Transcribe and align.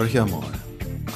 Horcher 0.00 0.24
mal, 0.24 0.50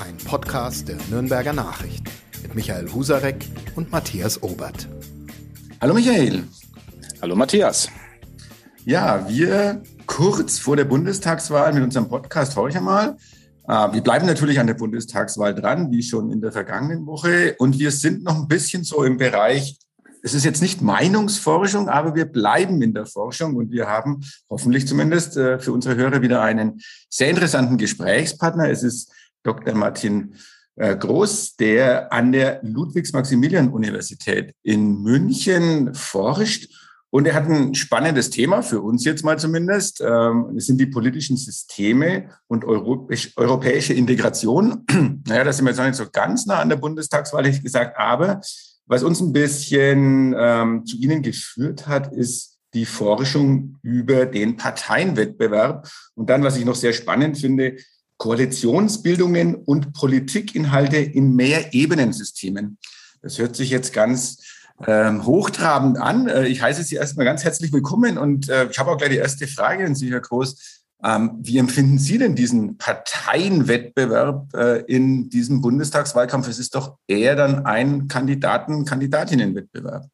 ein 0.05 0.15
Podcast 0.27 0.89
der 0.89 0.99
Nürnberger 1.09 1.55
Nachrichten 1.55 2.05
mit 2.43 2.55
Michael 2.55 2.93
Husarek 2.93 3.47
und 3.77 3.91
Matthias 3.91 4.43
Obert. 4.43 4.87
Hallo 5.81 5.95
Michael. 5.95 6.45
Hallo 7.23 7.35
Matthias. 7.35 7.89
Ja, 8.85 9.27
wir 9.27 9.83
kurz 10.05 10.59
vor 10.59 10.77
der 10.77 10.85
Bundestagswahl 10.85 11.73
mit 11.73 11.83
unserem 11.83 12.11
Podcast 12.11 12.57
Horcher 12.57 12.83
mal. 12.83 13.17
Äh, 13.67 13.95
wir 13.95 14.03
bleiben 14.03 14.27
natürlich 14.27 14.61
an 14.61 14.67
der 14.67 14.75
Bundestagswahl 14.75 15.55
dran, 15.55 15.91
wie 15.91 16.03
schon 16.03 16.31
in 16.31 16.43
der 16.43 16.53
vergangenen 16.53 17.07
Woche. 17.07 17.57
Und 17.59 17.79
wir 17.79 17.91
sind 17.91 18.23
noch 18.23 18.37
ein 18.37 18.49
bisschen 18.49 18.85
so 18.85 19.03
im 19.03 19.17
Bereich 19.17 19.79
es 20.25 20.33
ist 20.33 20.45
jetzt 20.45 20.63
nicht 20.63 20.81
Meinungsforschung, 20.81 21.91
aber 21.91 22.15
wir 22.15 22.25
bleiben 22.25 22.81
in 22.81 22.95
der 22.95 23.05
Forschung 23.05 23.57
und 23.57 23.71
wir 23.71 23.89
haben 23.89 24.23
hoffentlich 24.49 24.89
zumindest 24.89 25.37
äh, 25.37 25.59
für 25.59 25.71
unsere 25.71 25.97
Hörer 25.97 26.23
wieder 26.23 26.41
einen 26.41 26.81
sehr 27.11 27.29
interessanten 27.29 27.77
Gesprächspartner. 27.77 28.71
Es 28.71 28.83
ist 28.83 29.13
Dr. 29.43 29.75
Martin 29.75 30.37
äh, 30.77 30.97
Groß, 30.97 31.57
der 31.57 32.11
an 32.11 32.33
der 32.33 32.61
Ludwigs-Maximilian-Universität 32.63 34.55
in 34.63 35.03
München 35.03 35.93
forscht. 35.93 36.73
Und 37.11 37.27
er 37.27 37.35
hat 37.35 37.45
ein 37.45 37.75
spannendes 37.75 38.31
Thema 38.31 38.63
für 38.63 38.81
uns 38.81 39.05
jetzt 39.05 39.25
mal 39.25 39.39
zumindest. 39.39 40.01
Ähm, 40.01 40.55
es 40.57 40.65
sind 40.65 40.81
die 40.81 40.87
politischen 40.87 41.37
Systeme 41.37 42.31
und 42.47 42.65
europäische 42.65 43.93
Integration. 43.93 44.87
Naja, 45.27 45.45
da 45.45 45.53
sind 45.53 45.67
wir 45.67 45.71
jetzt 45.71 45.79
noch 45.79 45.87
nicht 45.87 45.97
so 45.97 46.07
ganz 46.11 46.47
nah 46.47 46.61
an 46.61 46.71
der 46.71 46.77
Bundestagswahl, 46.77 47.45
hätte 47.45 47.59
ich 47.59 47.63
gesagt. 47.63 47.99
Aber 47.99 48.41
was 48.87 49.03
uns 49.03 49.21
ein 49.21 49.33
bisschen 49.33 50.35
ähm, 50.39 50.85
zu 50.85 50.97
Ihnen 50.97 51.23
geführt 51.23 51.87
hat, 51.87 52.13
ist 52.13 52.59
die 52.75 52.87
Forschung 52.87 53.79
über 53.83 54.27
den 54.27 54.57
Parteienwettbewerb. 54.57 55.89
Und 56.15 56.29
dann, 56.29 56.43
was 56.43 56.57
ich 56.57 56.65
noch 56.65 56.75
sehr 56.75 56.93
spannend 56.93 57.39
finde, 57.39 57.77
Koalitionsbildungen 58.19 59.55
und 59.55 59.93
Politikinhalte 59.93 60.97
in 60.97 61.35
Mehrebenensystemen. 61.35 62.79
Das 63.23 63.39
hört 63.39 63.57
sich 63.57 63.71
jetzt 63.71 63.93
ganz 63.93 64.43
ähm, 64.87 65.25
hochtrabend 65.25 65.99
an. 65.99 66.29
Äh, 66.29 66.47
ich 66.47 66.63
heiße 66.63 66.83
Sie 66.83 66.97
erstmal 66.97 67.27
ganz 67.27 67.45
herzlich 67.45 67.73
willkommen 67.73 68.19
und 68.19 68.49
äh, 68.49 68.69
ich 68.71 68.79
habe 68.79 68.91
auch 68.91 68.99
gleich 68.99 69.11
die 69.11 69.17
erste 69.17 69.47
Frage 69.47 69.85
an 69.85 69.95
Sie, 69.95 70.11
Herr 70.11 70.21
Groß. 70.21 70.84
Ähm, 71.05 71.39
wie 71.43 71.59
empfinden 71.59 71.99
Sie 71.99 72.17
denn 72.17 72.35
diesen 72.35 72.79
Parteienwettbewerb 72.79 74.55
äh, 74.55 74.79
in 74.87 75.29
diesem 75.29 75.61
Bundestagswahlkampf? 75.61 76.49
Es 76.49 76.59
ist 76.59 76.75
doch 76.75 76.97
eher 77.07 77.37
dann 77.37 77.67
ein 77.67 78.09
Kandidaten-Kandidatinnenwettbewerb. 78.09 80.07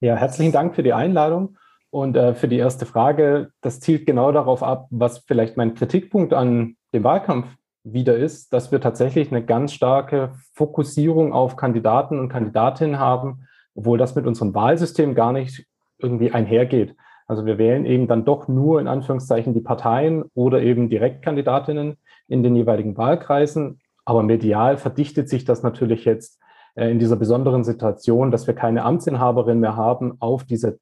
Ja, 0.00 0.14
herzlichen 0.14 0.52
Dank 0.52 0.76
für 0.76 0.84
die 0.84 0.92
Einladung 0.92 1.56
und 1.90 2.16
äh, 2.16 2.34
für 2.34 2.46
die 2.46 2.58
erste 2.58 2.86
Frage. 2.86 3.50
Das 3.60 3.80
zielt 3.80 4.06
genau 4.06 4.30
darauf 4.30 4.62
ab, 4.62 4.86
was 4.90 5.18
vielleicht 5.18 5.56
mein 5.56 5.74
Kritikpunkt 5.74 6.32
an 6.32 6.76
dem 6.94 7.02
Wahlkampf 7.02 7.48
wieder 7.82 8.16
ist, 8.16 8.52
dass 8.52 8.70
wir 8.70 8.80
tatsächlich 8.80 9.32
eine 9.32 9.44
ganz 9.44 9.72
starke 9.72 10.32
Fokussierung 10.52 11.32
auf 11.32 11.56
Kandidaten 11.56 12.20
und 12.20 12.28
Kandidatinnen 12.28 13.00
haben, 13.00 13.48
obwohl 13.74 13.98
das 13.98 14.14
mit 14.14 14.26
unserem 14.26 14.54
Wahlsystem 14.54 15.16
gar 15.16 15.32
nicht 15.32 15.66
irgendwie 15.98 16.30
einhergeht. 16.30 16.94
Also 17.28 17.44
wir 17.44 17.58
wählen 17.58 17.84
eben 17.84 18.08
dann 18.08 18.24
doch 18.24 18.48
nur 18.48 18.80
in 18.80 18.88
Anführungszeichen 18.88 19.52
die 19.52 19.60
Parteien 19.60 20.24
oder 20.34 20.62
eben 20.62 20.88
Direktkandidatinnen 20.88 21.98
in 22.26 22.42
den 22.42 22.56
jeweiligen 22.56 22.96
Wahlkreisen. 22.96 23.80
Aber 24.06 24.22
medial 24.22 24.78
verdichtet 24.78 25.28
sich 25.28 25.44
das 25.44 25.62
natürlich 25.62 26.06
jetzt 26.06 26.40
äh, 26.74 26.90
in 26.90 26.98
dieser 26.98 27.16
besonderen 27.16 27.64
Situation, 27.64 28.30
dass 28.30 28.46
wir 28.46 28.54
keine 28.54 28.82
Amtsinhaberin 28.82 29.60
mehr 29.60 29.76
haben 29.76 30.16
auf 30.20 30.44
diese 30.44 30.78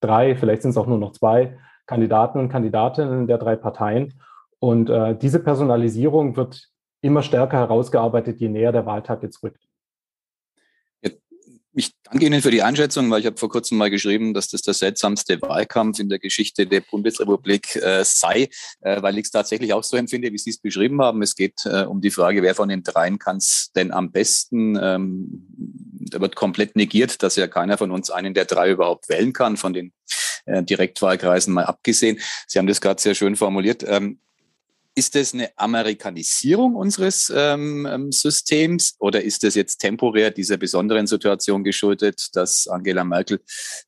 drei, 0.00 0.34
vielleicht 0.34 0.62
sind 0.62 0.72
es 0.72 0.76
auch 0.76 0.88
nur 0.88 0.98
noch 0.98 1.12
zwei 1.12 1.56
Kandidaten 1.86 2.40
und 2.40 2.48
Kandidatinnen 2.48 3.28
der 3.28 3.38
drei 3.38 3.54
Parteien. 3.54 4.14
Und 4.58 4.90
äh, 4.90 5.16
diese 5.16 5.38
Personalisierung 5.38 6.36
wird 6.36 6.70
immer 7.02 7.22
stärker 7.22 7.58
herausgearbeitet, 7.58 8.40
je 8.40 8.48
näher 8.48 8.72
der 8.72 8.86
Wahltag 8.86 9.22
jetzt 9.22 9.42
rückt. 9.42 9.63
Ich 11.76 11.92
danke 12.04 12.24
Ihnen 12.24 12.40
für 12.40 12.52
die 12.52 12.62
Einschätzung, 12.62 13.10
weil 13.10 13.20
ich 13.20 13.26
habe 13.26 13.36
vor 13.36 13.48
kurzem 13.48 13.78
mal 13.78 13.90
geschrieben, 13.90 14.32
dass 14.32 14.48
das 14.48 14.62
der 14.62 14.74
seltsamste 14.74 15.42
Wahlkampf 15.42 15.98
in 15.98 16.08
der 16.08 16.20
Geschichte 16.20 16.66
der 16.66 16.80
Bundesrepublik 16.80 17.74
äh, 17.76 18.04
sei, 18.04 18.48
äh, 18.80 19.02
weil 19.02 19.18
ich 19.18 19.24
es 19.24 19.30
tatsächlich 19.32 19.72
auch 19.72 19.82
so 19.82 19.96
empfinde, 19.96 20.32
wie 20.32 20.38
Sie 20.38 20.50
es 20.50 20.58
beschrieben 20.58 21.02
haben. 21.02 21.20
Es 21.22 21.34
geht 21.34 21.66
äh, 21.66 21.82
um 21.82 22.00
die 22.00 22.12
Frage, 22.12 22.42
wer 22.42 22.54
von 22.54 22.68
den 22.68 22.84
dreien 22.84 23.18
kann 23.18 23.38
es 23.38 23.72
denn 23.74 23.90
am 23.90 24.12
besten. 24.12 24.78
Ähm, 24.80 25.46
da 26.10 26.20
wird 26.20 26.36
komplett 26.36 26.76
negiert, 26.76 27.24
dass 27.24 27.34
ja 27.34 27.48
keiner 27.48 27.76
von 27.76 27.90
uns 27.90 28.08
einen 28.10 28.34
der 28.34 28.44
drei 28.44 28.70
überhaupt 28.70 29.08
wählen 29.08 29.32
kann, 29.32 29.56
von 29.56 29.72
den 29.72 29.92
äh, 30.46 30.62
Direktwahlkreisen 30.62 31.52
mal 31.52 31.64
abgesehen. 31.64 32.20
Sie 32.46 32.60
haben 32.60 32.68
das 32.68 32.80
gerade 32.80 33.02
sehr 33.02 33.16
schön 33.16 33.34
formuliert. 33.34 33.84
Ähm, 33.84 34.20
ist 34.94 35.14
das 35.14 35.34
eine 35.34 35.50
Amerikanisierung 35.56 36.76
unseres 36.76 37.32
ähm, 37.34 37.86
ähm, 37.90 38.12
Systems 38.12 38.94
oder 38.98 39.22
ist 39.22 39.42
das 39.42 39.54
jetzt 39.54 39.78
temporär 39.78 40.30
dieser 40.30 40.56
besonderen 40.56 41.06
Situation 41.06 41.64
geschuldet, 41.64 42.28
dass 42.34 42.68
Angela 42.68 43.02
Merkel 43.04 43.40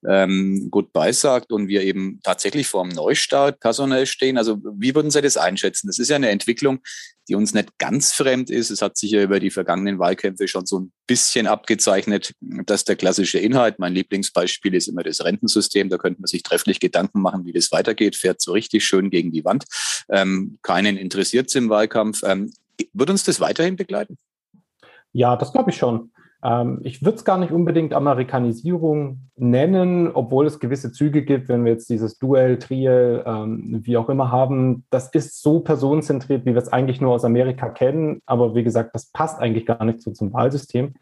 ähm, 0.06 0.68
Goodbye 0.70 1.12
sagt 1.12 1.52
und 1.52 1.68
wir 1.68 1.82
eben 1.82 2.20
tatsächlich 2.24 2.66
vor 2.66 2.82
einem 2.82 2.92
Neustart 2.92 3.60
personell 3.60 4.06
stehen? 4.06 4.36
Also 4.36 4.58
wie 4.78 4.94
würden 4.94 5.10
Sie 5.10 5.22
das 5.22 5.36
einschätzen? 5.36 5.86
Das 5.86 5.98
ist 5.98 6.08
ja 6.08 6.16
eine 6.16 6.30
Entwicklung, 6.30 6.80
die 7.28 7.36
uns 7.36 7.54
nicht 7.54 7.78
ganz 7.78 8.12
fremd 8.12 8.50
ist. 8.50 8.70
Es 8.70 8.82
hat 8.82 8.96
sich 8.96 9.12
ja 9.12 9.22
über 9.22 9.38
die 9.38 9.50
vergangenen 9.50 9.98
Wahlkämpfe 9.98 10.48
schon 10.48 10.66
so 10.66 10.80
ein 10.80 10.92
bisschen 11.06 11.46
abgezeichnet, 11.46 12.34
dass 12.40 12.84
der 12.84 12.96
klassische 12.96 13.38
Inhalt, 13.38 13.78
mein 13.78 13.94
Lieblingsbeispiel 13.94 14.74
ist 14.74 14.88
immer 14.88 15.02
das 15.02 15.24
Rentensystem, 15.24 15.88
da 15.88 15.98
könnte 15.98 16.20
man 16.20 16.26
sich 16.26 16.42
trefflich 16.42 16.80
Gedanken 16.80 17.20
machen, 17.20 17.44
wie 17.44 17.52
das 17.52 17.70
weitergeht, 17.72 18.16
fährt 18.16 18.40
so 18.40 18.52
richtig 18.52 18.84
schön 18.84 19.10
gegen 19.10 19.32
die 19.32 19.44
Wand. 19.44 19.64
Ähm, 20.08 20.58
keinen 20.62 20.96
interessiert 20.96 21.54
im 21.54 21.68
Wahlkampf. 21.68 22.22
Ähm, 22.24 22.52
wird 22.92 23.10
uns 23.10 23.24
das 23.24 23.40
weiterhin 23.40 23.76
begleiten? 23.76 24.18
Ja, 25.12 25.36
das 25.36 25.52
glaube 25.52 25.70
ich 25.70 25.76
schon. 25.76 26.10
Ähm, 26.46 26.78
ich 26.84 27.04
würde 27.04 27.16
es 27.16 27.24
gar 27.24 27.38
nicht 27.38 27.50
unbedingt 27.50 27.92
Amerikanisierung 27.92 29.30
nennen, 29.34 30.12
obwohl 30.12 30.46
es 30.46 30.60
gewisse 30.60 30.92
Züge 30.92 31.24
gibt, 31.24 31.48
wenn 31.48 31.64
wir 31.64 31.72
jetzt 31.72 31.90
dieses 31.90 32.18
Duell, 32.18 32.60
Triel, 32.60 33.24
ähm, 33.26 33.80
wie 33.82 33.96
auch 33.96 34.08
immer 34.08 34.30
haben. 34.30 34.84
Das 34.90 35.08
ist 35.08 35.42
so 35.42 35.58
personenzentriert, 35.58 36.46
wie 36.46 36.54
wir 36.54 36.62
es 36.62 36.72
eigentlich 36.72 37.00
nur 37.00 37.14
aus 37.14 37.24
Amerika 37.24 37.68
kennen. 37.70 38.22
Aber 38.26 38.54
wie 38.54 38.62
gesagt, 38.62 38.94
das 38.94 39.10
passt 39.10 39.40
eigentlich 39.40 39.66
gar 39.66 39.84
nicht 39.84 40.00
so 40.00 40.12
zum 40.12 40.32
Wahlsystem. 40.32 40.94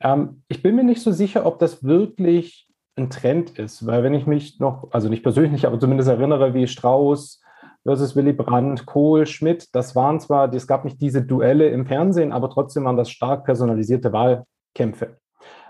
Ähm, 0.00 0.42
ich 0.46 0.62
bin 0.62 0.76
mir 0.76 0.84
nicht 0.84 1.02
so 1.02 1.10
sicher, 1.10 1.46
ob 1.46 1.58
das 1.58 1.82
wirklich 1.82 2.68
ein 2.94 3.10
Trend 3.10 3.58
ist, 3.58 3.86
weil 3.86 4.04
wenn 4.04 4.14
ich 4.14 4.26
mich 4.26 4.60
noch, 4.60 4.92
also 4.92 5.08
nicht 5.08 5.24
persönlich, 5.24 5.66
aber 5.66 5.80
zumindest 5.80 6.08
erinnere, 6.08 6.54
wie 6.54 6.68
Strauß, 6.68 7.42
versus 7.82 8.14
Willy 8.14 8.32
Brandt, 8.32 8.86
Kohl, 8.86 9.26
Schmidt, 9.26 9.74
das 9.74 9.94
waren 9.96 10.20
zwar, 10.20 10.52
es 10.52 10.66
gab 10.66 10.84
nicht 10.84 11.00
diese 11.00 11.22
Duelle 11.22 11.68
im 11.68 11.86
Fernsehen, 11.86 12.32
aber 12.32 12.50
trotzdem 12.50 12.84
waren 12.84 12.96
das 12.96 13.10
stark 13.10 13.44
personalisierte 13.44 14.12
Wahl, 14.12 14.44
Kämpfe. 14.76 15.16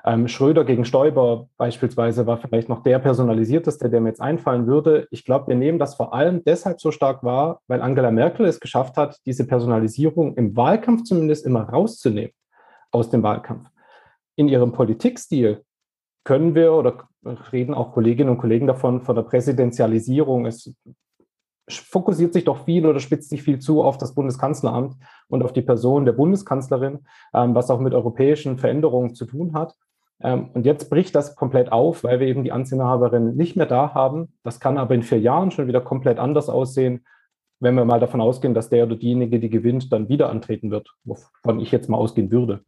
Ähm, 0.05 0.28
Schröder 0.28 0.65
gegen 0.65 0.84
Stoiber 0.84 1.49
beispielsweise 1.56 2.27
war 2.27 2.39
vielleicht 2.39 2.69
noch 2.69 2.83
der 2.83 2.99
personalisierteste, 2.99 3.89
der 3.89 4.00
mir 4.00 4.11
jetzt 4.11 4.21
einfallen 4.21 4.67
würde. 4.67 5.09
Ich 5.11 5.25
glaube, 5.25 5.49
wir 5.49 5.56
nehmen 5.56 5.78
das 5.78 5.94
vor 5.94 6.12
allem 6.12 6.44
deshalb 6.44 6.81
so 6.81 6.91
stark 6.91 7.22
wahr, 7.22 7.61
weil 7.67 7.83
Angela 7.83 8.11
Merkel 8.11 8.47
es 8.47 8.61
geschafft 8.61 8.97
hat, 8.97 9.19
diese 9.27 9.47
Personalisierung 9.47 10.34
im 10.34 10.56
Wahlkampf 10.56 11.05
zumindest 11.05 11.47
immer 11.47 11.69
rauszunehmen 11.69 12.33
aus 12.91 13.11
dem 13.11 13.22
Wahlkampf. 13.22 13.69
In 14.37 14.49
ihrem 14.49 14.72
Politikstil 14.72 15.65
können 16.25 16.55
wir 16.55 16.73
oder 16.73 17.09
reden 17.53 17.75
auch 17.75 17.93
Kolleginnen 17.93 18.31
und 18.31 18.38
Kollegen 18.38 18.67
davon, 18.67 19.03
von 19.03 19.17
der 19.17 19.23
Präsidentialisierung. 19.23 20.47
Es 20.47 20.73
fokussiert 21.69 22.32
sich 22.32 22.44
doch 22.44 22.65
viel 22.65 22.87
oder 22.87 23.00
spitzt 23.00 23.31
sich 23.31 23.43
viel 23.43 23.59
zu 23.59 23.82
auf 23.82 23.99
das 23.99 24.15
Bundeskanzleramt 24.15 24.97
und 25.28 25.43
auf 25.43 25.53
die 25.53 25.62
Person 25.62 26.04
der 26.04 26.12
Bundeskanzlerin, 26.12 27.00
ähm, 27.34 27.54
was 27.54 27.71
auch 27.71 27.81
mit 27.81 27.94
europäischen 27.94 28.59
Veränderungen 28.59 29.15
zu 29.15 29.27
tun 29.27 29.54
hat. 29.54 29.75
Ähm, 30.21 30.50
und 30.55 30.65
jetzt 30.65 30.88
bricht 30.91 31.15
das 31.15 31.37
komplett 31.37 31.72
auf, 31.72 32.05
weil 32.05 32.21
wir 32.21 32.26
eben 32.26 32.44
die 32.44 32.53
Amtsinhaberin 32.53 33.37
nicht 33.37 33.56
mehr 33.56 33.66
da 33.66 33.94
haben. 33.94 34.32
Das 34.43 34.60
kann 34.60 34.78
aber 34.78 34.94
in 34.94 35.03
vier 35.03 35.21
Jahren 35.21 35.50
schon 35.50 35.66
wieder 35.66 35.81
komplett 35.81 36.19
anders 36.19 36.49
aussehen, 36.49 37.05
wenn 37.60 37.75
wir 37.75 37.85
mal 37.85 38.00
davon 38.00 38.20
ausgehen, 38.20 38.55
dass 38.55 38.69
der 38.69 38.85
oder 38.85 38.96
diejenige, 38.96 39.40
die 39.40 39.50
gewinnt, 39.50 39.93
dann 39.93 40.08
wieder 40.08 40.31
antreten 40.31 40.70
wird, 40.70 40.94
wovon 41.05 41.61
ich 41.61 41.73
jetzt 41.73 41.88
mal 41.88 41.96
ausgehen 41.96 42.31
würde. 42.31 42.64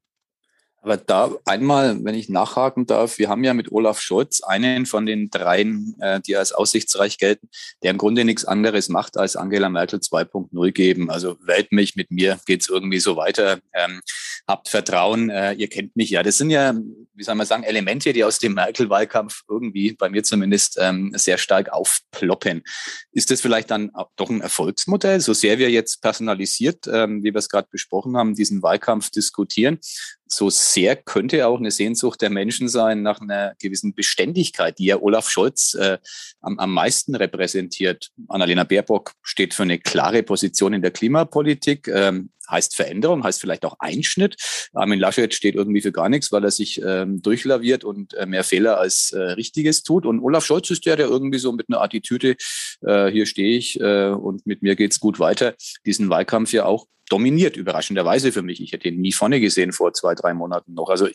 Aber 0.81 0.97
da 0.97 1.33
einmal, 1.45 2.03
wenn 2.05 2.15
ich 2.15 2.29
nachhaken 2.29 2.87
darf, 2.87 3.19
wir 3.19 3.29
haben 3.29 3.43
ja 3.43 3.53
mit 3.53 3.73
Olaf 3.73 4.01
Scholz 4.01 4.43
einen 4.43 4.87
von 4.87 5.07
den 5.07 5.29
dreien, 5.29 5.97
äh, 6.01 6.21
die 6.21 6.37
als 6.37 6.53
aussichtsreich 6.53 7.19
gelten, 7.19 7.49
der 7.83 7.91
im 7.91 7.99
Grunde 7.99 8.25
nichts 8.25 8.45
anderes 8.45 8.89
macht, 8.89 9.17
als 9.17 9.35
Angela 9.35 9.69
Merkel 9.69 9.99
2.0 9.99 10.73
geben. 10.73 11.11
Also 11.11 11.37
wählt 11.45 11.73
mich, 11.73 11.97
mit 11.97 12.11
mir 12.11 12.39
geht's 12.47 12.69
irgendwie 12.69 13.01
so 13.01 13.17
weiter. 13.17 13.59
Ähm, 13.75 14.01
habt 14.47 14.69
Vertrauen, 14.69 15.31
äh, 15.31 15.53
ihr 15.55 15.69
kennt 15.69 15.97
mich 15.97 16.11
ja. 16.11 16.23
Das 16.23 16.39
sind 16.39 16.51
ja, 16.51 16.75
wie 17.15 17.25
soll 17.25 17.35
man 17.35 17.47
sagen, 17.47 17.65
Elemente, 17.65 18.13
die 18.13 18.23
aus 18.23 18.39
dem 18.39 18.55
Merkel-Wahlkampf 18.55 19.43
irgendwie, 19.49 19.93
bei 19.93 20.09
mir 20.09 20.23
zumindest, 20.23 20.79
ähm, 20.81 21.13
sehr 21.17 21.39
stark 21.39 21.73
aufploppen. 21.73 22.63
Ist 23.11 23.31
das 23.31 23.41
vielleicht 23.41 23.71
dann 23.71 23.91
doch 24.17 24.31
ein 24.31 24.41
Erfolgsmodell, 24.41 25.21
so 25.21 25.35
sehr 25.35 25.59
wir 25.59 25.71
jetzt 25.71 26.01
personalisiert, 26.03 26.87
ähm, 26.87 27.23
wie 27.25 27.35
wir 27.35 27.39
es 27.39 27.49
gerade 27.49 27.69
besprochen 27.71 28.17
haben, 28.17 28.35
diesen 28.35 28.63
Wahlkampf 28.63 29.11
diskutieren? 29.11 29.81
So 30.29 30.51
sehr 30.51 30.97
könnte 30.97 31.47
auch 31.47 31.59
eine 31.59 31.71
Sehnsucht 31.71 32.21
der 32.23 32.31
Menschen 32.31 32.69
sein 32.69 33.03
nach 33.03 33.21
einer 33.21 33.55
gewissen 33.61 33.95
Beständigkeit, 33.95 34.79
die 34.79 34.87
ja 34.87 35.01
Olaf 35.01 35.31
Scholz 35.31 35.75
äh, 35.75 35.99
am, 36.41 36.59
am 36.59 36.73
meisten 36.73 37.15
repräsentiert. 37.15 38.11
Annalena 38.29 38.65
Baerbock 38.65 39.13
steht 39.23 39.55
für 39.55 39.65
eine 39.65 39.79
klare 39.79 40.23
Position 40.23 40.75
in 40.75 40.83
der 40.83 40.91
Klimapolitik. 40.91 41.89
Ähm, 41.89 42.31
heißt 42.51 42.75
Veränderung, 42.75 43.25
heißt 43.25 43.41
vielleicht 43.41 43.65
auch 43.65 43.77
Einschnitt. 43.79 44.37
Armin 44.73 44.99
Laschet 44.99 45.35
steht 45.35 45.55
irgendwie 45.55 45.81
für 45.81 45.93
gar 45.93 46.09
nichts, 46.09 46.33
weil 46.33 46.45
er 46.45 46.51
sich 46.51 46.81
ähm, 46.83 47.21
durchlaviert 47.23 47.85
und 47.85 48.15
äh, 48.15 48.27
mehr 48.27 48.45
Fehler 48.45 48.79
als 48.79 49.13
äh, 49.13 49.19
Richtiges 49.21 49.83
tut. 49.83 50.07
Und 50.07 50.21
Olaf 50.21 50.45
Scholz 50.45 50.71
ist 50.71 50.87
der, 50.87 50.97
der 50.97 51.09
irgendwie 51.09 51.39
so 51.39 51.53
mit 51.53 51.67
einer 51.69 51.83
Attitüde, 51.83 52.37
äh, 52.83 53.11
hier 53.11 53.27
stehe 53.27 53.57
ich 53.57 53.81
äh, 53.81 54.09
und 54.09 54.47
mit 54.47 54.63
mir 54.63 54.77
geht's 54.77 55.01
gut 55.01 55.19
weiter, 55.19 55.55
diesen 55.85 56.09
Wahlkampf 56.09 56.53
ja 56.53 56.65
auch 56.65 56.87
dominiert, 57.09 57.57
überraschenderweise 57.57 58.33
für 58.33 58.43
mich. 58.43 58.61
Ich 58.63 58.73
hätte 58.73 58.89
ihn 58.89 59.01
nie 59.01 59.13
vorne 59.13 59.41
gesehen 59.41 59.73
vor 59.73 59.93
zwei, 59.93 60.15
drei 60.15 60.35
Monaten 60.35 60.75
noch. 60.75 60.89
Also 60.89 61.09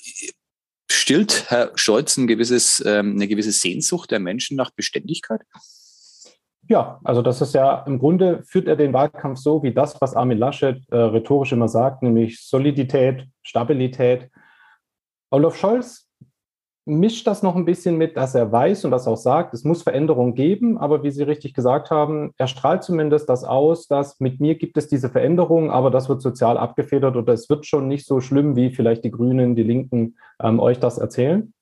stillt 0.89 1.49
Herr 1.49 1.71
Scholz 1.75 2.17
ein 2.17 2.27
gewisses, 2.27 2.83
ähm, 2.85 3.13
eine 3.13 3.27
gewisse 3.27 3.51
Sehnsucht 3.51 4.11
der 4.11 4.19
Menschen 4.19 4.57
nach 4.57 4.71
Beständigkeit? 4.71 5.41
Ja, 6.69 6.99
also 7.03 7.21
das 7.21 7.41
ist 7.41 7.53
ja 7.53 7.83
im 7.83 7.99
Grunde 7.99 8.41
führt 8.43 8.67
er 8.67 8.77
den 8.77 8.93
Wahlkampf 8.93 9.39
so 9.39 9.63
wie 9.63 9.73
das, 9.73 9.99
was 9.99 10.15
Armin 10.15 10.37
Laschet 10.37 10.81
äh, 10.91 10.95
rhetorisch 10.95 11.51
immer 11.51 11.67
sagt, 11.67 12.03
nämlich 12.03 12.41
Solidität, 12.41 13.27
Stabilität. 13.41 14.29
Olaf 15.29 15.57
Scholz 15.57 16.02
mischt 16.85 17.27
das 17.27 17.43
noch 17.43 17.55
ein 17.55 17.65
bisschen 17.65 17.97
mit, 17.97 18.17
dass 18.17 18.35
er 18.35 18.51
weiß 18.51 18.85
und 18.85 18.91
das 18.91 19.07
auch 19.07 19.17
sagt, 19.17 19.53
es 19.53 19.63
muss 19.63 19.83
Veränderungen 19.83 20.35
geben, 20.35 20.77
aber 20.77 21.03
wie 21.03 21.11
Sie 21.11 21.23
richtig 21.23 21.53
gesagt 21.53 21.91
haben, 21.91 22.31
er 22.37 22.47
strahlt 22.47 22.83
zumindest 22.83 23.29
das 23.29 23.43
aus, 23.43 23.87
dass 23.87 24.19
mit 24.19 24.39
mir 24.39 24.55
gibt 24.55 24.77
es 24.77 24.87
diese 24.87 25.09
Veränderungen, 25.09 25.69
aber 25.69 25.91
das 25.91 26.09
wird 26.09 26.21
sozial 26.21 26.57
abgefedert 26.57 27.15
oder 27.15 27.33
es 27.33 27.49
wird 27.49 27.65
schon 27.65 27.87
nicht 27.87 28.05
so 28.05 28.19
schlimm, 28.19 28.55
wie 28.55 28.71
vielleicht 28.71 29.03
die 29.03 29.11
Grünen, 29.11 29.55
die 29.55 29.63
Linken 29.63 30.17
ähm, 30.41 30.59
euch 30.59 30.79
das 30.79 30.97
erzählen. 30.97 31.53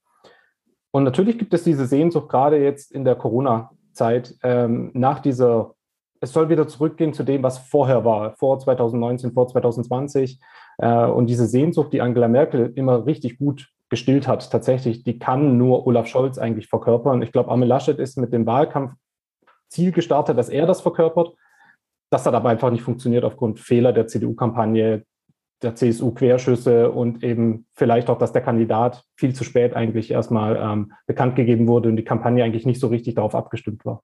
Und 0.92 1.04
natürlich 1.04 1.38
gibt 1.38 1.54
es 1.54 1.64
diese 1.64 1.86
Sehnsucht 1.86 2.30
gerade 2.30 2.62
jetzt 2.62 2.92
in 2.92 3.06
der 3.06 3.16
Corona- 3.16 3.72
Zeit 3.94 4.36
ähm, 4.44 4.92
nach 4.94 5.20
dieser, 5.20 5.76
es 6.20 6.34
soll 6.34 6.50
wieder 6.50 6.68
zurückgehen 6.68 7.14
zu 7.14 7.24
dem, 7.24 7.44
was 7.44 7.60
vorher 7.60 8.06
war, 8.06 8.36
vor 8.38 8.60
2019, 8.60 9.34
vor 9.34 9.48
2020. 9.48 10.40
Äh, 10.78 11.06
und 11.06 11.28
diese 11.28 11.48
Sehnsucht, 11.48 11.94
die 11.94 12.02
Angela 12.02 12.28
Merkel 12.28 12.72
immer 12.76 13.06
richtig 13.06 13.38
gut 13.38 13.70
gestillt 13.92 14.26
hat, 14.28 14.50
tatsächlich, 14.50 15.04
die 15.04 15.20
kann 15.20 15.58
nur 15.58 15.86
Olaf 15.86 16.08
Scholz 16.08 16.38
eigentlich 16.38 16.68
verkörpern. 16.68 17.22
Ich 17.22 17.34
glaube, 17.34 17.52
Armin 17.52 17.68
Laschet 17.68 18.00
ist 18.00 18.18
mit 18.18 18.32
dem 18.34 18.46
Wahlkampf 18.48 18.94
Ziel 19.70 19.92
gestartet, 19.92 20.38
dass 20.38 20.50
er 20.50 20.66
das 20.66 20.82
verkörpert. 20.82 21.36
Das 22.10 22.26
hat 22.26 22.34
aber 22.34 22.50
einfach 22.50 22.72
nicht 22.72 22.84
funktioniert 22.84 23.26
aufgrund 23.26 23.60
Fehler 23.60 23.92
der 23.92 24.08
CDU-Kampagne, 24.08 25.04
der 25.62 25.76
CSU-Querschüsse 25.76 26.90
und 26.90 27.22
eben 27.24 27.68
vielleicht 27.74 28.10
auch, 28.10 28.18
dass 28.18 28.32
der 28.32 28.42
Kandidat 28.42 29.04
viel 29.18 29.36
zu 29.36 29.44
spät 29.44 29.76
eigentlich 29.76 30.10
erstmal 30.10 30.56
ähm, 30.56 30.94
bekannt 31.06 31.36
gegeben 31.36 31.68
wurde 31.68 31.90
und 31.90 31.98
die 31.98 32.04
Kampagne 32.04 32.44
eigentlich 32.44 32.66
nicht 32.66 32.80
so 32.80 32.88
richtig 32.88 33.16
darauf 33.16 33.36
abgestimmt 33.36 33.86
war. 33.86 34.04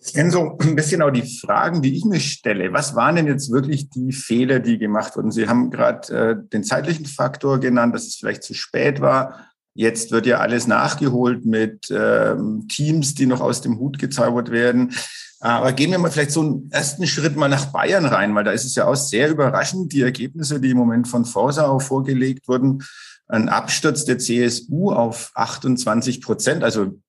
Das 0.00 0.12
sind 0.12 0.30
so 0.30 0.56
ein 0.60 0.76
bisschen 0.76 1.02
auch 1.02 1.10
die 1.10 1.38
Fragen, 1.40 1.82
die 1.82 1.96
ich 1.96 2.04
mir 2.04 2.20
stelle. 2.20 2.72
Was 2.72 2.94
waren 2.94 3.16
denn 3.16 3.26
jetzt 3.26 3.50
wirklich 3.50 3.90
die 3.90 4.12
Fehler, 4.12 4.60
die 4.60 4.78
gemacht 4.78 5.16
wurden? 5.16 5.32
Sie 5.32 5.48
haben 5.48 5.70
gerade 5.70 6.14
äh, 6.14 6.36
den 6.52 6.62
zeitlichen 6.62 7.06
Faktor 7.06 7.58
genannt, 7.58 7.94
dass 7.94 8.06
es 8.06 8.16
vielleicht 8.16 8.44
zu 8.44 8.54
spät 8.54 9.00
war. 9.00 9.48
Jetzt 9.74 10.12
wird 10.12 10.26
ja 10.26 10.38
alles 10.38 10.66
nachgeholt 10.66 11.44
mit 11.44 11.88
ähm, 11.90 12.66
Teams, 12.68 13.14
die 13.14 13.26
noch 13.26 13.40
aus 13.40 13.60
dem 13.60 13.78
Hut 13.78 13.98
gezaubert 13.98 14.50
werden. 14.50 14.92
Aber 15.40 15.72
gehen 15.72 15.90
wir 15.90 15.98
mal 15.98 16.10
vielleicht 16.10 16.32
so 16.32 16.40
einen 16.40 16.70
ersten 16.70 17.06
Schritt 17.06 17.36
mal 17.36 17.48
nach 17.48 17.66
Bayern 17.66 18.04
rein, 18.04 18.34
weil 18.34 18.44
da 18.44 18.50
ist 18.50 18.64
es 18.64 18.74
ja 18.74 18.86
auch 18.86 18.96
sehr 18.96 19.30
überraschend, 19.30 19.92
die 19.92 20.02
Ergebnisse, 20.02 20.60
die 20.60 20.70
im 20.70 20.78
Moment 20.78 21.06
von 21.06 21.24
Forsa 21.24 21.68
auch 21.68 21.82
vorgelegt 21.82 22.48
wurden. 22.48 22.82
Ein 23.28 23.48
Absturz 23.48 24.04
der 24.04 24.18
CSU 24.18 24.90
auf 24.90 25.30
28 25.34 26.22
Prozent, 26.22 26.64
also 26.64 27.00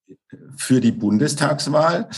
für 0.58 0.82
die 0.82 0.92
Bundestagswahl. 0.92 2.10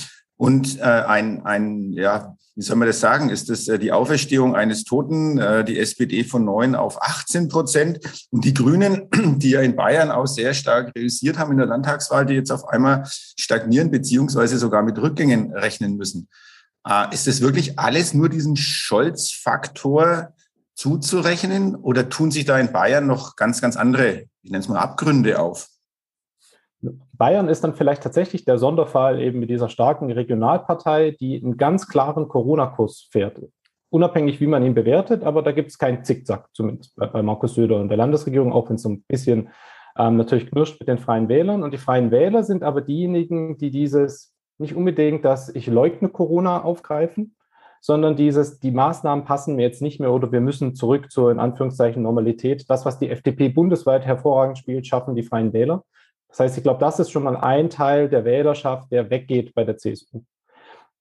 Und 0.41 0.79
äh, 0.79 0.81
ein, 0.81 1.45
ein, 1.45 1.93
ja, 1.93 2.35
wie 2.55 2.63
soll 2.63 2.75
man 2.75 2.87
das 2.87 2.99
sagen, 2.99 3.29
ist 3.29 3.51
das 3.51 3.67
äh, 3.67 3.77
die 3.77 3.91
Auferstehung 3.91 4.55
eines 4.55 4.85
Toten, 4.85 5.37
äh, 5.37 5.63
die 5.63 5.77
SPD 5.77 6.23
von 6.23 6.43
neun 6.43 6.73
auf 6.73 6.99
18 6.99 7.47
Prozent 7.47 7.99
und 8.31 8.43
die 8.43 8.55
Grünen, 8.55 9.07
die 9.37 9.51
ja 9.51 9.61
in 9.61 9.75
Bayern 9.75 10.09
auch 10.09 10.25
sehr 10.25 10.55
stark 10.55 10.95
realisiert 10.95 11.37
haben 11.37 11.51
in 11.51 11.59
der 11.59 11.67
Landtagswahl, 11.67 12.25
die 12.25 12.33
jetzt 12.33 12.51
auf 12.51 12.67
einmal 12.67 13.03
stagnieren 13.05 13.91
beziehungsweise 13.91 14.57
sogar 14.57 14.81
mit 14.81 14.97
Rückgängen 14.97 15.53
rechnen 15.53 15.95
müssen. 15.95 16.27
Äh, 16.87 17.13
ist 17.13 17.27
das 17.27 17.41
wirklich 17.41 17.77
alles 17.77 18.15
nur 18.15 18.27
diesen 18.27 18.55
Scholz-Faktor 18.55 20.33
zuzurechnen 20.73 21.75
oder 21.75 22.09
tun 22.09 22.31
sich 22.31 22.45
da 22.45 22.57
in 22.57 22.71
Bayern 22.71 23.05
noch 23.05 23.35
ganz, 23.35 23.61
ganz 23.61 23.77
andere, 23.77 24.23
ich 24.41 24.49
nenne 24.49 24.63
es 24.63 24.67
mal 24.67 24.79
Abgründe 24.79 25.37
auf? 25.37 25.67
Bayern 27.13 27.49
ist 27.49 27.63
dann 27.63 27.75
vielleicht 27.75 28.03
tatsächlich 28.03 28.45
der 28.45 28.57
Sonderfall 28.57 29.21
eben 29.21 29.39
mit 29.39 29.49
dieser 29.49 29.69
starken 29.69 30.11
Regionalpartei, 30.11 31.11
die 31.19 31.41
einen 31.41 31.57
ganz 31.57 31.87
klaren 31.87 32.27
Corona-Kurs 32.27 33.07
fährt. 33.11 33.39
Unabhängig, 33.89 34.39
wie 34.39 34.47
man 34.47 34.63
ihn 34.63 34.73
bewertet, 34.73 35.23
aber 35.23 35.43
da 35.43 35.51
gibt 35.51 35.69
es 35.69 35.77
keinen 35.77 36.03
Zickzack, 36.03 36.47
zumindest 36.53 36.95
bei, 36.95 37.21
Markus 37.21 37.55
Söder 37.55 37.79
und 37.79 37.89
der 37.89 37.97
Landesregierung, 37.97 38.53
auch 38.53 38.69
wenn 38.69 38.77
es 38.77 38.83
so 38.83 38.89
ein 38.89 39.03
bisschen 39.03 39.49
ähm, 39.97 40.17
natürlich 40.17 40.49
knirscht 40.49 40.79
mit 40.79 40.87
den 40.87 40.97
Freien 40.97 41.29
Wählern. 41.29 41.61
Und 41.61 41.73
die 41.73 41.77
Freien 41.77 42.09
Wähler 42.09 42.43
sind 42.43 42.63
aber 42.63 42.81
diejenigen, 42.81 43.57
die 43.57 43.69
dieses 43.69 44.33
nicht 44.57 44.75
unbedingt, 44.75 45.25
dass 45.25 45.53
ich 45.53 45.67
leugne 45.67 46.09
Corona 46.09 46.63
aufgreifen, 46.63 47.35
sondern 47.81 48.15
dieses, 48.15 48.59
die 48.59 48.71
Maßnahmen 48.71 49.25
passen 49.25 49.55
mir 49.55 49.63
jetzt 49.63 49.81
nicht 49.81 49.99
mehr 49.99 50.11
oder 50.11 50.31
wir 50.31 50.39
müssen 50.39 50.75
zurück 50.75 51.11
zur 51.11 51.31
in 51.31 51.39
Anführungszeichen 51.39 52.01
Normalität. 52.01 52.69
Das, 52.69 52.85
was 52.85 52.99
die 52.99 53.09
FDP 53.09 53.49
bundesweit 53.49 54.05
hervorragend 54.05 54.59
spielt, 54.59 54.87
schaffen 54.87 55.15
die 55.15 55.23
Freien 55.23 55.51
Wähler. 55.51 55.83
Das 56.31 56.39
heißt, 56.39 56.57
ich 56.57 56.63
glaube, 56.63 56.79
das 56.79 56.99
ist 56.99 57.11
schon 57.11 57.23
mal 57.23 57.37
ein 57.37 57.69
Teil 57.69 58.09
der 58.09 58.25
Wählerschaft, 58.25 58.91
der 58.91 59.09
weggeht 59.09 59.53
bei 59.53 59.65
der 59.65 59.77
CSU. 59.77 60.23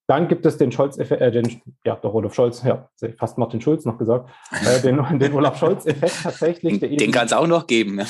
Dann 0.09 0.27
gibt 0.27 0.45
es 0.45 0.59
den 0.59 0.73
Scholz-Effekt, 0.73 1.23
äh, 1.23 1.31
den, 1.31 1.63
ja, 1.85 1.95
doch 1.95 2.13
Olaf 2.13 2.35
Scholz, 2.35 2.65
ja, 2.65 2.89
fast 3.17 3.39
Martin 3.39 3.61
Schulz 3.61 3.85
noch 3.85 3.97
gesagt, 3.97 4.29
äh, 4.67 4.81
den, 4.81 4.97
den 5.21 5.33
Olaf 5.33 5.57
Scholz-Effekt 5.57 6.25
tatsächlich. 6.25 6.81
Den, 6.81 6.97
den 6.97 7.13
kann 7.13 7.27
es 7.27 7.33
auch 7.33 7.47
noch 7.47 7.69
geben. 7.69 8.01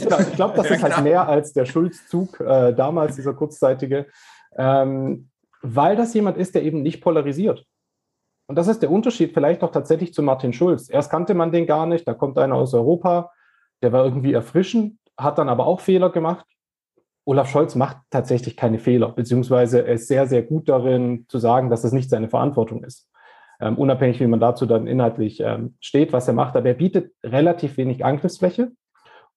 genau, 0.00 0.20
ich 0.20 0.36
glaube, 0.36 0.56
das 0.56 0.70
ist 0.70 0.80
halt 0.80 1.02
mehr 1.02 1.26
als 1.28 1.52
der 1.52 1.64
Schulz-Zug 1.64 2.38
äh, 2.38 2.72
damals, 2.72 3.16
dieser 3.16 3.34
kurzzeitige, 3.34 4.06
ähm, 4.56 5.28
weil 5.60 5.96
das 5.96 6.14
jemand 6.14 6.36
ist, 6.36 6.54
der 6.54 6.62
eben 6.62 6.82
nicht 6.82 7.00
polarisiert. 7.00 7.66
Und 8.46 8.54
das 8.54 8.68
ist 8.68 8.80
der 8.80 8.90
Unterschied 8.92 9.34
vielleicht 9.34 9.64
auch 9.64 9.72
tatsächlich 9.72 10.14
zu 10.14 10.22
Martin 10.22 10.52
Schulz. 10.52 10.88
Erst 10.88 11.10
kannte 11.10 11.34
man 11.34 11.50
den 11.50 11.66
gar 11.66 11.86
nicht, 11.86 12.06
da 12.06 12.14
kommt 12.14 12.38
einer 12.38 12.54
aus 12.54 12.74
Europa, 12.74 13.32
der 13.82 13.90
war 13.90 14.04
irgendwie 14.04 14.34
erfrischend, 14.34 14.98
hat 15.22 15.38
dann 15.38 15.48
aber 15.48 15.66
auch 15.66 15.80
Fehler 15.80 16.10
gemacht. 16.10 16.46
Olaf 17.24 17.48
Scholz 17.48 17.74
macht 17.74 17.98
tatsächlich 18.10 18.56
keine 18.56 18.78
Fehler, 18.78 19.10
beziehungsweise 19.10 19.86
er 19.86 19.94
ist 19.94 20.08
sehr, 20.08 20.26
sehr 20.26 20.42
gut 20.42 20.68
darin 20.68 21.26
zu 21.28 21.38
sagen, 21.38 21.70
dass 21.70 21.84
es 21.84 21.92
nicht 21.92 22.10
seine 22.10 22.28
Verantwortung 22.28 22.82
ist. 22.82 23.08
Ähm, 23.60 23.78
unabhängig, 23.78 24.18
wie 24.18 24.26
man 24.26 24.40
dazu 24.40 24.66
dann 24.66 24.88
inhaltlich 24.88 25.40
ähm, 25.40 25.76
steht, 25.80 26.12
was 26.12 26.26
er 26.26 26.34
macht. 26.34 26.56
Aber 26.56 26.66
er 26.66 26.74
bietet 26.74 27.12
relativ 27.22 27.76
wenig 27.76 28.04
Angriffsfläche. 28.04 28.72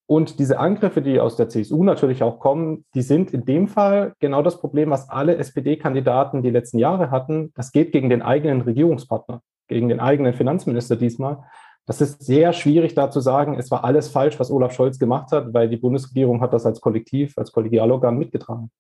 Und 0.07 0.39
diese 0.39 0.59
Angriffe, 0.59 1.01
die 1.01 1.19
aus 1.19 1.35
der 1.35 1.49
CSU 1.49 1.83
natürlich 1.83 2.21
auch 2.23 2.39
kommen, 2.39 2.85
die 2.93 3.01
sind 3.01 3.31
in 3.31 3.45
dem 3.45 3.67
Fall 3.67 4.13
genau 4.19 4.41
das 4.41 4.59
Problem, 4.59 4.89
was 4.91 5.09
alle 5.09 5.37
SPD-Kandidaten 5.37 6.43
die 6.43 6.51
letzten 6.51 6.79
Jahre 6.79 7.11
hatten. 7.11 7.51
Das 7.55 7.71
geht 7.71 7.91
gegen 7.91 8.09
den 8.09 8.21
eigenen 8.21 8.61
Regierungspartner, 8.61 9.41
gegen 9.67 9.89
den 9.89 9.99
eigenen 9.99 10.33
Finanzminister 10.33 10.95
diesmal. 10.95 11.43
Das 11.85 12.01
ist 12.01 12.23
sehr 12.23 12.51
schwierig 12.53 12.95
da 12.95 13.11
zu 13.11 13.19
sagen, 13.19 13.59
es 13.59 13.69
war 13.69 13.83
alles 13.83 14.07
falsch, 14.07 14.39
was 14.39 14.49
Olaf 14.49 14.73
Scholz 14.73 14.97
gemacht 14.97 15.31
hat, 15.31 15.53
weil 15.53 15.69
die 15.69 15.77
Bundesregierung 15.77 16.41
hat 16.41 16.53
das 16.53 16.65
als 16.65 16.81
Kollektiv, 16.81 17.37
als 17.37 17.51
Kollegialorgan 17.51 18.17
mitgetragen. 18.17 18.71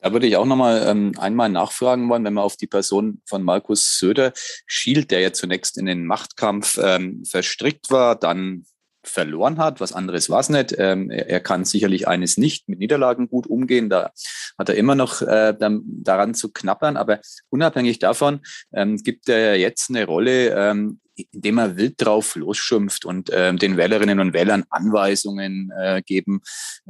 Da 0.00 0.12
würde 0.12 0.26
ich 0.26 0.36
auch 0.36 0.44
nochmal 0.44 0.84
ähm, 0.86 1.12
einmal 1.18 1.48
nachfragen 1.48 2.08
wollen, 2.08 2.24
wenn 2.24 2.34
man 2.34 2.44
auf 2.44 2.56
die 2.56 2.68
Person 2.68 3.20
von 3.26 3.42
Markus 3.42 3.98
Söder 3.98 4.32
schielt, 4.66 5.10
der 5.10 5.20
ja 5.20 5.32
zunächst 5.32 5.76
in 5.76 5.86
den 5.86 6.06
Machtkampf 6.06 6.78
ähm, 6.80 7.24
verstrickt 7.24 7.90
war, 7.90 8.14
dann 8.14 8.64
verloren 9.02 9.58
hat. 9.58 9.80
Was 9.80 9.92
anderes 9.92 10.30
war 10.30 10.40
es 10.40 10.50
nicht. 10.50 10.74
Ähm, 10.78 11.10
er, 11.10 11.28
er, 11.28 11.40
kann 11.40 11.64
sicherlich 11.64 12.06
eines 12.06 12.36
nicht, 12.36 12.68
mit 12.68 12.78
Niederlagen 12.78 13.28
gut 13.28 13.46
umgehen. 13.46 13.88
Da 13.88 14.12
hat 14.56 14.68
er 14.68 14.76
immer 14.76 14.94
noch 14.94 15.22
äh, 15.22 15.54
daran 15.58 16.34
zu 16.34 16.52
knappern. 16.52 16.96
Aber 16.96 17.20
unabhängig 17.48 17.98
davon 17.98 18.40
ähm, 18.72 18.98
gibt 18.98 19.28
er 19.28 19.58
jetzt 19.58 19.90
eine 19.90 20.04
Rolle, 20.04 20.54
ähm, 20.54 21.00
indem 21.32 21.58
er 21.58 21.76
wild 21.76 21.94
drauf 21.98 22.36
losschimpft 22.36 23.04
und 23.04 23.30
äh, 23.30 23.54
den 23.54 23.76
Wählerinnen 23.76 24.20
und 24.20 24.32
Wählern 24.32 24.64
Anweisungen 24.70 25.72
äh, 25.78 26.02
geben 26.04 26.40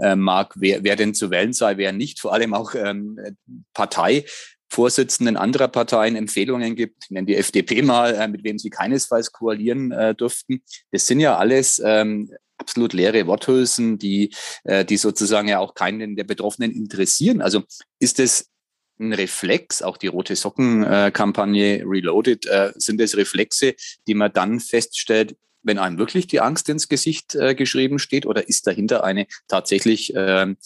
äh, 0.00 0.16
mag, 0.16 0.54
wer, 0.56 0.84
wer 0.84 0.96
denn 0.96 1.14
zu 1.14 1.30
wählen 1.30 1.52
sei, 1.52 1.76
wer 1.76 1.92
nicht, 1.92 2.20
vor 2.20 2.32
allem 2.32 2.54
auch 2.54 2.74
ähm, 2.74 3.18
Parteivorsitzenden 3.74 5.36
anderer 5.36 5.68
Parteien 5.68 6.16
Empfehlungen 6.16 6.76
gibt, 6.76 7.04
ich 7.04 7.10
nenne 7.10 7.26
die 7.26 7.36
FDP 7.36 7.82
mal, 7.82 8.14
äh, 8.14 8.28
mit 8.28 8.44
wem 8.44 8.58
sie 8.58 8.70
keinesfalls 8.70 9.32
koalieren 9.32 9.92
äh, 9.92 10.14
durften. 10.14 10.62
Das 10.90 11.06
sind 11.06 11.20
ja 11.20 11.36
alles 11.36 11.80
ähm, 11.84 12.30
absolut 12.58 12.92
leere 12.92 13.26
Worthülsen, 13.26 13.98
die, 13.98 14.34
äh, 14.64 14.84
die 14.84 14.96
sozusagen 14.96 15.48
ja 15.48 15.58
auch 15.58 15.74
keinen 15.74 16.16
der 16.16 16.24
Betroffenen 16.24 16.72
interessieren. 16.72 17.40
Also 17.40 17.62
ist 18.00 18.18
es 18.18 18.50
ein 19.00 19.12
Reflex, 19.12 19.82
auch 19.82 19.96
die 19.96 20.08
Rote 20.08 20.36
Socken-Kampagne 20.36 21.82
Reloaded, 21.84 22.46
äh, 22.46 22.72
sind 22.76 23.00
es 23.00 23.16
Reflexe, 23.16 23.74
die 24.06 24.14
man 24.14 24.32
dann 24.32 24.60
feststellt, 24.60 25.36
wenn 25.62 25.78
einem 25.78 25.98
wirklich 25.98 26.26
die 26.26 26.40
Angst 26.40 26.68
ins 26.68 26.88
Gesicht 26.88 27.34
äh, 27.34 27.54
geschrieben 27.54 27.98
steht? 27.98 28.26
Oder 28.26 28.48
ist 28.48 28.66
dahinter 28.66 29.04
eine 29.04 29.26
tatsächlich 29.48 30.12
ähm, 30.16 30.56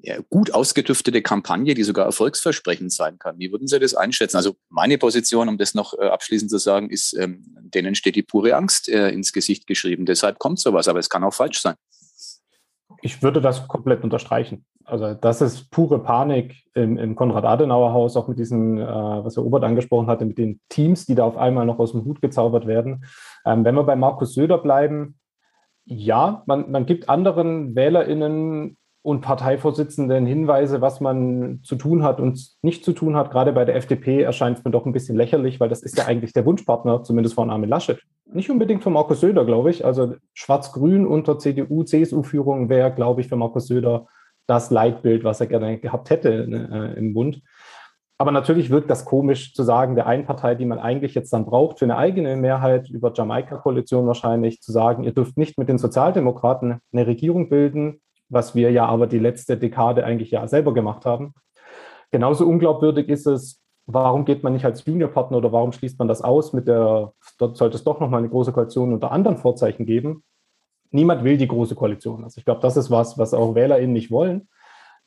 ja, 0.00 0.18
gut 0.28 0.52
ausgetüftete 0.52 1.22
Kampagne, 1.22 1.74
die 1.74 1.82
sogar 1.82 2.06
erfolgsversprechend 2.06 2.92
sein 2.92 3.18
kann? 3.18 3.38
Wie 3.38 3.50
würden 3.52 3.66
Sie 3.66 3.78
das 3.78 3.94
einschätzen? 3.94 4.36
Also 4.36 4.56
meine 4.68 4.98
Position, 4.98 5.48
um 5.48 5.58
das 5.58 5.74
noch 5.74 5.94
äh, 5.94 6.06
abschließend 6.06 6.50
zu 6.50 6.58
sagen, 6.58 6.90
ist, 6.90 7.14
ähm, 7.14 7.42
denen 7.62 7.94
steht 7.94 8.16
die 8.16 8.22
pure 8.22 8.54
Angst 8.54 8.88
äh, 8.88 9.10
ins 9.10 9.32
Gesicht 9.32 9.66
geschrieben. 9.66 10.06
Deshalb 10.06 10.38
kommt 10.38 10.60
sowas, 10.60 10.88
aber 10.88 10.98
es 10.98 11.08
kann 11.08 11.24
auch 11.24 11.34
falsch 11.34 11.60
sein. 11.60 11.74
Ich 13.04 13.22
würde 13.22 13.42
das 13.42 13.68
komplett 13.68 14.02
unterstreichen. 14.02 14.64
Also 14.86 15.12
das 15.12 15.42
ist 15.42 15.70
pure 15.70 15.98
Panik 15.98 16.64
im, 16.72 16.96
im 16.96 17.14
Konrad-Adenauer-Haus, 17.14 18.16
auch 18.16 18.28
mit 18.28 18.38
diesen, 18.38 18.78
äh, 18.78 18.86
was 18.86 19.36
Herr 19.36 19.44
Obert 19.44 19.62
angesprochen 19.62 20.06
hatte, 20.06 20.24
mit 20.24 20.38
den 20.38 20.58
Teams, 20.70 21.04
die 21.04 21.14
da 21.14 21.24
auf 21.24 21.36
einmal 21.36 21.66
noch 21.66 21.78
aus 21.78 21.92
dem 21.92 22.06
Hut 22.06 22.22
gezaubert 22.22 22.66
werden. 22.66 23.04
Ähm, 23.44 23.62
wenn 23.62 23.74
wir 23.74 23.84
bei 23.84 23.94
Markus 23.94 24.32
Söder 24.32 24.56
bleiben, 24.56 25.18
ja, 25.84 26.44
man, 26.46 26.70
man 26.70 26.86
gibt 26.86 27.10
anderen 27.10 27.76
WählerInnen 27.76 28.78
und 29.04 29.20
Parteivorsitzenden 29.20 30.24
Hinweise, 30.24 30.80
was 30.80 30.98
man 30.98 31.60
zu 31.62 31.76
tun 31.76 32.02
hat 32.02 32.20
und 32.20 32.42
nicht 32.62 32.86
zu 32.86 32.94
tun 32.94 33.16
hat. 33.16 33.30
Gerade 33.30 33.52
bei 33.52 33.66
der 33.66 33.76
FDP 33.76 34.22
erscheint 34.22 34.56
es 34.56 34.64
mir 34.64 34.70
doch 34.70 34.86
ein 34.86 34.94
bisschen 34.94 35.14
lächerlich, 35.14 35.60
weil 35.60 35.68
das 35.68 35.82
ist 35.82 35.98
ja 35.98 36.06
eigentlich 36.06 36.32
der 36.32 36.46
Wunschpartner, 36.46 37.02
zumindest 37.02 37.34
von 37.34 37.50
Armin 37.50 37.68
Laschet. 37.68 38.00
Nicht 38.32 38.50
unbedingt 38.50 38.82
von 38.82 38.94
Markus 38.94 39.20
Söder, 39.20 39.44
glaube 39.44 39.68
ich. 39.68 39.84
Also 39.84 40.14
Schwarz-Grün 40.32 41.06
unter 41.06 41.38
CDU, 41.38 41.82
CSU-Führung 41.82 42.70
wäre, 42.70 42.90
glaube 42.94 43.20
ich, 43.20 43.28
für 43.28 43.36
Markus 43.36 43.66
Söder 43.66 44.06
das 44.46 44.70
Leitbild, 44.70 45.22
was 45.22 45.38
er 45.38 45.48
gerne 45.48 45.76
gehabt 45.78 46.08
hätte 46.08 46.30
äh, 46.30 46.98
im 46.98 47.12
Bund. 47.12 47.42
Aber 48.16 48.32
natürlich 48.32 48.70
wirkt 48.70 48.88
das 48.88 49.04
komisch 49.04 49.52
zu 49.52 49.64
sagen, 49.64 49.96
der 49.96 50.06
einen 50.06 50.24
Partei, 50.24 50.54
die 50.54 50.64
man 50.64 50.78
eigentlich 50.78 51.14
jetzt 51.14 51.30
dann 51.34 51.44
braucht 51.44 51.78
für 51.78 51.84
eine 51.84 51.98
eigene 51.98 52.36
Mehrheit 52.36 52.88
über 52.88 53.12
Jamaika-Koalition 53.12 54.06
wahrscheinlich, 54.06 54.62
zu 54.62 54.72
sagen, 54.72 55.04
ihr 55.04 55.12
dürft 55.12 55.36
nicht 55.36 55.58
mit 55.58 55.68
den 55.68 55.76
Sozialdemokraten 55.76 56.78
eine 56.90 57.06
Regierung 57.06 57.50
bilden, 57.50 58.00
was 58.34 58.54
wir 58.54 58.70
ja 58.70 58.86
aber 58.86 59.06
die 59.06 59.18
letzte 59.18 59.56
Dekade 59.56 60.04
eigentlich 60.04 60.30
ja 60.30 60.46
selber 60.46 60.74
gemacht 60.74 61.06
haben. 61.06 61.34
Genauso 62.10 62.46
unglaubwürdig 62.46 63.08
ist 63.08 63.26
es, 63.26 63.62
warum 63.86 64.24
geht 64.24 64.42
man 64.42 64.52
nicht 64.52 64.64
als 64.64 64.84
Juniorpartner 64.84 65.38
oder 65.38 65.52
warum 65.52 65.72
schließt 65.72 65.98
man 65.98 66.08
das 66.08 66.22
aus 66.22 66.52
mit 66.52 66.68
der, 66.68 67.12
dort 67.38 67.56
sollte 67.56 67.76
es 67.76 67.84
doch 67.84 68.00
nochmal 68.00 68.18
eine 68.18 68.28
große 68.28 68.52
Koalition 68.52 68.92
unter 68.92 69.12
anderen 69.12 69.38
Vorzeichen 69.38 69.86
geben 69.86 70.22
niemand 70.94 71.24
will 71.24 71.36
die 71.36 71.48
große 71.48 71.74
Koalition. 71.74 72.24
Also 72.24 72.38
ich 72.38 72.44
glaube, 72.44 72.60
das 72.60 72.76
ist 72.76 72.90
was, 72.90 73.18
was 73.18 73.34
auch 73.34 73.54
WählerInnen 73.54 73.92
nicht 73.92 74.10
wollen. 74.10 74.48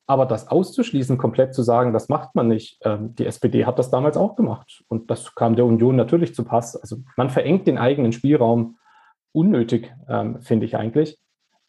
Aber 0.06 0.26
das 0.26 0.48
auszuschließen, 0.48 1.18
komplett 1.18 1.54
zu 1.54 1.64
sagen, 1.64 1.92
das 1.92 2.08
macht 2.08 2.36
man 2.36 2.48
nicht, 2.48 2.80
ähm, 2.84 3.16
die 3.16 3.26
SPD 3.26 3.66
hat 3.66 3.80
das 3.80 3.90
damals 3.90 4.16
auch 4.16 4.36
gemacht. 4.36 4.84
Und 4.88 5.10
das 5.10 5.34
kam 5.36 5.56
der 5.56 5.66
Union 5.66 5.96
natürlich 5.96 6.36
zu 6.36 6.46
Pass. 6.46 6.76
Also 6.76 6.98
man 7.18 7.30
verengt 7.30 7.68
den 7.68 7.78
eigenen 7.78 8.12
Spielraum 8.12 8.78
unnötig, 9.34 9.94
ähm, 10.08 10.42
finde 10.42 10.66
ich 10.66 10.78
eigentlich. 10.78 11.20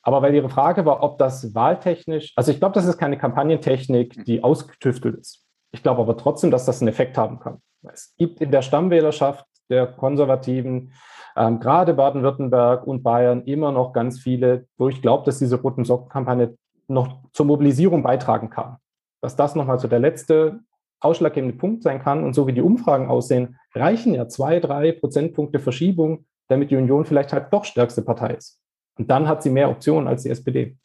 Aber 0.08 0.22
weil 0.22 0.34
Ihre 0.34 0.48
Frage 0.48 0.86
war, 0.86 1.02
ob 1.02 1.18
das 1.18 1.54
wahltechnisch, 1.54 2.32
also 2.34 2.50
ich 2.50 2.60
glaube, 2.60 2.74
das 2.74 2.86
ist 2.86 2.96
keine 2.96 3.18
Kampagnentechnik, 3.18 4.24
die 4.24 4.42
ausgetüftelt 4.42 5.18
ist. 5.18 5.44
Ich 5.70 5.82
glaube 5.82 6.00
aber 6.00 6.16
trotzdem, 6.16 6.50
dass 6.50 6.64
das 6.64 6.80
einen 6.80 6.88
Effekt 6.88 7.18
haben 7.18 7.40
kann. 7.40 7.60
Es 7.82 8.14
gibt 8.16 8.40
in 8.40 8.50
der 8.50 8.62
Stammwählerschaft 8.62 9.44
der 9.68 9.86
Konservativen 9.86 10.94
ähm, 11.36 11.60
gerade 11.60 11.92
Baden-Württemberg 11.92 12.86
und 12.86 13.02
Bayern 13.02 13.42
immer 13.42 13.70
noch 13.70 13.92
ganz 13.92 14.18
viele, 14.18 14.66
wo 14.78 14.88
ich 14.88 15.02
glaube, 15.02 15.26
dass 15.26 15.40
diese 15.40 15.60
Roten 15.60 15.84
Socken-Kampagne 15.84 16.56
noch 16.86 17.18
zur 17.34 17.44
Mobilisierung 17.44 18.02
beitragen 18.02 18.48
kann. 18.48 18.78
Dass 19.20 19.36
das 19.36 19.56
nochmal 19.56 19.78
so 19.78 19.88
der 19.88 19.98
letzte 19.98 20.60
ausschlaggebende 21.00 21.58
Punkt 21.58 21.82
sein 21.82 22.02
kann. 22.02 22.24
Und 22.24 22.32
so 22.32 22.46
wie 22.46 22.54
die 22.54 22.62
Umfragen 22.62 23.10
aussehen, 23.10 23.58
reichen 23.74 24.14
ja 24.14 24.26
zwei, 24.26 24.58
drei 24.58 24.92
Prozentpunkte 24.92 25.58
Verschiebung, 25.58 26.24
damit 26.48 26.70
die 26.70 26.76
Union 26.76 27.04
vielleicht 27.04 27.34
halt 27.34 27.52
doch 27.52 27.66
stärkste 27.66 28.00
Partei 28.00 28.32
ist. 28.32 28.58
Und 28.98 29.08
dann 29.08 29.28
hat 29.28 29.42
sie 29.42 29.50
mehr 29.50 29.70
Optionen 29.70 30.08
als 30.08 30.24
die 30.24 30.30
SPD. 30.30 30.76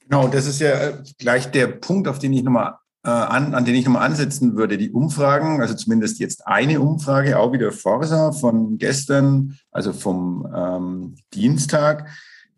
Genau, 0.00 0.28
das 0.28 0.46
ist 0.46 0.60
ja 0.60 0.92
gleich 1.18 1.50
der 1.50 1.66
Punkt, 1.66 2.06
auf 2.06 2.18
den 2.18 2.32
ich 2.32 2.44
nochmal 2.44 2.76
äh, 3.04 3.10
an, 3.10 3.54
an 3.54 3.64
den 3.64 3.74
ich 3.74 3.84
nochmal 3.84 4.06
ansetzen 4.06 4.56
würde. 4.56 4.78
Die 4.78 4.90
Umfragen, 4.90 5.60
also 5.60 5.74
zumindest 5.74 6.18
jetzt 6.20 6.46
eine 6.46 6.80
Umfrage, 6.80 7.38
auch 7.38 7.52
wieder 7.52 7.72
Forsa 7.72 8.32
von 8.32 8.78
gestern, 8.78 9.58
also 9.70 9.92
vom 9.92 10.46
ähm, 10.54 11.16
Dienstag, 11.34 12.08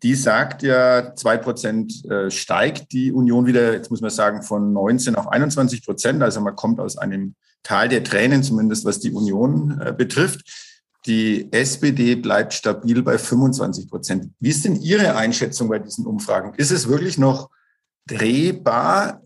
die 0.01 0.15
sagt 0.15 0.63
ja, 0.63 1.13
zwei 1.15 1.37
Prozent 1.37 2.05
äh, 2.05 2.31
steigt 2.31 2.93
die 2.93 3.11
Union 3.11 3.45
wieder, 3.45 3.73
jetzt 3.73 3.91
muss 3.91 4.01
man 4.01 4.09
sagen, 4.09 4.43
von 4.43 4.71
19 4.71 5.15
auf 5.15 5.27
21 5.27 5.85
Prozent. 5.85 6.23
Also 6.23 6.39
man 6.41 6.55
kommt 6.55 6.79
aus 6.79 6.97
einem 6.97 7.35
Tal 7.63 7.89
der 7.89 8.03
Tränen, 8.03 8.41
zumindest 8.41 8.85
was 8.85 8.99
die 8.99 9.11
Union 9.11 9.81
äh, 9.81 9.93
betrifft. 9.93 10.68
Die 11.05 11.51
SPD 11.51 12.15
bleibt 12.15 12.53
stabil 12.53 13.01
bei 13.01 13.17
25 13.17 13.89
Prozent. 13.89 14.31
Wie 14.39 14.49
ist 14.49 14.65
denn 14.65 14.75
Ihre 14.75 15.15
Einschätzung 15.15 15.69
bei 15.69 15.79
diesen 15.79 16.05
Umfragen? 16.05 16.53
Ist 16.55 16.71
es 16.71 16.87
wirklich 16.87 17.17
noch 17.17 17.49
drehbar? 18.05 19.21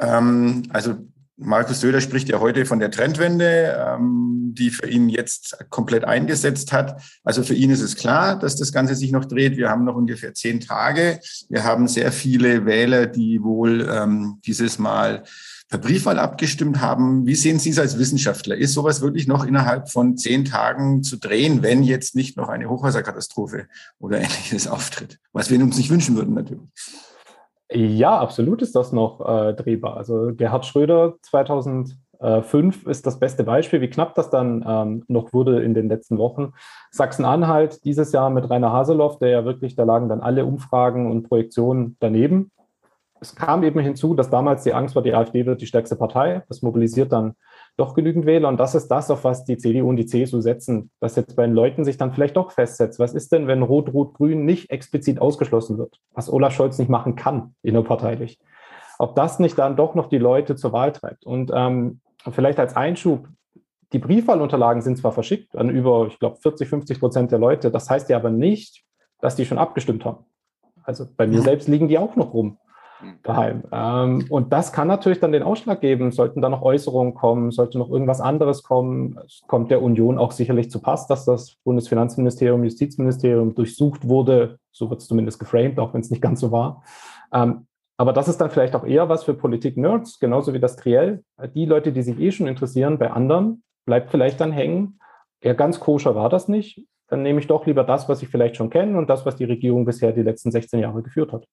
Ähm, 0.00 0.64
also 0.70 0.96
Markus 1.44 1.80
Söder 1.80 2.00
spricht 2.00 2.28
ja 2.28 2.40
heute 2.40 2.66
von 2.66 2.78
der 2.78 2.90
Trendwende, 2.90 3.76
ähm, 3.78 4.52
die 4.54 4.70
für 4.70 4.88
ihn 4.88 5.08
jetzt 5.08 5.56
komplett 5.70 6.04
eingesetzt 6.04 6.72
hat. 6.72 7.02
Also 7.24 7.42
für 7.42 7.54
ihn 7.54 7.70
ist 7.70 7.80
es 7.80 7.96
klar, 7.96 8.38
dass 8.38 8.56
das 8.56 8.72
Ganze 8.72 8.94
sich 8.94 9.12
noch 9.12 9.24
dreht. 9.24 9.56
Wir 9.56 9.68
haben 9.68 9.84
noch 9.84 9.96
ungefähr 9.96 10.34
zehn 10.34 10.60
Tage. 10.60 11.20
Wir 11.48 11.64
haben 11.64 11.88
sehr 11.88 12.12
viele 12.12 12.64
Wähler, 12.66 13.06
die 13.06 13.42
wohl 13.42 13.88
ähm, 13.90 14.38
dieses 14.44 14.78
Mal 14.78 15.24
per 15.68 15.78
Briefwahl 15.78 16.18
abgestimmt 16.18 16.80
haben. 16.80 17.26
Wie 17.26 17.34
sehen 17.34 17.58
Sie 17.58 17.70
es 17.70 17.78
als 17.78 17.98
Wissenschaftler? 17.98 18.56
Ist 18.56 18.74
sowas 18.74 19.00
wirklich 19.00 19.26
noch 19.26 19.44
innerhalb 19.44 19.90
von 19.90 20.18
zehn 20.18 20.44
Tagen 20.44 21.02
zu 21.02 21.16
drehen, 21.16 21.62
wenn 21.62 21.82
jetzt 21.82 22.14
nicht 22.14 22.36
noch 22.36 22.50
eine 22.50 22.68
Hochwasserkatastrophe 22.68 23.68
oder 23.98 24.18
ähnliches 24.18 24.66
auftritt? 24.66 25.18
Was 25.32 25.50
wir 25.50 25.58
uns 25.60 25.78
nicht 25.78 25.88
wünschen 25.88 26.14
würden 26.14 26.34
natürlich. 26.34 26.68
Ja, 27.74 28.18
absolut 28.18 28.62
ist 28.62 28.76
das 28.76 28.92
noch 28.92 29.20
äh, 29.20 29.54
drehbar. 29.54 29.96
Also 29.96 30.32
Gerhard 30.34 30.66
Schröder 30.66 31.14
2005 31.22 32.86
ist 32.86 33.06
das 33.06 33.18
beste 33.18 33.44
Beispiel, 33.44 33.80
wie 33.80 33.88
knapp 33.88 34.14
das 34.14 34.30
dann 34.30 34.64
ähm, 34.66 35.04
noch 35.08 35.32
wurde 35.32 35.62
in 35.62 35.74
den 35.74 35.88
letzten 35.88 36.18
Wochen. 36.18 36.52
Sachsen-Anhalt 36.90 37.84
dieses 37.84 38.12
Jahr 38.12 38.30
mit 38.30 38.48
Rainer 38.50 38.72
Haseloff, 38.72 39.18
der 39.18 39.30
ja 39.30 39.44
wirklich, 39.44 39.74
da 39.74 39.84
lagen 39.84 40.08
dann 40.08 40.20
alle 40.20 40.44
Umfragen 40.44 41.10
und 41.10 41.28
Projektionen 41.28 41.96
daneben. 42.00 42.50
Es 43.20 43.36
kam 43.36 43.62
eben 43.62 43.78
hinzu, 43.78 44.14
dass 44.14 44.30
damals 44.30 44.64
die 44.64 44.74
Angst 44.74 44.96
war, 44.96 45.02
die 45.02 45.14
AfD 45.14 45.46
wird 45.46 45.60
die 45.60 45.66
stärkste 45.66 45.94
Partei. 45.96 46.42
Das 46.48 46.60
mobilisiert 46.60 47.12
dann 47.12 47.36
doch 47.76 47.94
genügend 47.94 48.26
Wähler. 48.26 48.48
Und 48.48 48.60
das 48.60 48.74
ist 48.74 48.88
das, 48.88 49.10
auf 49.10 49.24
was 49.24 49.44
die 49.44 49.56
CDU 49.56 49.88
und 49.88 49.96
die 49.96 50.06
CSU 50.06 50.40
setzen, 50.40 50.90
dass 51.00 51.16
jetzt 51.16 51.36
bei 51.36 51.46
den 51.46 51.54
Leuten 51.54 51.84
sich 51.84 51.96
dann 51.96 52.12
vielleicht 52.12 52.36
doch 52.36 52.52
festsetzt. 52.52 52.98
Was 52.98 53.14
ist 53.14 53.32
denn, 53.32 53.46
wenn 53.46 53.62
Rot-Rot-Grün 53.62 54.44
nicht 54.44 54.70
explizit 54.70 55.20
ausgeschlossen 55.20 55.78
wird? 55.78 55.98
Was 56.12 56.30
Olaf 56.30 56.52
Scholz 56.52 56.78
nicht 56.78 56.90
machen 56.90 57.16
kann, 57.16 57.54
innerparteilich. 57.62 58.38
Ob 58.98 59.16
das 59.16 59.38
nicht 59.38 59.58
dann 59.58 59.76
doch 59.76 59.94
noch 59.94 60.08
die 60.08 60.18
Leute 60.18 60.54
zur 60.54 60.72
Wahl 60.72 60.92
treibt. 60.92 61.24
Und 61.24 61.50
ähm, 61.54 62.00
vielleicht 62.30 62.58
als 62.58 62.76
Einschub, 62.76 63.26
die 63.92 63.98
Briefwahlunterlagen 63.98 64.82
sind 64.82 64.98
zwar 64.98 65.12
verschickt 65.12 65.56
an 65.56 65.70
über, 65.70 66.06
ich 66.06 66.18
glaube, 66.18 66.36
40, 66.36 66.68
50 66.68 67.00
Prozent 67.00 67.32
der 67.32 67.38
Leute. 67.38 67.70
Das 67.70 67.90
heißt 67.90 68.08
ja 68.10 68.16
aber 68.16 68.30
nicht, 68.30 68.84
dass 69.20 69.36
die 69.36 69.44
schon 69.44 69.58
abgestimmt 69.58 70.04
haben. 70.04 70.24
Also 70.84 71.06
bei 71.16 71.26
mir 71.26 71.40
selbst 71.42 71.68
liegen 71.68 71.88
die 71.88 71.98
auch 71.98 72.16
noch 72.16 72.34
rum 72.34 72.58
daheim. 73.22 73.62
Ähm, 73.72 74.26
und 74.28 74.52
das 74.52 74.72
kann 74.72 74.88
natürlich 74.88 75.20
dann 75.20 75.32
den 75.32 75.42
Ausschlag 75.42 75.80
geben, 75.80 76.12
sollten 76.12 76.40
da 76.40 76.48
noch 76.48 76.62
Äußerungen 76.62 77.14
kommen, 77.14 77.50
sollte 77.50 77.78
noch 77.78 77.90
irgendwas 77.90 78.20
anderes 78.20 78.62
kommen. 78.62 79.18
Kommt 79.46 79.70
der 79.70 79.82
Union 79.82 80.18
auch 80.18 80.32
sicherlich 80.32 80.70
zu 80.70 80.80
Pass, 80.80 81.06
dass 81.06 81.24
das 81.24 81.56
Bundesfinanzministerium, 81.64 82.64
Justizministerium 82.64 83.54
durchsucht 83.54 84.08
wurde. 84.08 84.58
So 84.72 84.90
wird 84.90 85.00
es 85.00 85.08
zumindest 85.08 85.38
geframed, 85.38 85.78
auch 85.78 85.94
wenn 85.94 86.00
es 86.00 86.10
nicht 86.10 86.22
ganz 86.22 86.40
so 86.40 86.52
war. 86.52 86.82
Ähm, 87.32 87.66
aber 87.96 88.12
das 88.12 88.28
ist 88.28 88.40
dann 88.40 88.50
vielleicht 88.50 88.74
auch 88.74 88.84
eher 88.84 89.08
was 89.08 89.24
für 89.24 89.34
Politik-Nerds, 89.34 90.18
genauso 90.18 90.54
wie 90.54 90.60
das 90.60 90.76
Triell. 90.76 91.22
Die 91.54 91.66
Leute, 91.66 91.92
die 91.92 92.02
sich 92.02 92.18
eh 92.18 92.32
schon 92.32 92.48
interessieren, 92.48 92.98
bei 92.98 93.10
anderen 93.10 93.62
bleibt 93.84 94.10
vielleicht 94.10 94.40
dann 94.40 94.52
hängen. 94.52 94.98
Ja, 95.42 95.52
ganz 95.52 95.78
koscher 95.78 96.14
war 96.14 96.28
das 96.28 96.48
nicht. 96.48 96.86
Dann 97.08 97.22
nehme 97.22 97.40
ich 97.40 97.46
doch 97.46 97.66
lieber 97.66 97.84
das, 97.84 98.08
was 98.08 98.22
ich 98.22 98.28
vielleicht 98.28 98.56
schon 98.56 98.70
kenne 98.70 98.96
und 98.96 99.10
das, 99.10 99.26
was 99.26 99.36
die 99.36 99.44
Regierung 99.44 99.84
bisher 99.84 100.12
die 100.12 100.22
letzten 100.22 100.50
16 100.50 100.80
Jahre 100.80 101.02
geführt 101.02 101.32
hat. 101.32 101.46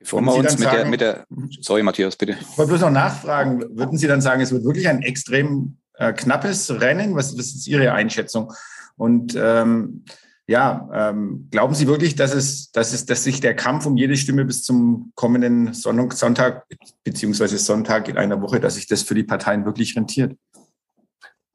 Bevor 0.00 0.20
wir 0.22 0.34
uns 0.34 0.52
mit, 0.52 0.60
sagen, 0.60 0.76
der, 0.76 0.86
mit 0.86 1.00
der, 1.00 1.26
sorry 1.60 1.82
Matthias, 1.82 2.16
bitte. 2.16 2.36
Ich 2.40 2.58
wollte 2.58 2.70
bloß 2.70 2.82
noch 2.82 2.90
nachfragen, 2.90 3.64
würden 3.76 3.98
Sie 3.98 4.06
dann 4.06 4.20
sagen, 4.20 4.40
es 4.40 4.52
wird 4.52 4.64
wirklich 4.64 4.88
ein 4.88 5.02
extrem 5.02 5.76
äh, 5.94 6.12
knappes 6.12 6.70
Rennen? 6.80 7.14
Was, 7.16 7.36
was, 7.36 7.46
ist 7.46 7.66
Ihre 7.66 7.92
Einschätzung? 7.92 8.52
Und 8.96 9.36
ähm, 9.36 10.04
ja, 10.46 10.88
ähm, 10.92 11.48
glauben 11.50 11.74
Sie 11.74 11.86
wirklich, 11.86 12.14
dass 12.14 12.34
es, 12.34 12.70
dass 12.70 12.92
es, 12.92 13.06
dass 13.06 13.24
sich 13.24 13.40
der 13.40 13.54
Kampf 13.54 13.86
um 13.86 13.96
jede 13.96 14.16
Stimme 14.16 14.44
bis 14.44 14.62
zum 14.62 15.12
kommenden 15.14 15.74
Sonntag 15.74 16.66
beziehungsweise 17.04 17.58
Sonntag 17.58 18.08
in 18.08 18.16
einer 18.16 18.40
Woche, 18.40 18.60
dass 18.60 18.76
sich 18.76 18.86
das 18.86 19.02
für 19.02 19.14
die 19.14 19.24
Parteien 19.24 19.64
wirklich 19.66 19.96
rentiert? 19.96 20.36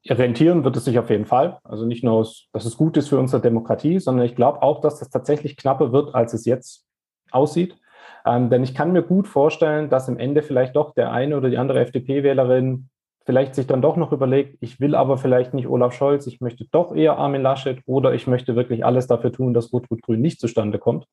Rentieren 0.06 0.64
wird 0.64 0.76
es 0.76 0.84
sich 0.84 0.98
auf 0.98 1.08
jeden 1.08 1.24
Fall. 1.24 1.58
Also 1.64 1.86
nicht 1.86 2.04
nur, 2.04 2.28
dass 2.52 2.64
es 2.66 2.76
gut 2.76 2.96
ist 2.98 3.08
für 3.08 3.18
unsere 3.18 3.40
Demokratie, 3.40 3.98
sondern 3.98 4.26
ich 4.26 4.36
glaube 4.36 4.62
auch, 4.62 4.80
dass 4.80 4.98
das 4.98 5.08
tatsächlich 5.08 5.56
knapper 5.56 5.92
wird, 5.92 6.14
als 6.14 6.34
es 6.34 6.44
jetzt 6.44 6.84
aussieht. 7.30 7.76
Ähm, 8.26 8.50
denn 8.50 8.62
ich 8.62 8.74
kann 8.74 8.92
mir 8.92 9.02
gut 9.02 9.28
vorstellen, 9.28 9.90
dass 9.90 10.08
im 10.08 10.18
Ende 10.18 10.42
vielleicht 10.42 10.76
doch 10.76 10.94
der 10.94 11.12
eine 11.12 11.36
oder 11.36 11.50
die 11.50 11.58
andere 11.58 11.80
FDP-Wählerin 11.80 12.88
vielleicht 13.24 13.54
sich 13.54 13.66
dann 13.66 13.82
doch 13.82 13.96
noch 13.96 14.12
überlegt, 14.12 14.58
ich 14.60 14.80
will 14.80 14.94
aber 14.94 15.16
vielleicht 15.16 15.54
nicht 15.54 15.66
Olaf 15.66 15.94
Scholz, 15.94 16.26
ich 16.26 16.40
möchte 16.40 16.66
doch 16.70 16.94
eher 16.94 17.18
Armin 17.18 17.42
Laschet 17.42 17.80
oder 17.86 18.12
ich 18.14 18.26
möchte 18.26 18.54
wirklich 18.54 18.84
alles 18.84 19.06
dafür 19.06 19.32
tun, 19.32 19.54
dass 19.54 19.72
Rot-Rot-Grün 19.72 20.20
nicht 20.20 20.40
zustande 20.40 20.78
kommt. 20.78 21.06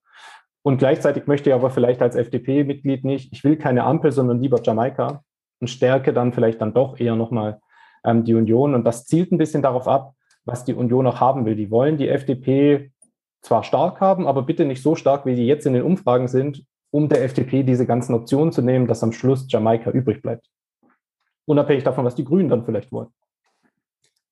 Und 0.62 0.78
gleichzeitig 0.78 1.26
möchte 1.26 1.50
ich 1.50 1.56
aber 1.56 1.70
vielleicht 1.70 2.02
als 2.02 2.16
FDP-Mitglied 2.16 3.06
nicht, 3.06 3.34
ich 3.34 3.44
will 3.44 3.56
keine 3.56 3.84
Ampel, 3.84 4.12
sondern 4.12 4.42
lieber 4.42 4.62
Jamaika 4.62 5.24
und 5.60 5.70
stärke 5.70 6.14
dann 6.14 6.34
vielleicht 6.34 6.62
dann 6.62 6.74
doch 6.74 7.00
eher 7.00 7.16
nochmal 7.16 7.60
ähm, 8.04 8.24
die 8.24 8.36
Union. 8.36 8.76
Und 8.76 8.84
das 8.84 9.06
zielt 9.06 9.32
ein 9.32 9.38
bisschen 9.38 9.62
darauf 9.62 9.88
ab, 9.88 10.14
was 10.46 10.66
die 10.66 10.74
Union 10.74 11.08
auch 11.08 11.20
haben 11.20 11.46
will. 11.46 11.56
Die 11.56 11.72
wollen 11.72 11.98
die 11.98 12.10
FDP 12.10 12.92
zwar 13.42 13.64
stark 13.64 14.02
haben, 14.02 14.28
aber 14.28 14.44
bitte 14.44 14.66
nicht 14.66 14.84
so 14.84 14.96
stark, 14.96 15.26
wie 15.26 15.36
die 15.36 15.48
jetzt 15.48 15.66
in 15.66 15.74
den 15.74 15.84
Umfragen 15.84 16.28
sind, 16.28 16.64
um 16.92 17.10
der 17.10 17.24
FDP 17.24 17.64
diese 17.64 17.86
ganzen 17.86 18.14
Optionen 18.14 18.52
zu 18.52 18.62
nehmen, 18.62 18.88
dass 18.88 19.04
am 19.04 19.14
Schluss 19.14 19.46
Jamaika 19.50 19.92
übrig 19.92 20.22
bleibt. 20.22 20.50
Unabhängig 21.46 21.84
davon, 21.84 22.06
was 22.06 22.16
die 22.16 22.26
Grünen 22.26 22.50
dann 22.50 22.66
vielleicht 22.66 22.92
wollen. 22.92 23.10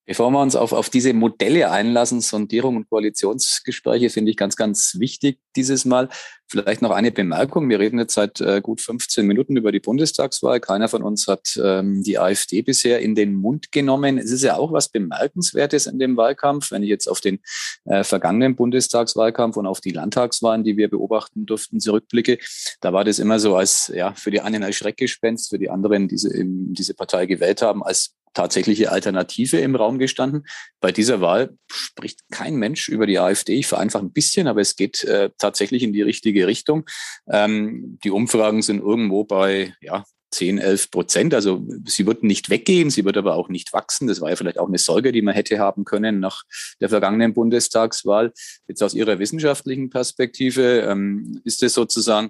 Bevor 0.10 0.32
wir 0.32 0.42
uns 0.42 0.56
auf, 0.56 0.74
auf 0.74 0.90
diese 0.90 1.14
Modelle 1.14 1.70
einlassen, 1.70 2.20
Sondierung 2.20 2.78
und 2.78 2.90
Koalitionsgespräche, 2.90 4.10
finde 4.10 4.32
ich 4.32 4.38
ganz, 4.38 4.56
ganz 4.56 4.96
wichtig 4.98 5.38
dieses 5.56 5.86
Mal. 5.86 6.10
Vielleicht 6.48 6.82
noch 6.82 6.90
eine 6.90 7.12
Bemerkung. 7.12 7.70
Wir 7.70 7.80
reden 7.80 8.00
jetzt 8.00 8.16
seit 8.16 8.42
äh, 8.42 8.60
gut 8.60 8.82
15 8.82 9.24
Minuten 9.28 9.56
über 9.56 9.72
die 9.72 9.80
Bundestagswahl. 9.80 10.60
Keiner 10.62 10.88
von 10.88 11.04
uns 11.04 11.28
hat 11.28 11.62
ähm, 11.64 12.02
die 12.02 12.18
AfD 12.18 12.64
bisher 12.64 13.02
in 13.02 13.14
den 13.14 13.36
Mund 13.36 13.72
genommen. 13.72 14.18
Es 14.18 14.32
ist 14.32 14.42
ja 14.42 14.58
auch 14.58 14.72
was 14.72 14.90
Bemerkenswertes 14.90 15.86
in 15.86 16.00
dem 16.00 16.18
Wahlkampf. 16.18 16.72
Wenn 16.72 16.82
ich 16.82 16.90
jetzt 16.90 17.08
auf 17.08 17.22
den 17.22 17.38
äh, 17.86 18.04
vergangenen 18.04 18.56
Bundestagswahlkampf 18.56 19.58
und 19.58 19.68
auf 19.68 19.80
die 19.80 19.92
Landtagswahlen, 19.92 20.64
die 20.64 20.76
wir 20.76 20.90
beobachten 20.90 21.46
durften, 21.46 21.80
zurückblicke, 21.80 22.40
da 22.82 22.94
war 22.94 23.04
das 23.04 23.20
immer 23.20 23.40
so 23.40 23.56
als, 23.56 23.92
ja, 23.94 24.16
für 24.16 24.32
die 24.32 24.42
einen 24.42 24.64
als 24.64 24.78
Schreckgespenst, 24.78 25.50
für 25.50 25.60
die 25.60 25.70
anderen, 25.70 26.08
die 26.08 26.16
diese, 26.16 26.32
diese 26.34 26.96
Partei 26.96 27.28
gewählt 27.28 27.62
haben, 27.62 27.84
als 27.84 28.16
tatsächliche 28.34 28.92
Alternative 28.92 29.58
im 29.60 29.76
Raum 29.76 30.00
gestanden. 30.00 30.46
Bei 30.80 30.92
dieser 30.92 31.22
Wahl 31.22 31.58
spricht 31.72 32.22
kein 32.32 32.56
Mensch 32.56 32.90
über 32.90 33.06
die 33.06 33.20
AfD. 33.20 33.54
Ich 33.54 33.68
vereinfache 33.68 34.04
ein 34.04 34.12
bisschen, 34.12 34.48
aber 34.48 34.62
es 34.62 34.76
geht 34.76 35.04
äh, 35.04 35.30
tatsächlich 35.38 35.84
in 35.84 35.94
die 35.94 36.02
richtige 36.02 36.48
Richtung. 36.48 36.86
Ähm, 37.30 38.00
die 38.04 38.12
Umfragen 38.12 38.62
sind 38.62 38.80
irgendwo 38.80 39.24
bei 39.24 39.74
ja, 39.82 40.04
10, 40.32 40.60
11 40.60 40.92
Prozent. 40.92 41.34
Also 41.34 41.66
sie 41.86 42.06
wird 42.06 42.24
nicht 42.24 42.50
weggehen, 42.50 42.90
sie 42.90 43.06
wird 43.06 43.18
aber 43.18 43.36
auch 43.36 43.50
nicht 43.50 43.74
wachsen. 43.74 44.08
Das 44.08 44.22
war 44.22 44.30
ja 44.30 44.36
vielleicht 44.36 44.60
auch 44.60 44.68
eine 44.68 44.78
Sorge, 44.78 45.12
die 45.12 45.22
man 45.22 45.34
hätte 45.34 45.60
haben 45.60 45.86
können 45.86 46.20
nach 46.20 46.44
der 46.80 46.90
vergangenen 46.90 47.34
Bundestagswahl. 47.34 48.32
Jetzt 48.68 48.84
aus 48.84 48.94
Ihrer 48.94 49.20
wissenschaftlichen 49.20 49.90
Perspektive 49.90 50.82
ähm, 50.82 51.42
ist 51.44 51.64
es 51.64 51.74
sozusagen 51.74 52.30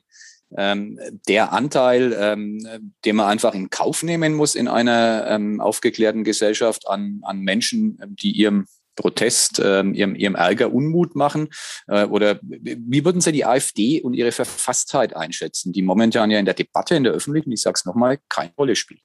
ähm, 0.58 1.00
der 1.28 1.54
Anteil, 1.54 2.16
ähm, 2.18 2.60
den 3.06 3.16
man 3.16 3.28
einfach 3.28 3.54
in 3.54 3.70
Kauf 3.70 4.04
nehmen 4.04 4.34
muss 4.34 4.56
in 4.56 4.68
einer 4.68 5.28
ähm, 5.28 5.62
aufgeklärten 5.62 6.24
Gesellschaft 6.24 6.88
an, 6.88 7.20
an 7.24 7.42
Menschen, 7.42 8.00
ähm, 8.02 8.16
die 8.16 8.32
ihrem 8.32 8.66
Protest, 8.96 9.62
ähm, 9.64 9.94
ihrem, 9.94 10.16
ihrem 10.16 10.36
Ärger 10.36 10.74
Unmut 10.74 11.16
machen? 11.16 11.50
Äh, 11.88 12.06
oder 12.06 12.40
wie 12.42 13.06
würden 13.06 13.22
Sie 13.22 13.32
die 13.32 13.46
AfD 13.46 14.02
und 14.02 14.14
ihre 14.14 14.32
Verfasstheit 14.32 15.16
einschätzen, 15.16 15.72
die 15.72 15.82
momentan 15.82 16.32
ja 16.32 16.40
in 16.40 16.46
der 16.46 16.54
Debatte, 16.54 16.96
in 16.96 17.04
der 17.04 17.14
öffentlichen, 17.14 17.52
ich 17.52 17.62
sage 17.62 17.76
es 17.78 17.86
nochmal, 17.86 18.20
keine 18.28 18.52
Rolle 18.58 18.76
spielt? 18.76 19.02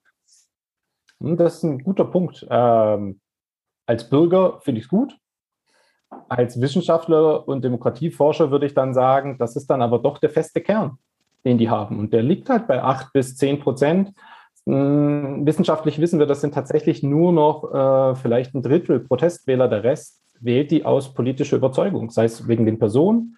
Hm, 1.20 1.36
das 1.36 1.56
ist 1.56 1.62
ein 1.62 1.78
guter 1.84 2.06
Punkt. 2.06 2.44
Ähm, 2.50 3.20
als 3.86 4.08
Bürger 4.08 4.60
finde 4.62 4.80
ich 4.80 4.86
es 4.86 4.90
gut. 4.90 5.16
Als 6.28 6.60
Wissenschaftler 6.60 7.46
und 7.46 7.64
Demokratieforscher 7.64 8.50
würde 8.50 8.66
ich 8.66 8.74
dann 8.74 8.94
sagen, 8.94 9.36
das 9.38 9.56
ist 9.56 9.66
dann 9.66 9.82
aber 9.82 9.98
doch 9.98 10.18
der 10.18 10.30
feste 10.30 10.60
Kern 10.60 10.98
den 11.44 11.58
die 11.58 11.70
haben. 11.70 11.98
Und 11.98 12.12
der 12.12 12.22
liegt 12.22 12.48
halt 12.48 12.66
bei 12.66 12.82
acht 12.82 13.12
bis 13.12 13.36
zehn 13.36 13.60
Prozent. 13.60 14.12
Hm, 14.66 15.44
wissenschaftlich 15.46 16.00
wissen 16.00 16.18
wir, 16.18 16.26
das 16.26 16.40
sind 16.40 16.54
tatsächlich 16.54 17.02
nur 17.02 17.32
noch 17.32 17.72
äh, 17.72 18.14
vielleicht 18.14 18.54
ein 18.54 18.62
Drittel 18.62 19.00
Protestwähler. 19.00 19.68
Der 19.68 19.84
Rest 19.84 20.22
wählt 20.40 20.70
die 20.70 20.84
aus 20.84 21.12
politischer 21.12 21.56
Überzeugung, 21.56 22.10
sei 22.10 22.24
es 22.24 22.48
wegen 22.48 22.66
den 22.66 22.78
Personen, 22.78 23.36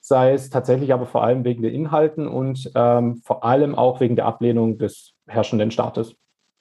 sei 0.00 0.32
es 0.32 0.50
tatsächlich 0.50 0.92
aber 0.92 1.06
vor 1.06 1.24
allem 1.24 1.44
wegen 1.44 1.62
den 1.62 1.74
Inhalten 1.74 2.28
und 2.28 2.70
ähm, 2.74 3.16
vor 3.24 3.44
allem 3.44 3.74
auch 3.74 4.00
wegen 4.00 4.16
der 4.16 4.26
Ablehnung 4.26 4.78
des 4.78 5.14
herrschenden 5.26 5.70
Staates. 5.70 6.14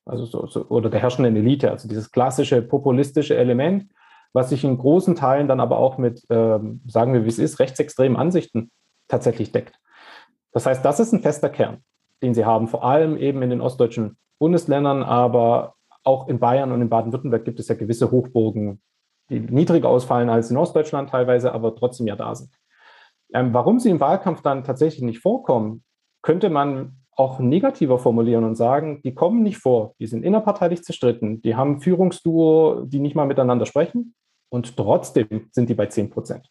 Also 0.06 0.26
so, 0.26 0.48
so, 0.48 0.66
oder 0.70 0.90
der 0.90 1.02
herrschenden 1.02 1.36
Elite, 1.36 1.70
also 1.70 1.88
dieses 1.88 2.12
klassische 2.12 2.62
populistische 2.62 3.36
Element, 3.36 3.92
was 4.34 4.50
sich 4.50 4.64
in 4.64 4.78
großen 4.78 5.16
Teilen 5.16 5.48
dann 5.48 5.60
aber 5.60 5.78
auch 5.78 5.98
mit, 5.98 6.24
ähm, 6.30 6.82
sagen 6.88 7.14
wir 7.14 7.24
wie 7.26 7.30
es 7.30 7.40
ist, 7.40 7.60
rechtsextremen 7.60 8.18
Ansichten 8.18 8.72
tatsächlich 9.08 9.52
deckt. 9.52 9.80
Das 10.58 10.66
heißt, 10.66 10.84
das 10.84 11.00
ist 11.00 11.14
ein 11.14 11.22
fester 11.22 11.50
Kern, 11.50 11.84
den 12.24 12.34
sie 12.34 12.44
haben, 12.44 12.68
vor 12.68 12.84
allem 12.84 13.16
eben 13.16 13.44
in 13.44 13.52
den 13.52 13.62
ostdeutschen 13.62 14.18
Bundesländern, 14.40 15.04
aber 15.04 15.76
auch 16.04 16.28
in 16.28 16.40
Bayern 16.40 16.72
und 16.72 16.82
in 16.82 16.90
Baden-Württemberg 16.90 17.46
gibt 17.46 17.60
es 17.60 17.68
ja 17.68 17.76
gewisse 17.76 18.10
Hochburgen, 18.10 18.82
die 19.30 19.40
niedriger 19.40 19.88
ausfallen 19.88 20.32
als 20.32 20.50
in 20.50 20.58
Ostdeutschland 20.58 21.12
teilweise, 21.12 21.54
aber 21.54 21.76
trotzdem 21.76 22.08
ja 22.08 22.16
da 22.16 22.34
sind. 22.34 22.50
Ähm, 23.36 23.54
warum 23.54 23.78
sie 23.80 23.92
im 23.92 24.00
Wahlkampf 24.00 24.42
dann 24.42 24.64
tatsächlich 24.64 25.04
nicht 25.04 25.20
vorkommen, 25.20 25.84
könnte 26.24 26.50
man 26.50 27.04
auch 27.12 27.38
negativer 27.38 28.00
formulieren 28.00 28.44
und 28.44 28.56
sagen, 28.56 29.04
die 29.04 29.14
kommen 29.14 29.44
nicht 29.44 29.60
vor, 29.60 29.94
die 30.00 30.08
sind 30.08 30.24
innerparteilich 30.24 30.82
zerstritten, 30.82 31.40
die 31.44 31.56
haben 31.56 31.82
Führungsduo, 31.82 32.82
die 32.84 33.00
nicht 33.00 33.14
mal 33.14 33.28
miteinander 33.28 33.68
sprechen 33.68 34.16
und 34.50 34.76
trotzdem 34.76 35.50
sind 35.52 35.70
die 35.70 35.76
bei 35.76 35.86
10 35.86 36.10
Prozent. 36.10 36.50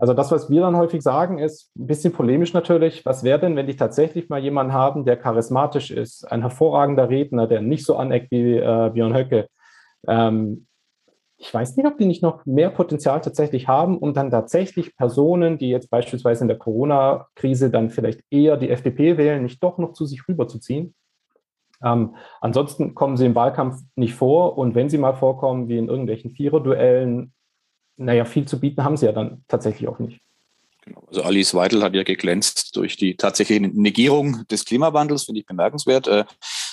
Also 0.00 0.14
das, 0.14 0.32
was 0.32 0.48
wir 0.48 0.62
dann 0.62 0.78
häufig 0.78 1.02
sagen, 1.02 1.38
ist 1.38 1.70
ein 1.76 1.86
bisschen 1.86 2.14
polemisch 2.14 2.54
natürlich. 2.54 3.04
Was 3.04 3.22
wäre 3.22 3.38
denn, 3.38 3.54
wenn 3.54 3.66
die 3.66 3.76
tatsächlich 3.76 4.30
mal 4.30 4.42
jemanden 4.42 4.72
haben, 4.72 5.04
der 5.04 5.18
charismatisch 5.18 5.90
ist, 5.90 6.24
ein 6.32 6.40
hervorragender 6.40 7.10
Redner, 7.10 7.46
der 7.46 7.60
nicht 7.60 7.84
so 7.84 7.96
aneckt 7.96 8.30
wie 8.30 8.56
äh, 8.56 8.90
Björn 8.94 9.14
Höcke? 9.14 9.48
Ähm, 10.08 10.66
ich 11.36 11.52
weiß 11.52 11.76
nicht, 11.76 11.86
ob 11.86 11.98
die 11.98 12.06
nicht 12.06 12.22
noch 12.22 12.46
mehr 12.46 12.70
Potenzial 12.70 13.20
tatsächlich 13.20 13.68
haben, 13.68 13.98
um 13.98 14.14
dann 14.14 14.30
tatsächlich 14.30 14.96
Personen, 14.96 15.58
die 15.58 15.68
jetzt 15.68 15.90
beispielsweise 15.90 16.44
in 16.44 16.48
der 16.48 16.58
Corona-Krise 16.58 17.70
dann 17.70 17.90
vielleicht 17.90 18.22
eher 18.30 18.56
die 18.56 18.70
FDP 18.70 19.18
wählen, 19.18 19.42
nicht 19.42 19.62
doch 19.62 19.76
noch 19.76 19.92
zu 19.92 20.06
sich 20.06 20.26
rüberzuziehen. 20.26 20.94
Ähm, 21.84 22.14
ansonsten 22.40 22.94
kommen 22.94 23.18
sie 23.18 23.26
im 23.26 23.34
Wahlkampf 23.34 23.82
nicht 23.96 24.14
vor 24.14 24.56
und 24.56 24.74
wenn 24.74 24.88
sie 24.88 24.98
mal 24.98 25.14
vorkommen, 25.14 25.68
wie 25.68 25.76
in 25.76 25.88
irgendwelchen 25.88 26.30
Viererduellen, 26.30 27.34
naja, 28.00 28.24
viel 28.24 28.46
zu 28.46 28.58
bieten 28.58 28.82
haben 28.82 28.96
sie 28.96 29.06
ja 29.06 29.12
dann 29.12 29.44
tatsächlich 29.46 29.88
auch 29.88 29.98
nicht. 29.98 30.20
Genau. 30.84 31.04
Also 31.08 31.22
Alice 31.22 31.54
Weidel 31.54 31.82
hat 31.82 31.94
ja 31.94 32.02
geglänzt 32.02 32.74
durch 32.74 32.96
die 32.96 33.16
tatsächliche 33.16 33.60
Negierung 33.60 34.46
des 34.48 34.64
Klimawandels, 34.64 35.24
finde 35.24 35.40
ich 35.40 35.46
bemerkenswert, 35.46 36.08
äh, 36.08 36.24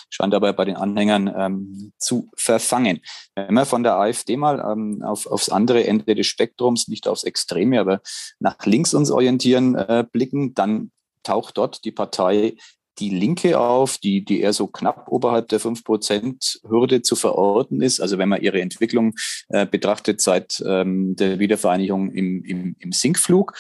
scheint 0.10 0.34
aber 0.34 0.54
bei 0.54 0.63
den 0.63 0.78
Anhängern 0.78 1.32
ähm, 1.36 1.92
zu 1.98 2.30
verfangen. 2.36 3.02
Wenn 3.36 3.54
wir 3.54 3.66
von 3.66 3.84
der 3.84 3.98
AfD 3.98 4.38
mal 4.38 4.60
ähm, 4.60 5.04
auf, 5.04 5.28
aufs 5.28 5.50
andere 5.50 5.86
Ende 5.86 6.16
des 6.16 6.26
Spektrums, 6.28 6.88
nicht 6.88 7.08
aufs 7.08 7.26
Extreme, 7.26 7.82
aber 7.82 8.02
nach 8.40 8.66
links 8.66 8.94
uns 8.94 9.12
orientieren, 9.12 9.76
äh, 9.76 10.06
blicken, 10.10 10.54
dann 10.54 10.92
taucht 11.24 11.58
dort 11.58 11.84
die 11.84 11.92
Partei 11.92 12.56
die 13.00 13.10
Linke 13.10 13.60
auf, 13.60 13.98
die, 13.98 14.24
die 14.24 14.42
eher 14.42 14.54
so 14.54 14.68
knapp 14.68 15.08
oberhalb 15.10 15.48
der 15.50 15.62
5%-Hürde 15.62 17.02
zu 17.02 17.16
verorten 17.16 17.82
ist. 17.82 18.00
Also 18.00 18.18
wenn 18.18 18.30
man 18.30 18.42
ihre 18.42 18.62
Entwicklung 18.62 19.14
äh, 19.50 19.66
betrachtet 19.66 20.22
seit 20.22 20.64
ähm, 20.66 21.16
der 21.16 21.40
Wiedervereinigung 21.40 22.12
im, 22.12 22.44
im, 22.44 22.76
im 22.80 22.92
Sinkflug. 22.92 23.54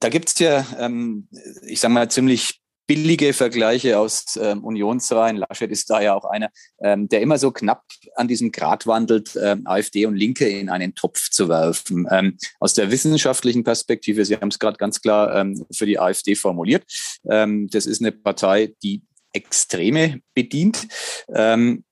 Da 0.00 0.08
gibt's 0.08 0.38
ja, 0.38 0.66
ähm, 0.78 1.28
ich 1.66 1.80
sage 1.80 1.94
mal, 1.94 2.10
ziemlich 2.10 2.60
billige 2.86 3.32
Vergleiche 3.32 3.98
aus 3.98 4.38
ähm, 4.40 4.64
Unionsreihen. 4.64 5.36
Laschet 5.36 5.70
ist 5.70 5.90
da 5.90 6.00
ja 6.00 6.14
auch 6.14 6.24
einer, 6.24 6.50
ähm, 6.80 7.08
der 7.08 7.20
immer 7.20 7.38
so 7.38 7.50
knapp 7.50 7.82
an 8.14 8.28
diesem 8.28 8.52
Grad 8.52 8.86
wandelt, 8.86 9.38
ähm, 9.42 9.62
AfD 9.66 10.06
und 10.06 10.14
Linke 10.14 10.48
in 10.48 10.68
einen 10.68 10.94
Topf 10.94 11.30
zu 11.30 11.48
werfen. 11.48 12.06
Ähm, 12.10 12.36
aus 12.60 12.74
der 12.74 12.90
wissenschaftlichen 12.90 13.64
Perspektive, 13.64 14.24
Sie 14.24 14.36
haben 14.36 14.48
es 14.48 14.58
gerade 14.58 14.76
ganz 14.76 15.00
klar 15.00 15.34
ähm, 15.34 15.66
für 15.72 15.86
die 15.86 15.98
AfD 15.98 16.34
formuliert, 16.34 16.84
ähm, 17.28 17.68
das 17.68 17.86
ist 17.86 18.00
eine 18.00 18.12
Partei, 18.12 18.74
die 18.82 19.02
Extreme 19.32 20.20
bedient. 20.34 20.88
Ähm, 21.34 21.84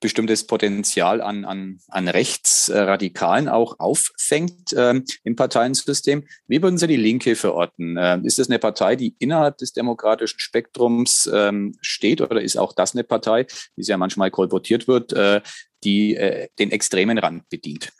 bestimmtes 0.00 0.46
Potenzial 0.46 1.20
an, 1.20 1.44
an, 1.44 1.78
an 1.88 2.08
Rechtsradikalen 2.08 3.48
auch 3.48 3.78
auffängt 3.78 4.74
ähm, 4.76 5.04
im 5.24 5.36
Parteiensystem. 5.36 6.24
Wie 6.46 6.62
würden 6.62 6.78
Sie 6.78 6.86
die 6.86 6.96
Linke 6.96 7.34
verorten? 7.34 7.96
Ähm, 7.98 8.24
ist 8.24 8.38
das 8.38 8.48
eine 8.48 8.58
Partei, 8.58 8.96
die 8.96 9.16
innerhalb 9.18 9.58
des 9.58 9.72
demokratischen 9.72 10.38
Spektrums 10.38 11.30
ähm, 11.32 11.74
steht 11.80 12.20
oder 12.20 12.40
ist 12.40 12.56
auch 12.56 12.72
das 12.72 12.94
eine 12.94 13.04
Partei, 13.04 13.46
wie 13.76 13.82
sie 13.82 13.90
ja 13.90 13.96
manchmal 13.96 14.30
kolportiert 14.30 14.86
wird, 14.86 15.12
äh, 15.12 15.40
die 15.84 16.16
äh, 16.16 16.48
den 16.58 16.70
extremen 16.70 17.18
Rand 17.18 17.48
bedient? 17.48 17.90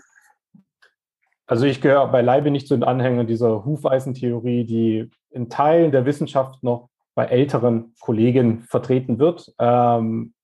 Also 1.47 1.65
ich 1.65 1.81
gehöre 1.81 2.09
beileibe 2.09 2.51
nicht 2.51 2.69
zu 2.69 2.75
den 2.75 2.85
Anhängern 2.85 3.27
dieser 3.27 3.65
Hufeisentheorie, 3.65 4.65
die 4.65 5.11
in 5.31 5.49
Teilen 5.49 5.93
der 5.93 6.05
Wissenschaft 6.05 6.63
noch 6.63 6.91
bei 7.15 7.25
älteren 7.25 7.95
Kollegen 8.01 8.63
vertreten 8.63 9.19
wird. 9.19 9.53
Ähm, 9.59 10.35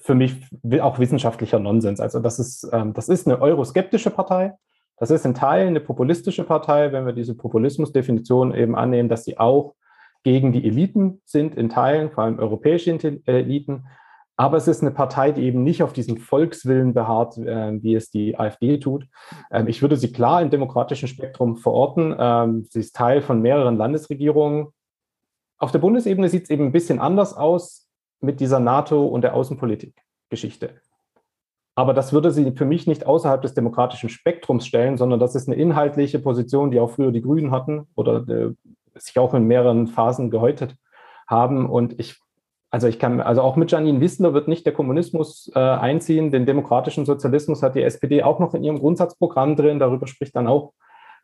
für 0.00 0.14
mich 0.14 0.36
auch 0.80 0.98
wissenschaftlicher 0.98 1.58
Nonsens. 1.58 2.00
Also 2.00 2.20
das 2.20 2.38
ist, 2.38 2.68
ähm, 2.72 2.92
das 2.92 3.08
ist 3.08 3.26
eine 3.26 3.40
euroskeptische 3.40 4.10
Partei. 4.10 4.54
Das 4.98 5.10
ist 5.10 5.24
in 5.24 5.34
Teilen 5.34 5.68
eine 5.68 5.80
populistische 5.80 6.44
Partei, 6.44 6.92
wenn 6.92 7.06
wir 7.06 7.12
diese 7.12 7.34
Populismusdefinition 7.34 8.54
eben 8.54 8.76
annehmen, 8.76 9.08
dass 9.08 9.24
sie 9.24 9.38
auch 9.38 9.74
gegen 10.22 10.52
die 10.52 10.64
Eliten 10.64 11.20
sind, 11.24 11.56
in 11.56 11.68
Teilen, 11.68 12.10
vor 12.10 12.24
allem 12.24 12.38
europäische 12.38 12.96
Eliten. 13.26 13.86
Aber 14.36 14.56
es 14.56 14.68
ist 14.68 14.80
eine 14.80 14.92
Partei, 14.92 15.32
die 15.32 15.42
eben 15.42 15.62
nicht 15.62 15.82
auf 15.82 15.92
diesem 15.92 16.16
Volkswillen 16.16 16.94
beharrt, 16.94 17.36
äh, 17.36 17.82
wie 17.82 17.94
es 17.94 18.10
die 18.10 18.38
AfD 18.38 18.78
tut. 18.78 19.06
Ähm, 19.50 19.68
ich 19.68 19.82
würde 19.82 19.96
sie 19.96 20.12
klar 20.12 20.40
im 20.40 20.50
demokratischen 20.50 21.08
Spektrum 21.08 21.56
verorten. 21.56 22.14
Ähm, 22.18 22.66
sie 22.70 22.80
ist 22.80 22.96
Teil 22.96 23.22
von 23.22 23.42
mehreren 23.42 23.76
Landesregierungen. 23.76 24.68
Auf 25.58 25.70
der 25.70 25.80
Bundesebene 25.80 26.28
sieht 26.28 26.44
es 26.44 26.50
eben 26.50 26.66
ein 26.66 26.72
bisschen 26.72 26.98
anders 26.98 27.34
aus 27.34 27.81
mit 28.22 28.40
dieser 28.40 28.60
NATO- 28.60 29.06
und 29.06 29.22
der 29.22 29.34
Außenpolitik-Geschichte. 29.34 30.70
Aber 31.74 31.94
das 31.94 32.12
würde 32.12 32.30
sie 32.30 32.52
für 32.52 32.66
mich 32.66 32.86
nicht 32.86 33.06
außerhalb 33.06 33.40
des 33.40 33.54
demokratischen 33.54 34.10
Spektrums 34.10 34.66
stellen, 34.66 34.98
sondern 34.98 35.20
das 35.20 35.34
ist 35.34 35.48
eine 35.48 35.56
inhaltliche 35.56 36.18
Position, 36.18 36.70
die 36.70 36.80
auch 36.80 36.90
früher 36.90 37.12
die 37.12 37.22
Grünen 37.22 37.50
hatten 37.50 37.86
oder 37.94 38.28
äh, 38.28 38.52
sich 38.94 39.18
auch 39.18 39.32
in 39.32 39.46
mehreren 39.46 39.86
Phasen 39.86 40.30
gehäutet 40.30 40.76
haben. 41.26 41.68
Und 41.68 41.98
ich, 41.98 42.20
also 42.70 42.88
ich 42.88 42.98
kann, 42.98 43.20
also 43.20 43.40
auch 43.40 43.56
mit 43.56 43.70
Janine 43.70 44.00
Wissler 44.00 44.34
wird 44.34 44.48
nicht 44.48 44.66
der 44.66 44.74
Kommunismus 44.74 45.50
äh, 45.54 45.58
einziehen. 45.58 46.30
Den 46.30 46.44
demokratischen 46.44 47.06
Sozialismus 47.06 47.62
hat 47.62 47.74
die 47.74 47.82
SPD 47.82 48.22
auch 48.22 48.38
noch 48.38 48.52
in 48.52 48.64
ihrem 48.64 48.78
Grundsatzprogramm 48.78 49.56
drin. 49.56 49.78
Darüber 49.78 50.06
spricht 50.06 50.36
dann 50.36 50.48
auch 50.48 50.74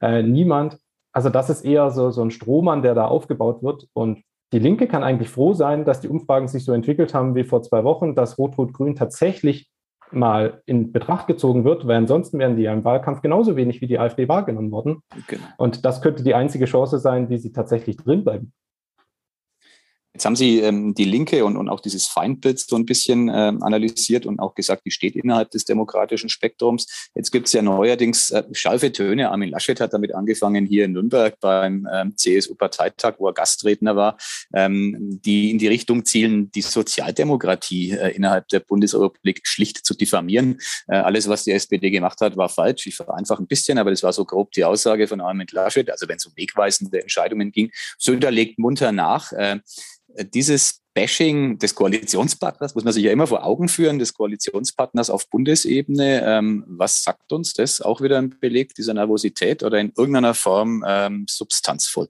äh, 0.00 0.22
niemand. 0.22 0.78
Also 1.12 1.28
das 1.28 1.50
ist 1.50 1.64
eher 1.64 1.90
so, 1.90 2.11
so 2.11 2.22
ein 2.22 2.30
Strohmann, 2.30 2.80
der 2.80 2.94
da 2.94 3.06
aufgebaut 3.06 3.62
wird. 3.62 3.87
Und 3.92 4.22
die 4.52 4.58
Linke 4.58 4.87
kann 4.87 5.04
eigentlich 5.04 5.28
froh 5.28 5.52
sein, 5.52 5.84
dass 5.84 6.00
die 6.00 6.08
Umfragen 6.08 6.48
sich 6.48 6.64
so 6.64 6.72
entwickelt 6.72 7.14
haben 7.14 7.34
wie 7.34 7.44
vor 7.44 7.62
zwei 7.62 7.84
Wochen, 7.84 8.14
dass 8.14 8.38
Rot-Rot-Grün 8.38 8.94
tatsächlich 8.94 9.70
mal 10.11 10.62
in 10.64 10.90
Betracht 10.90 11.26
gezogen 11.26 11.64
wird, 11.64 11.87
weil 11.87 11.96
ansonsten 11.96 12.38
wären 12.38 12.56
die 12.56 12.62
ja 12.62 12.72
im 12.72 12.84
Wahlkampf 12.84 13.20
genauso 13.20 13.56
wenig 13.56 13.80
wie 13.82 13.87
die 13.87 13.98
AfD 13.98 14.26
wahrgenommen 14.28 14.70
worden. 14.70 15.02
Genau. 15.26 15.42
Und 15.58 15.84
das 15.84 16.00
könnte 16.00 16.22
die 16.22 16.34
einzige 16.34 16.64
Chance 16.64 16.98
sein, 16.98 17.28
wie 17.28 17.37
sie 17.37 17.52
tatsächlich 17.52 17.98
drin 17.98 18.24
bleiben. 18.24 18.52
Jetzt 20.18 20.24
haben 20.24 20.35
Sie 20.35 20.59
ähm, 20.59 20.94
die 20.94 21.04
Linke 21.04 21.44
und, 21.44 21.57
und 21.57 21.68
auch 21.68 21.78
dieses 21.78 22.09
Feindbild 22.09 22.59
so 22.59 22.74
ein 22.74 22.85
bisschen 22.85 23.31
ähm, 23.33 23.62
analysiert 23.62 24.26
und 24.26 24.40
auch 24.40 24.57
gesagt, 24.57 24.85
die 24.85 24.90
steht 24.90 25.14
innerhalb 25.14 25.52
des 25.52 25.64
demokratischen 25.64 26.28
Spektrums. 26.28 27.09
Jetzt 27.14 27.31
gibt 27.31 27.46
es 27.46 27.52
ja 27.52 27.62
neuerdings 27.62 28.31
äh, 28.31 28.42
scharfe 28.50 28.90
Töne. 28.90 29.31
Armin 29.31 29.50
Laschet 29.50 29.81
hat 29.81 29.92
damit 29.92 30.12
angefangen 30.12 30.66
hier 30.66 30.87
in 30.87 30.92
Nürnberg 30.94 31.38
beim 31.38 31.87
ähm, 31.92 32.16
CSU-Parteitag, 32.16 33.14
wo 33.18 33.28
er 33.28 33.33
Gastredner 33.33 33.94
war, 33.94 34.16
ähm, 34.52 35.20
die 35.24 35.52
in 35.52 35.59
die 35.59 35.68
Richtung 35.68 36.04
zielen, 36.04 36.50
die 36.50 36.62
Sozialdemokratie 36.62 37.92
äh, 37.92 38.11
innerhalb 38.16 38.48
der 38.48 38.59
Bundesrepublik 38.59 39.46
schlicht 39.46 39.87
zu 39.87 39.94
diffamieren. 39.94 40.59
Äh, 40.88 40.96
alles, 40.96 41.28
was 41.28 41.44
die 41.44 41.52
SPD 41.52 41.90
gemacht 41.90 42.20
hat, 42.22 42.37
war 42.37 42.48
falsch. 42.48 42.88
Ich 42.88 42.96
vereinfache 42.96 43.44
ein 43.44 43.46
bisschen, 43.46 43.78
aber 43.78 43.90
das 43.90 44.02
war 44.02 44.12
so 44.12 44.24
grob 44.24 44.50
die 44.50 44.64
Aussage 44.64 45.07
von 45.07 45.20
Armin 45.20 45.46
Laschet. 45.52 45.88
Also 45.88 46.09
wenn 46.09 46.16
es 46.16 46.26
um 46.26 46.33
wegweisende 46.35 47.00
Entscheidungen 47.00 47.52
ging. 47.52 47.70
Söder 47.98 48.33
legt 48.33 48.59
munter 48.59 48.90
nach. 48.90 49.31
Dieses 50.24 50.83
Bashing 50.94 51.59
des 51.59 51.74
Koalitionspartners 51.74 52.74
muss 52.74 52.85
man 52.85 52.92
sich 52.92 53.04
ja 53.04 53.12
immer 53.12 53.28
vor 53.28 53.44
Augen 53.44 53.68
führen, 53.68 53.98
des 54.00 54.14
Koalitionspartners 54.14 55.11
auf 55.11 55.31
Bundesebene. 55.31 56.22
Ähm, 56.24 56.64
was 56.66 57.04
sagt 57.04 57.33
uns 57.33 57.54
das? 57.54 57.81
Auch 57.81 58.00
wieder 58.00 58.18
ein 58.18 58.35
Beleg 58.40 58.74
dieser 58.74 58.94
Nervosität 58.94 59.62
oder 59.62 59.78
in 59.78 59.92
irgendeiner 59.96 60.35
Form 60.35 60.85
ähm, 60.87 61.26
substanzvoll? 61.28 62.09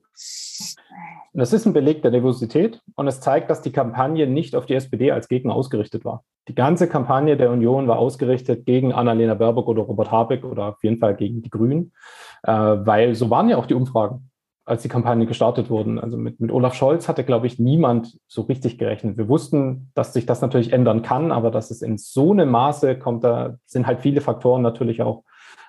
Das 1.33 1.53
ist 1.53 1.67
ein 1.67 1.73
Beleg 1.73 2.01
der 2.01 2.11
Nervosität 2.11 2.81
und 2.95 3.07
es 3.07 3.21
zeigt, 3.21 3.49
dass 3.51 3.61
die 3.61 3.71
Kampagne 3.71 4.25
nicht 4.25 4.55
auf 4.55 4.65
die 4.65 4.73
SPD 4.73 5.11
als 5.11 5.27
Gegner 5.27 5.53
ausgerichtet 5.53 6.03
war. 6.03 6.23
Die 6.47 6.55
ganze 6.55 6.89
Kampagne 6.89 7.37
der 7.37 7.51
Union 7.51 7.87
war 7.87 7.99
ausgerichtet 7.99 8.65
gegen 8.65 8.91
Annalena 8.91 9.35
Baerbock 9.35 9.67
oder 9.67 9.83
Robert 9.83 10.09
Habeck 10.09 10.43
oder 10.43 10.69
auf 10.69 10.83
jeden 10.83 10.97
Fall 10.97 11.15
gegen 11.15 11.43
die 11.43 11.51
Grünen, 11.51 11.93
äh, 12.41 12.51
weil 12.51 13.13
so 13.13 13.29
waren 13.29 13.49
ja 13.49 13.57
auch 13.57 13.67
die 13.67 13.75
Umfragen 13.75 14.31
als 14.69 14.83
die 14.83 14.89
Kampagne 14.89 15.25
gestartet 15.25 15.69
wurden. 15.69 15.99
Also 15.99 16.17
mit, 16.17 16.39
mit 16.39 16.51
Olaf 16.51 16.75
Scholz 16.75 17.07
hatte, 17.07 17.23
glaube 17.23 17.47
ich, 17.47 17.57
niemand 17.57 18.19
so 18.27 18.43
richtig 18.43 18.77
gerechnet. 18.77 19.17
Wir 19.17 19.27
wussten, 19.27 19.91
dass 19.95 20.13
sich 20.13 20.27
das 20.27 20.41
natürlich 20.41 20.73
ändern 20.73 21.01
kann, 21.01 21.31
aber 21.31 21.49
dass 21.49 21.71
es 21.71 21.81
in 21.81 21.97
so 21.97 22.31
einem 22.31 22.49
Maße 22.49 22.97
kommt, 22.99 23.23
da 23.23 23.57
sind 23.65 23.87
halt 23.87 24.01
viele 24.01 24.21
Faktoren 24.21 24.61
natürlich 24.61 25.01
auch 25.01 25.23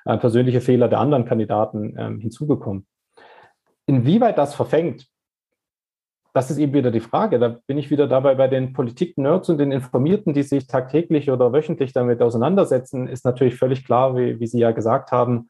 äh, 0.05 0.19
persönliche 0.19 0.61
Fehler 0.61 0.89
der 0.89 1.01
anderen 1.01 1.25
Kandidaten 1.25 1.95
ähm, 1.99 2.21
hinzugekommen. 2.21 2.87
Inwieweit 3.87 4.37
das 4.37 4.55
verfängt, 4.55 5.07
das 6.33 6.51
ist 6.51 6.59
eben 6.59 6.75
wieder 6.75 6.91
die 6.91 7.01
Frage. 7.01 7.39
Da 7.39 7.57
bin 7.67 7.79
ich 7.79 7.91
wieder 7.91 8.07
dabei 8.07 8.35
bei 8.35 8.49
den 8.49 8.73
Politik-Nerds 8.75 9.49
und 9.49 9.59
den 9.59 9.73
Informierten, 9.73 10.35
die 10.35 10.43
sich 10.43 10.67
tagtäglich 10.67 11.31
oder 11.31 11.53
wöchentlich 11.53 11.93
damit 11.93 12.21
auseinandersetzen, 12.21 13.09
ist 13.09 13.25
natürlich 13.25 13.57
völlig 13.57 13.85
klar, 13.85 14.15
wie, 14.15 14.39
wie 14.39 14.47
Sie 14.47 14.61
ja 14.61 14.71
gesagt 14.71 15.11
haben, 15.11 15.49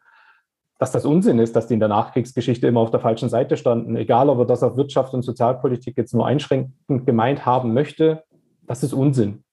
dass 0.81 0.93
das 0.93 1.05
Unsinn 1.05 1.39
ist, 1.39 1.55
dass 1.55 1.67
die 1.67 1.75
in 1.75 1.81
der 1.81 1.91
Nachkriegsgeschichte 1.91 2.67
immer 2.67 2.81
auf 2.81 2.91
der 2.91 3.01
falschen 3.01 3.29
Seite 3.29 3.59
standen. 3.59 3.97
Egal, 3.97 4.31
ob 4.31 4.39
er 4.39 4.47
das 4.47 4.63
auf 4.63 4.79
Wirtschaft 4.79 5.13
und 5.13 5.21
Sozialpolitik 5.23 5.95
jetzt 5.99 6.15
nur 6.15 6.27
einschränkend 6.27 7.07
gemeint 7.07 7.45
haben 7.45 7.75
möchte, 7.75 8.25
das 8.67 8.83
ist 8.83 8.95
Unsinn. 8.95 9.45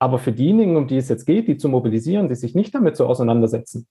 Aber 0.00 0.18
für 0.18 0.32
diejenigen, 0.32 0.76
um 0.76 0.88
die 0.88 0.96
es 0.96 1.08
jetzt 1.08 1.24
geht, 1.24 1.46
die 1.46 1.56
zu 1.56 1.68
mobilisieren, 1.68 2.28
die 2.28 2.34
sich 2.34 2.56
nicht 2.56 2.74
damit 2.74 2.96
so 2.96 3.06
auseinandersetzen, 3.06 3.86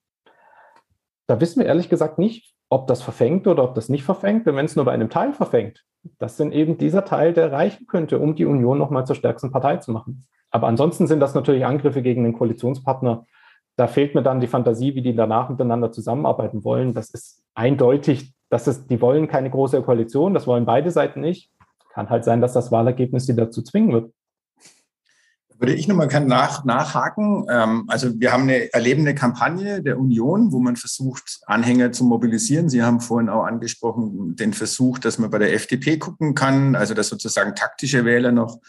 da 1.28 1.40
wissen 1.40 1.62
wir 1.62 1.66
ehrlich 1.66 1.88
gesagt 1.88 2.20
nicht, 2.20 2.54
ob 2.68 2.88
das 2.88 3.02
verfängt 3.02 3.48
oder 3.48 3.64
ob 3.64 3.74
das 3.74 3.88
nicht 3.88 4.04
verfängt. 4.04 4.46
wenn 4.46 4.66
es 4.66 4.76
nur 4.76 4.84
bei 4.84 4.92
einem 4.92 5.10
Teil 5.10 5.32
verfängt, 5.32 5.86
das 6.20 6.36
sind 6.36 6.52
eben 6.52 6.78
dieser 6.78 7.06
Teil, 7.06 7.32
der 7.32 7.54
reichen 7.54 7.88
könnte, 7.88 8.20
um 8.20 8.36
die 8.36 8.46
Union 8.46 8.78
nochmal 8.78 9.08
zur 9.08 9.16
stärksten 9.16 9.50
Partei 9.50 9.78
zu 9.78 9.94
machen. 9.94 10.26
Aber 10.52 10.68
ansonsten 10.68 11.08
sind 11.08 11.22
das 11.22 11.36
natürlich 11.36 11.66
Angriffe 11.66 12.02
gegen 12.02 12.26
den 12.26 12.34
Koalitionspartner, 12.34 13.26
da 13.76 13.88
fehlt 13.88 14.16
mir 14.16 14.24
dann 14.24 14.40
die 14.40 14.48
Fantasie, 14.48 14.96
wie 14.96 15.02
die 15.02 15.16
danach 15.16 15.50
miteinander 15.50 15.92
zusammenarbeiten 15.92 16.64
wollen. 16.64 16.94
Das 16.94 17.10
ist 17.10 17.44
eindeutig, 17.54 18.34
dass 18.50 18.68
es, 18.68 18.88
die 18.88 19.02
wollen 19.02 19.28
keine 19.28 19.50
große 19.50 19.82
Koalition, 19.82 20.34
das 20.34 20.48
wollen 20.48 20.66
beide 20.66 20.92
Seiten 20.92 21.22
nicht. 21.22 21.52
Kann 21.94 22.10
halt 22.10 22.24
sein, 22.24 22.42
dass 22.42 22.54
das 22.54 22.72
Wahlergebnis 22.72 23.26
sie 23.26 23.36
dazu 23.36 23.62
zwingen 23.62 23.92
wird. 23.92 24.14
Würde 25.58 25.74
ich 25.74 25.88
nochmal 25.88 26.08
nach, 26.26 26.66
nachhaken. 26.66 27.46
Ähm, 27.50 27.86
also 27.88 28.20
wir 28.20 28.34
haben 28.34 28.44
eine 28.44 28.74
erlebende 28.74 29.16
Kampagne 29.16 29.82
der 29.82 29.98
Union, 29.98 30.52
wo 30.52 30.60
man 30.60 30.76
versucht, 30.76 31.40
Anhänger 31.46 31.94
zu 31.94 32.04
mobilisieren. 32.04 32.68
Sie 32.68 32.84
haben 32.84 33.00
vorhin 33.00 33.30
auch 33.30 33.46
angesprochen, 33.46 34.36
den 34.36 34.54
Versuch, 34.54 35.00
dass 35.00 35.18
man 35.18 35.30
bei 35.30 35.40
der 35.40 35.54
FDP 35.54 35.98
gucken 35.98 36.36
kann, 36.36 36.76
also 36.76 36.94
dass 36.94 37.08
sozusagen 37.08 37.56
taktische 37.56 38.04
Wähler 38.04 38.34
noch 38.34 38.60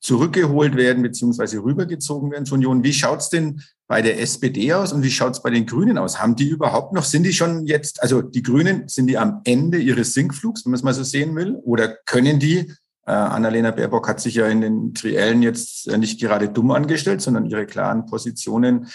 zurückgeholt 0.00 0.76
werden 0.76 1.02
beziehungsweise 1.02 1.62
rübergezogen 1.62 2.30
werden 2.30 2.46
zur 2.46 2.56
Union. 2.56 2.82
Wie 2.82 2.92
schaut's 2.92 3.28
denn 3.28 3.62
bei 3.86 4.02
der 4.02 4.20
SPD 4.20 4.72
aus 4.72 4.92
und 4.92 5.02
wie 5.02 5.10
schaut's 5.10 5.42
bei 5.42 5.50
den 5.50 5.66
Grünen 5.66 5.98
aus? 5.98 6.20
Haben 6.20 6.36
die 6.36 6.48
überhaupt 6.48 6.92
noch, 6.92 7.04
sind 7.04 7.24
die 7.24 7.32
schon 7.32 7.66
jetzt, 7.66 8.02
also 8.02 8.22
die 8.22 8.42
Grünen, 8.42 8.88
sind 8.88 9.08
die 9.08 9.18
am 9.18 9.42
Ende 9.44 9.78
ihres 9.78 10.14
Sinkflugs, 10.14 10.64
wenn 10.64 10.70
man 10.70 10.78
es 10.78 10.84
mal 10.84 10.94
so 10.94 11.04
sehen 11.04 11.36
will? 11.36 11.56
Oder 11.64 11.96
können 12.06 12.38
die, 12.38 12.72
äh, 13.06 13.12
Annalena 13.12 13.72
Baerbock 13.72 14.08
hat 14.08 14.20
sich 14.20 14.36
ja 14.36 14.46
in 14.46 14.60
den 14.60 14.94
Triellen 14.94 15.42
jetzt 15.42 15.86
nicht 15.88 16.20
gerade 16.20 16.48
dumm 16.48 16.70
angestellt, 16.70 17.20
sondern 17.20 17.46
ihre 17.46 17.66
klaren 17.66 18.06
Positionen 18.06 18.88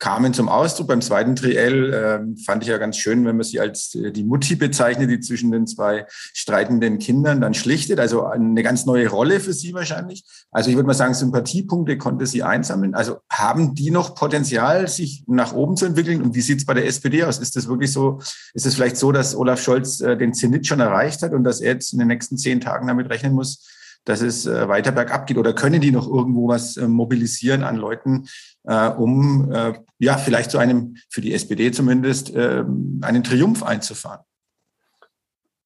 kamen 0.00 0.34
zum 0.34 0.48
Ausdruck. 0.48 0.88
Beim 0.88 1.02
zweiten 1.02 1.36
Triell 1.36 1.92
äh, 1.92 2.42
fand 2.44 2.62
ich 2.62 2.70
ja 2.70 2.78
ganz 2.78 2.96
schön, 2.96 3.24
wenn 3.26 3.36
man 3.36 3.44
sie 3.44 3.60
als 3.60 3.94
äh, 3.94 4.10
die 4.10 4.24
Mutti 4.24 4.56
bezeichnet, 4.56 5.10
die 5.10 5.20
zwischen 5.20 5.52
den 5.52 5.66
zwei 5.66 6.06
streitenden 6.10 6.98
Kindern 6.98 7.40
dann 7.40 7.54
schlichtet. 7.54 8.00
Also 8.00 8.24
eine 8.24 8.62
ganz 8.62 8.86
neue 8.86 9.08
Rolle 9.08 9.38
für 9.38 9.52
sie 9.52 9.74
wahrscheinlich. 9.74 10.24
Also 10.50 10.70
ich 10.70 10.76
würde 10.76 10.86
mal 10.86 10.94
sagen, 10.94 11.14
Sympathiepunkte 11.14 11.98
konnte 11.98 12.26
sie 12.26 12.42
einsammeln. 12.42 12.94
Also 12.94 13.18
haben 13.30 13.74
die 13.74 13.90
noch 13.90 14.14
Potenzial, 14.14 14.88
sich 14.88 15.22
nach 15.26 15.52
oben 15.52 15.76
zu 15.76 15.84
entwickeln? 15.84 16.22
Und 16.22 16.34
wie 16.34 16.40
sieht 16.40 16.58
es 16.58 16.66
bei 16.66 16.74
der 16.74 16.86
SPD 16.86 17.22
aus? 17.22 17.38
Ist 17.38 17.54
das 17.54 17.68
wirklich 17.68 17.92
so, 17.92 18.18
ist 18.54 18.66
es 18.66 18.74
vielleicht 18.74 18.96
so, 18.96 19.12
dass 19.12 19.36
Olaf 19.36 19.62
Scholz 19.62 20.00
äh, 20.00 20.16
den 20.16 20.32
Zenit 20.32 20.66
schon 20.66 20.80
erreicht 20.80 21.22
hat 21.22 21.32
und 21.32 21.44
dass 21.44 21.60
er 21.60 21.74
jetzt 21.74 21.92
in 21.92 21.98
den 21.98 22.08
nächsten 22.08 22.38
zehn 22.38 22.60
Tagen 22.60 22.88
damit 22.88 23.10
rechnen 23.10 23.34
muss, 23.34 23.69
dass 24.04 24.22
es 24.22 24.46
äh, 24.46 24.68
weiter 24.68 24.92
bergab 24.92 25.26
geht? 25.26 25.38
Oder 25.38 25.52
können 25.52 25.80
die 25.80 25.92
noch 25.92 26.08
irgendwo 26.08 26.48
was 26.48 26.76
äh, 26.76 26.88
mobilisieren 26.88 27.62
an 27.62 27.76
Leuten, 27.76 28.26
äh, 28.64 28.88
um 28.88 29.52
ja 29.98 30.16
vielleicht 30.16 30.50
zu 30.50 30.58
einem, 30.58 30.96
für 31.08 31.20
die 31.20 31.34
SPD 31.34 31.70
zumindest, 31.72 32.34
äh, 32.34 32.64
einen 33.02 33.24
Triumph 33.24 33.62
einzufahren? 33.62 34.20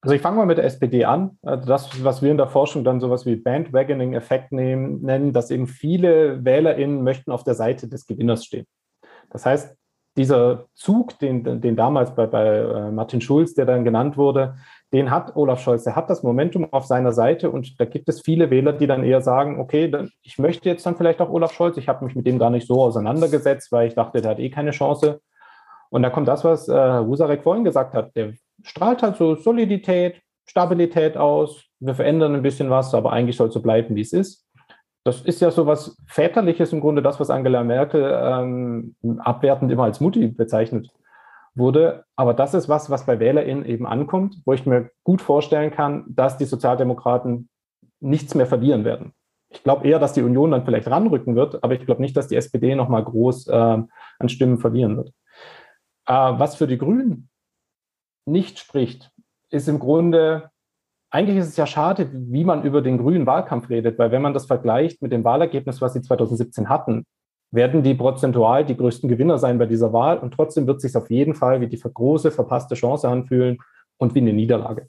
Also 0.05 0.15
ich 0.15 0.21
fange 0.21 0.37
mal 0.37 0.47
mit 0.47 0.59
der 0.59 0.67
SPD 0.67 1.07
an. 1.07 1.39
Also 1.43 1.67
das, 1.67 2.05
was 2.05 2.21
wir 2.21 2.31
in 2.31 2.37
der 2.37 2.49
Forschung 2.49 2.85
dann 2.85 3.01
sowas 3.01 3.25
wie 3.25 3.37
Bandwagoning-Effekt 3.37 4.53
nennen, 4.53 5.33
dass 5.33 5.51
eben 5.51 5.67
viele 5.67 6.45
WählerInnen 6.45 7.03
möchten 7.03 7.33
auf 7.33 7.43
der 7.43 7.55
Seite 7.55 7.89
des 7.89 8.07
Gewinners 8.07 8.45
stehen. 8.45 8.67
Das 9.31 9.47
heißt, 9.47 9.75
dieser 10.17 10.67
Zug, 10.75 11.19
den, 11.19 11.61
den 11.61 11.77
damals 11.77 12.15
bei, 12.15 12.27
bei 12.27 12.47
äh, 12.47 12.91
Martin 12.91 13.21
Schulz, 13.21 13.55
der 13.55 13.67
dann 13.67 13.85
genannt 13.85 14.17
wurde, 14.17 14.55
den 14.93 15.11
hat 15.11 15.35
Olaf 15.35 15.61
Scholz, 15.61 15.83
der 15.83 15.97
hat 15.97 16.09
das 16.09 16.23
Momentum 16.23 16.73
auf 16.73 16.87
seiner 16.87 17.13
Seite 17.13 17.51
und 17.51 17.81
da 17.81 17.85
gibt 17.85 18.09
es 18.09 18.21
viele 18.21 18.51
Wähler, 18.51 18.73
die 18.73 18.87
dann 18.87 19.03
eher 19.03 19.21
sagen, 19.23 19.59
okay, 19.59 19.91
ich 20.23 20.39
möchte 20.39 20.69
jetzt 20.69 20.87
dann 20.87 20.97
vielleicht 20.97 21.21
auch 21.21 21.31
Olaf 21.31 21.53
Scholz, 21.53 21.77
ich 21.79 21.89
habe 21.89 22.05
mich 22.05 22.15
mit 22.15 22.27
dem 22.29 22.39
gar 22.39 22.51
nicht 22.51 22.69
so 22.69 22.81
auseinandergesetzt, 22.81 23.73
weil 23.73 23.89
ich 23.89 23.95
dachte, 23.95 24.21
der 24.21 24.31
hat 24.31 24.39
eh 24.39 24.51
keine 24.51 24.71
Chance. 24.71 25.21
Und 25.91 26.03
da 26.03 26.11
kommt 26.11 26.29
das, 26.29 26.45
was 26.45 26.69
äh, 26.69 27.01
Husarek 27.01 27.43
vorhin 27.43 27.65
gesagt 27.65 27.93
hat, 27.95 28.15
der 28.15 28.35
strahlt 28.63 29.03
halt 29.03 29.17
so 29.17 29.35
Solidität, 29.35 30.23
Stabilität 30.47 31.17
aus, 31.17 31.65
wir 31.81 31.95
verändern 31.95 32.35
ein 32.35 32.43
bisschen 32.43 32.71
was, 32.71 32.95
aber 32.95 33.13
eigentlich 33.13 33.37
soll 33.37 33.49
es 33.49 33.55
so 33.55 33.63
bleiben, 33.63 33.97
wie 33.97 34.03
es 34.03 34.13
ist. 34.13 34.47
Das 35.05 35.21
ist 35.21 35.41
ja 35.41 35.51
so 35.51 35.67
was 35.67 35.97
Väterliches 36.07 36.73
im 36.73 36.81
Grunde, 36.81 37.03
das, 37.03 37.21
was 37.21 37.31
Angela 37.31 37.63
Merkel 37.63 38.03
ähm, 38.03 38.97
abwertend 39.19 39.71
immer 39.71 39.85
als 39.85 40.01
Mutti 40.01 40.29
bezeichnet 40.29 40.91
wurde. 41.55 42.05
Aber 42.17 42.33
das 42.33 42.55
ist 42.55 42.69
was, 42.69 42.89
was 42.89 43.05
bei 43.05 43.21
WählerInnen 43.21 43.67
eben 43.67 43.87
ankommt, 43.87 44.37
wo 44.47 44.55
ich 44.55 44.65
mir 44.65 44.91
gut 45.05 45.21
vorstellen 45.21 45.71
kann, 45.71 46.05
dass 46.09 46.39
die 46.39 46.47
Sozialdemokraten 46.47 47.49
nichts 48.01 48.35
mehr 48.35 48.47
verlieren 48.47 48.85
werden. 48.85 49.13
Ich 49.51 49.63
glaube 49.63 49.87
eher, 49.87 49.99
dass 49.99 50.15
die 50.15 50.23
Union 50.23 50.51
dann 50.51 50.65
vielleicht 50.65 50.89
ranrücken 50.89 51.37
wird, 51.37 51.63
aber 51.63 51.75
ich 51.75 51.87
glaube 51.87 52.03
nicht, 52.03 52.17
dass 52.17 52.27
die 52.27 52.37
SPD 52.37 52.75
nochmal 52.75 53.05
groß 53.05 53.49
äh, 53.49 53.53
an 53.55 54.29
Stimmen 54.29 54.59
verlieren 54.59 54.97
wird. 54.97 55.13
Äh, 56.07 56.13
was 56.13 56.57
für 56.57 56.67
die 56.67 56.79
Grünen 56.79 57.29
nicht 58.27 58.59
spricht, 58.59 59.13
ist 59.51 59.69
im 59.69 59.79
Grunde, 59.79 60.51
eigentlich 61.15 61.37
ist 61.37 61.49
es 61.51 61.57
ja 61.57 61.65
schade, 61.65 62.11
wie 62.13 62.43
man 62.43 62.65
über 62.65 62.83
den 62.83 62.99
grünen 62.99 63.25
Wahlkampf 63.25 63.71
redet, 63.71 64.01
weil 64.01 64.11
wenn 64.11 64.21
man 64.21 64.35
das 64.35 64.47
vergleicht 64.47 65.01
mit 65.01 65.13
dem 65.13 65.23
Wahlergebnis, 65.23 65.81
was 65.81 65.93
sie 65.93 66.03
2017 66.03 66.69
hatten, 66.69 67.07
werden 67.53 67.85
die 67.85 67.95
prozentual 67.95 68.65
die 68.65 68.77
größten 68.77 69.09
Gewinner 69.09 69.39
sein 69.39 69.59
bei 69.59 69.67
dieser 69.67 69.93
Wahl 69.93 70.19
und 70.19 70.35
trotzdem 70.35 70.67
wird 70.67 70.79
es 70.79 70.83
sich 70.83 70.97
auf 70.97 71.09
jeden 71.13 71.37
Fall 71.37 71.61
wie 71.61 71.69
die 71.69 71.79
große 71.81 72.33
verpasste 72.33 72.75
Chance 72.75 73.09
anfühlen 73.09 73.59
und 73.97 74.17
wie 74.17 74.23
eine 74.23 74.33
Niederlage. 74.33 74.89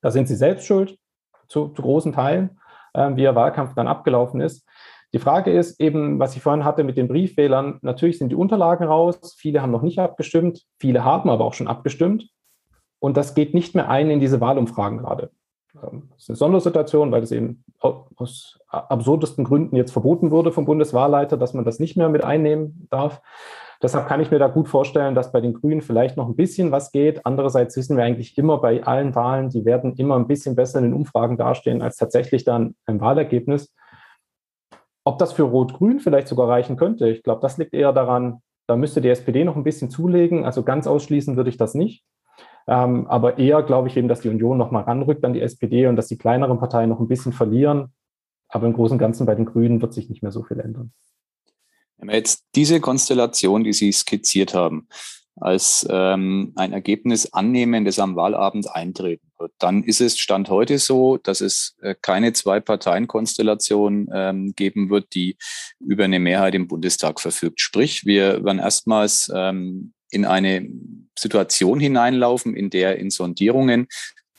Da 0.00 0.10
sind 0.10 0.26
sie 0.26 0.34
selbst 0.34 0.66
schuld, 0.66 0.98
zu, 1.46 1.68
zu 1.68 1.80
großen 1.80 2.12
Teilen, 2.12 2.58
äh, 2.94 3.14
wie 3.14 3.22
der 3.22 3.36
Wahlkampf 3.36 3.74
dann 3.74 3.86
abgelaufen 3.86 4.40
ist. 4.40 4.66
Die 5.12 5.20
Frage 5.20 5.52
ist 5.52 5.80
eben, 5.80 6.18
was 6.18 6.34
ich 6.34 6.42
vorhin 6.42 6.64
hatte 6.64 6.82
mit 6.82 6.96
den 6.96 7.06
Briefwählern, 7.06 7.78
natürlich 7.82 8.18
sind 8.18 8.30
die 8.30 8.34
Unterlagen 8.34 8.88
raus, 8.88 9.36
viele 9.38 9.62
haben 9.62 9.70
noch 9.70 9.82
nicht 9.82 10.00
abgestimmt, 10.00 10.64
viele 10.80 11.04
haben 11.04 11.30
aber 11.30 11.44
auch 11.44 11.54
schon 11.54 11.68
abgestimmt. 11.68 12.30
Und 12.98 13.16
das 13.16 13.34
geht 13.34 13.54
nicht 13.54 13.74
mehr 13.74 13.88
ein 13.90 14.10
in 14.10 14.20
diese 14.20 14.40
Wahlumfragen 14.40 14.98
gerade. 14.98 15.30
Ähm, 15.82 16.08
das 16.12 16.22
ist 16.22 16.30
eine 16.30 16.36
Sondersituation, 16.36 17.12
weil 17.12 17.22
es 17.22 17.32
eben 17.32 17.64
aus 17.80 18.58
absurdesten 18.68 19.44
Gründen 19.44 19.76
jetzt 19.76 19.92
verboten 19.92 20.30
wurde 20.30 20.50
vom 20.52 20.64
Bundeswahlleiter, 20.64 21.36
dass 21.36 21.54
man 21.54 21.64
das 21.64 21.78
nicht 21.78 21.96
mehr 21.96 22.08
mit 22.08 22.24
einnehmen 22.24 22.86
darf. 22.90 23.22
Deshalb 23.82 24.08
kann 24.08 24.20
ich 24.20 24.30
mir 24.30 24.38
da 24.38 24.48
gut 24.48 24.68
vorstellen, 24.68 25.14
dass 25.14 25.32
bei 25.32 25.40
den 25.40 25.52
Grünen 25.52 25.82
vielleicht 25.82 26.16
noch 26.16 26.26
ein 26.26 26.36
bisschen 26.36 26.72
was 26.72 26.92
geht. 26.92 27.26
Andererseits 27.26 27.76
wissen 27.76 27.96
wir 27.96 28.04
eigentlich 28.04 28.36
immer 28.38 28.58
bei 28.58 28.82
allen 28.82 29.14
Wahlen, 29.14 29.50
die 29.50 29.66
werden 29.66 29.94
immer 29.96 30.16
ein 30.16 30.26
bisschen 30.26 30.56
besser 30.56 30.78
in 30.78 30.84
den 30.86 30.94
Umfragen 30.94 31.36
dastehen 31.36 31.82
als 31.82 31.96
tatsächlich 31.96 32.44
dann 32.44 32.74
ein 32.86 33.00
Wahlergebnis. 33.00 33.74
Ob 35.04 35.18
das 35.18 35.34
für 35.34 35.42
Rot-Grün 35.42 36.00
vielleicht 36.00 36.26
sogar 36.26 36.48
reichen 36.48 36.76
könnte, 36.76 37.08
ich 37.08 37.22
glaube, 37.22 37.42
das 37.42 37.58
liegt 37.58 37.74
eher 37.74 37.92
daran, 37.92 38.40
da 38.66 38.76
müsste 38.76 39.00
die 39.00 39.10
SPD 39.10 39.44
noch 39.44 39.56
ein 39.56 39.62
bisschen 39.62 39.90
zulegen. 39.90 40.44
Also 40.44 40.62
ganz 40.62 40.86
ausschließen 40.86 41.36
würde 41.36 41.50
ich 41.50 41.58
das 41.58 41.74
nicht. 41.74 42.02
Ähm, 42.66 43.06
aber 43.06 43.38
eher 43.38 43.62
glaube 43.62 43.88
ich 43.88 43.96
eben, 43.96 44.08
dass 44.08 44.20
die 44.20 44.28
Union 44.28 44.58
noch 44.58 44.70
mal 44.70 44.82
ranrückt 44.82 45.24
an 45.24 45.32
die 45.32 45.40
SPD 45.40 45.86
und 45.86 45.96
dass 45.96 46.08
die 46.08 46.18
kleineren 46.18 46.58
Parteien 46.58 46.90
noch 46.90 47.00
ein 47.00 47.08
bisschen 47.08 47.32
verlieren. 47.32 47.92
Aber 48.48 48.66
im 48.66 48.72
Großen 48.72 48.94
und 48.94 48.98
Ganzen 48.98 49.26
bei 49.26 49.34
den 49.34 49.44
Grünen 49.44 49.80
wird 49.82 49.94
sich 49.94 50.08
nicht 50.08 50.22
mehr 50.22 50.32
so 50.32 50.42
viel 50.42 50.60
ändern. 50.60 50.92
Wenn 51.98 52.08
wir 52.08 52.16
jetzt 52.16 52.44
diese 52.54 52.80
Konstellation, 52.80 53.64
die 53.64 53.72
Sie 53.72 53.92
skizziert 53.92 54.54
haben, 54.54 54.88
als 55.38 55.86
ähm, 55.90 56.52
ein 56.56 56.72
Ergebnis 56.72 57.32
annehmen, 57.32 57.84
das 57.84 57.98
am 57.98 58.16
Wahlabend 58.16 58.74
eintreten 58.74 59.30
wird, 59.38 59.52
dann 59.58 59.84
ist 59.84 60.00
es 60.00 60.18
Stand 60.18 60.48
heute 60.48 60.78
so, 60.78 61.18
dass 61.18 61.42
es 61.42 61.76
äh, 61.82 61.94
keine 62.00 62.32
Zwei-Parteien-Konstellation 62.32 64.08
ähm, 64.12 64.54
geben 64.56 64.88
wird, 64.88 65.14
die 65.14 65.36
über 65.78 66.04
eine 66.04 66.20
Mehrheit 66.20 66.54
im 66.54 66.68
Bundestag 66.68 67.20
verfügt. 67.20 67.60
Sprich, 67.60 68.06
wir 68.06 68.44
werden 68.44 68.58
erstmals 68.58 69.30
ähm, 69.34 69.92
in 70.10 70.24
eine 70.24 70.66
Situation 71.18 71.80
hineinlaufen, 71.80 72.54
in 72.54 72.70
der 72.70 72.98
in 72.98 73.10
Sondierungen 73.10 73.88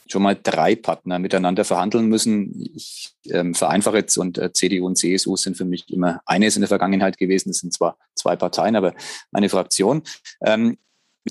schon 0.10 0.24
mal 0.24 0.38
drei 0.42 0.76
Partner 0.76 1.20
miteinander 1.20 1.66
verhandeln 1.66 2.08
müssen. 2.08 2.54
Ich 2.76 3.14
ähm, 3.26 3.54
vereinfache 3.54 3.98
jetzt 3.98 4.18
und 4.18 4.38
äh, 4.38 4.54
CDU 4.54 4.86
und 4.86 4.98
CSU 4.98 5.36
sind 5.36 5.58
für 5.58 5.66
mich 5.66 5.90
immer 5.90 6.22
eines 6.26 6.56
in 6.56 6.62
der 6.62 6.70
Vergangenheit 6.70 7.18
gewesen. 7.18 7.50
Es 7.50 7.60
sind 7.60 7.74
zwar 7.74 7.98
zwei 8.16 8.36
Parteien, 8.36 8.76
aber 8.76 8.94
eine 9.32 9.50
Fraktion. 9.50 10.04
Ähm, 10.42 10.78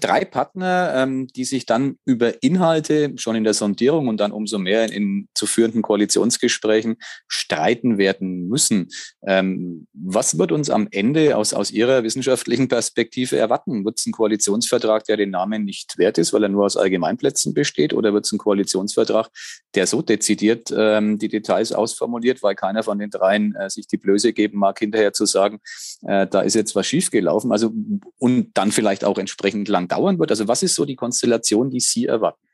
drei 0.00 0.24
Partner, 0.24 0.92
ähm, 0.94 1.26
die 1.28 1.44
sich 1.44 1.66
dann 1.66 1.98
über 2.04 2.42
Inhalte 2.42 3.12
schon 3.16 3.36
in 3.36 3.44
der 3.44 3.54
Sondierung 3.54 4.08
und 4.08 4.18
dann 4.18 4.32
umso 4.32 4.58
mehr 4.58 4.90
in 4.92 5.28
zu 5.34 5.46
führenden 5.46 5.82
Koalitionsgesprächen 5.82 6.96
streiten 7.28 7.98
werden 7.98 8.48
müssen. 8.48 8.88
Ähm, 9.26 9.86
was 9.92 10.38
wird 10.38 10.52
uns 10.52 10.70
am 10.70 10.88
Ende 10.90 11.36
aus, 11.36 11.54
aus 11.54 11.70
Ihrer 11.70 12.02
wissenschaftlichen 12.02 12.68
Perspektive 12.68 13.36
erwarten? 13.36 13.84
Wird 13.84 13.98
es 13.98 14.06
ein 14.06 14.12
Koalitionsvertrag, 14.12 15.04
der 15.04 15.16
den 15.16 15.30
Namen 15.30 15.64
nicht 15.64 15.98
wert 15.98 16.18
ist, 16.18 16.32
weil 16.32 16.42
er 16.42 16.48
nur 16.48 16.64
aus 16.64 16.76
Allgemeinplätzen 16.76 17.54
besteht? 17.54 17.92
Oder 17.92 18.12
wird 18.12 18.26
es 18.26 18.32
ein 18.32 18.38
Koalitionsvertrag, 18.38 19.30
der 19.74 19.86
so 19.86 20.02
dezidiert 20.02 20.72
ähm, 20.76 21.18
die 21.18 21.28
Details 21.28 21.72
ausformuliert, 21.72 22.42
weil 22.42 22.54
keiner 22.54 22.82
von 22.82 22.98
den 22.98 23.10
dreien 23.10 23.54
äh, 23.54 23.70
sich 23.70 23.86
die 23.86 23.96
Blöße 23.96 24.32
geben 24.32 24.58
mag, 24.58 24.78
hinterher 24.78 25.12
zu 25.12 25.26
sagen, 25.26 25.60
äh, 26.06 26.26
da 26.26 26.40
ist 26.40 26.54
jetzt 26.54 26.74
was 26.74 26.86
schiefgelaufen? 26.86 27.52
Also, 27.52 27.72
und 28.18 28.50
dann 28.54 28.72
vielleicht 28.72 29.04
auch 29.04 29.18
entsprechend 29.18 29.68
lang 29.68 29.85
lang 29.86 29.88
dauern 29.88 30.18
wird? 30.18 30.30
Also 30.30 30.48
was 30.48 30.62
ist 30.62 30.74
so 30.74 30.84
die 30.84 30.96
Konstellation, 30.96 31.70
die 31.70 31.80
Sie 31.80 32.06
erwarten? 32.06 32.46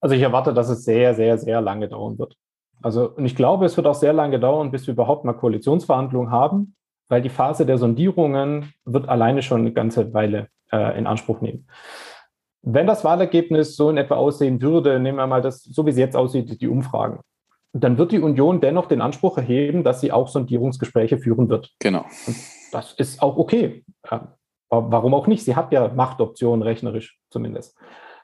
Also 0.00 0.14
ich 0.14 0.22
erwarte, 0.22 0.52
dass 0.52 0.68
es 0.68 0.84
sehr, 0.84 1.14
sehr, 1.14 1.38
sehr 1.38 1.60
lange 1.60 1.88
dauern 1.88 2.18
wird. 2.18 2.36
Also 2.82 3.10
und 3.10 3.24
ich 3.24 3.34
glaube, 3.34 3.66
es 3.66 3.76
wird 3.76 3.86
auch 3.86 3.94
sehr 3.94 4.12
lange 4.12 4.38
dauern, 4.38 4.70
bis 4.70 4.86
wir 4.86 4.94
überhaupt 4.94 5.24
mal 5.24 5.32
Koalitionsverhandlungen 5.32 6.30
haben, 6.30 6.76
weil 7.08 7.22
die 7.22 7.30
Phase 7.30 7.64
der 7.66 7.78
Sondierungen 7.78 8.72
wird 8.84 9.08
alleine 9.08 9.42
schon 9.42 9.60
eine 9.60 9.72
ganze 9.72 10.12
Weile 10.12 10.48
äh, 10.70 10.98
in 10.98 11.06
Anspruch 11.06 11.40
nehmen. 11.40 11.66
Wenn 12.62 12.86
das 12.86 13.04
Wahlergebnis 13.04 13.76
so 13.76 13.90
in 13.90 13.96
etwa 13.96 14.16
aussehen 14.16 14.60
würde, 14.60 14.98
nehmen 14.98 15.18
wir 15.18 15.26
mal 15.26 15.40
das, 15.40 15.62
so 15.62 15.86
wie 15.86 15.90
es 15.90 15.98
jetzt 15.98 16.16
aussieht, 16.16 16.60
die 16.60 16.68
Umfragen, 16.68 17.20
dann 17.72 17.96
wird 17.96 18.12
die 18.12 18.20
Union 18.20 18.60
dennoch 18.60 18.86
den 18.86 19.00
Anspruch 19.00 19.38
erheben, 19.38 19.84
dass 19.84 20.00
sie 20.00 20.10
auch 20.10 20.28
Sondierungsgespräche 20.28 21.18
führen 21.18 21.48
wird. 21.48 21.72
Genau. 21.78 22.04
Und 22.26 22.36
das 22.72 22.92
ist 22.94 23.22
auch 23.22 23.36
okay. 23.36 23.84
Warum 24.68 25.14
auch 25.14 25.26
nicht? 25.26 25.44
Sie 25.44 25.54
hat 25.54 25.72
ja 25.72 25.88
Machtoptionen 25.88 26.62
rechnerisch 26.62 27.18
zumindest. 27.30 27.76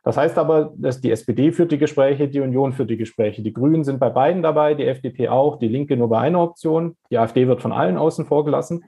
Das 0.03 0.17
heißt 0.17 0.37
aber, 0.37 0.73
dass 0.77 1.01
die 1.01 1.13
SPD 1.13 1.53
führt 1.53 1.71
die 1.71 1.79
Gespräche, 1.79 2.29
die 2.29 2.41
Union 2.41 2.73
führt 2.73 2.91
die 2.91 2.97
Gespräche. 2.97 3.43
Die 3.43 3.53
Grünen 3.53 3.85
sind 3.85 4.01
bei 4.01 4.11
beiden 4.11 4.43
dabei, 4.43 4.75
die 4.75 4.87
FDP 4.87 5.29
auch, 5.29 5.59
die 5.59 5.69
Linke 5.69 5.97
nur 5.97 6.09
bei 6.09 6.19
einer 6.19 6.41
Option. 6.41 6.97
Die 7.11 7.19
AfD 7.19 7.47
wird 7.47 7.63
von 7.63 7.73
allen 7.73 7.97
außen 7.97 8.27
vor 8.27 8.45
gelassen. 8.45 8.85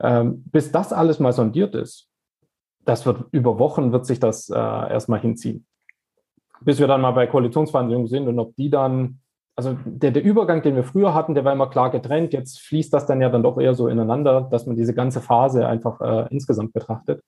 Ähm, 0.00 0.44
bis 0.46 0.70
das 0.70 0.92
alles 0.92 1.18
mal 1.18 1.32
sondiert 1.32 1.74
ist, 1.74 2.08
das 2.84 3.06
wird 3.06 3.24
über 3.32 3.58
Wochen 3.58 3.92
wird 3.92 4.06
sich 4.06 4.20
das 4.20 4.50
äh, 4.50 4.54
erstmal 4.54 5.20
hinziehen. 5.20 5.66
Bis 6.60 6.78
wir 6.78 6.86
dann 6.86 7.00
mal 7.00 7.12
bei 7.12 7.26
Koalitionsverhandlungen 7.26 8.06
sind 8.06 8.28
und 8.28 8.38
ob 8.38 8.54
die 8.54 8.70
dann 8.70 9.20
also 9.54 9.76
der, 9.84 10.12
der 10.12 10.22
Übergang, 10.22 10.62
den 10.62 10.76
wir 10.76 10.84
früher 10.84 11.14
hatten, 11.14 11.34
der 11.34 11.44
war 11.44 11.52
immer 11.52 11.68
klar 11.68 11.90
getrennt. 11.90 12.32
Jetzt 12.32 12.60
fließt 12.60 12.92
das 12.92 13.06
dann 13.06 13.20
ja 13.20 13.28
dann 13.28 13.42
doch 13.42 13.58
eher 13.58 13.74
so 13.74 13.88
ineinander, 13.88 14.48
dass 14.50 14.66
man 14.66 14.76
diese 14.76 14.94
ganze 14.94 15.20
Phase 15.20 15.66
einfach 15.66 16.00
äh, 16.00 16.26
insgesamt 16.30 16.72
betrachtet. 16.72 17.22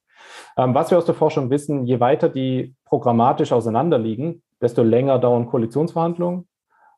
Ähm, 0.57 0.75
was 0.75 0.91
wir 0.91 0.99
aus 0.99 1.05
der 1.05 1.15
Forschung 1.15 1.51
wissen, 1.51 1.85
je 1.85 2.01
weiter 2.01 2.29
die 2.29 2.75
programmatisch 2.85 3.53
auseinanderliegen, 3.53 4.43
desto 4.61 4.83
länger 4.83 5.19
dauern 5.19 5.47
Koalitionsverhandlungen. 5.47 6.49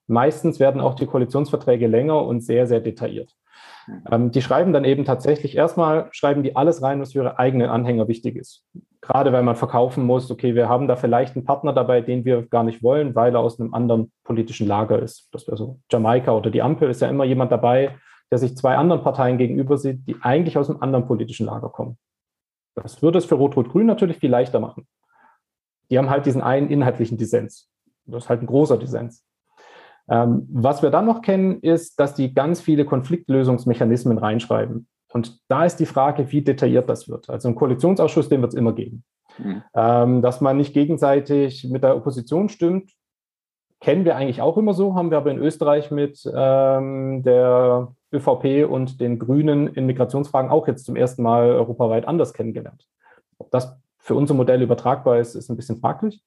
Meistens 0.07 0.61
werden 0.61 0.81
auch 0.81 0.95
die 0.95 1.07
Koalitionsverträge 1.07 1.89
länger 1.89 2.23
und 2.25 2.43
sehr, 2.43 2.69
sehr 2.69 2.81
detailliert. 2.81 3.35
Ähm, 4.11 4.31
die 4.31 4.43
schreiben 4.43 4.73
dann 4.73 4.85
eben 4.85 5.05
tatsächlich, 5.05 5.57
erstmal 5.57 6.09
schreiben 6.13 6.45
die 6.45 6.55
alles 6.55 6.83
rein, 6.83 7.01
was 7.01 7.13
für 7.13 7.21
ihre 7.21 7.39
eigenen 7.39 7.69
Anhänger 7.69 8.07
wichtig 8.07 8.37
ist. 8.37 8.65
Gerade 9.07 9.33
weil 9.33 9.45
man 9.45 9.55
verkaufen 9.55 10.05
muss, 10.05 10.31
okay, 10.31 10.57
wir 10.57 10.69
haben 10.69 10.89
da 10.89 10.97
vielleicht 10.97 11.37
einen 11.37 11.45
Partner 11.45 11.73
dabei, 11.73 12.01
den 12.01 12.25
wir 12.25 12.43
gar 12.43 12.65
nicht 12.65 12.83
wollen, 12.83 13.15
weil 13.15 13.35
er 13.35 13.41
aus 13.41 13.61
einem 13.61 13.73
anderen 13.73 14.11
politischen 14.25 14.67
Lager 14.67 15.01
ist. 15.01 15.29
Das 15.33 15.47
wäre 15.47 15.57
so 15.57 15.79
Jamaika 15.91 16.33
oder 16.33 16.51
die 16.51 16.61
Ampel 16.61 16.91
ist 16.91 17.03
ja 17.03 17.09
immer 17.09 17.25
jemand 17.25 17.53
dabei, 17.53 17.97
der 18.33 18.39
sich 18.39 18.57
zwei 18.57 18.77
anderen 18.77 19.03
Parteien 19.03 19.39
gegenüber 19.39 19.79
sieht, 19.79 20.09
die 20.09 20.17
eigentlich 20.23 20.59
aus 20.59 20.69
einem 20.69 20.83
anderen 20.83 21.07
politischen 21.07 21.47
Lager 21.47 21.69
kommen. 21.69 21.99
Das 22.75 23.01
würde 23.01 23.19
es 23.19 23.25
für 23.25 23.37
Rot-Rot-Grün 23.37 23.87
natürlich 23.87 24.19
viel 24.19 24.31
leichter 24.31 24.59
machen. 24.59 24.89
Die 25.89 25.99
haben 25.99 26.11
halt 26.11 26.27
diesen 26.27 26.43
einen 26.43 26.69
inhaltlichen 26.69 27.17
Dissens. 27.17 27.71
Das 28.07 28.25
ist 28.25 28.29
halt 28.29 28.43
ein 28.43 28.47
großer 28.47 28.77
Dissens. 28.77 29.25
Ähm, 30.09 30.49
was 30.51 30.83
wir 30.83 30.91
dann 30.91 31.07
noch 31.07 31.23
kennen, 31.23 31.61
ist, 31.61 32.01
dass 32.01 32.15
die 32.15 32.35
ganz 32.35 32.61
viele 32.61 32.85
Konfliktlösungsmechanismen 32.85 34.19
reinschreiben. 34.19 34.89
Und 35.17 35.41
da 35.49 35.65
ist 35.65 35.77
die 35.77 35.87
Frage, 35.87 36.31
wie 36.31 36.43
detailliert 36.43 36.91
das 36.91 37.09
wird. 37.09 37.31
Also 37.31 37.49
ein 37.49 37.55
Koalitionsausschuss, 37.55 38.29
den 38.29 38.43
wird 38.43 38.53
es 38.53 38.59
immer 38.59 38.75
geben. 38.75 39.03
Mhm. 39.39 39.63
Ähm, 39.75 40.21
dass 40.21 40.43
man 40.43 40.59
nicht 40.59 40.75
gegenseitig 40.75 41.65
mit 41.65 41.83
der 41.83 41.97
Opposition 41.97 42.51
stimmt, 42.51 42.93
kennen 43.81 44.05
wir 44.05 44.15
eigentlich 44.15 44.43
auch 44.43 44.59
immer 44.59 44.75
so, 44.75 44.95
haben 44.95 45.11
wir 45.11 45.17
aber 45.17 45.31
in 45.31 45.39
Österreich 45.39 45.91
mit 45.91 46.23
ähm, 46.35 47.23
der 47.23 47.95
ÖVP 48.13 48.69
und 48.69 49.01
den 49.01 49.19
Grünen 49.19 49.69
in 49.69 49.87
Migrationsfragen 49.87 50.51
auch 50.51 50.69
jetzt 50.69 50.85
zum 50.85 50.97
ersten 50.97 51.23
Mal 51.23 51.51
europaweit 51.53 52.07
anders 52.07 52.35
kennengelernt. 52.35 52.87
Ob 53.39 53.51
das 53.51 53.75
für 53.99 54.17
unser 54.17 54.35
Modell 54.35 54.61
übertragbar 54.61 55.19
ist, 55.19 55.35
ist 55.35 55.49
ein 55.49 55.57
bisschen 55.57 55.79
fraglich. 55.79 56.23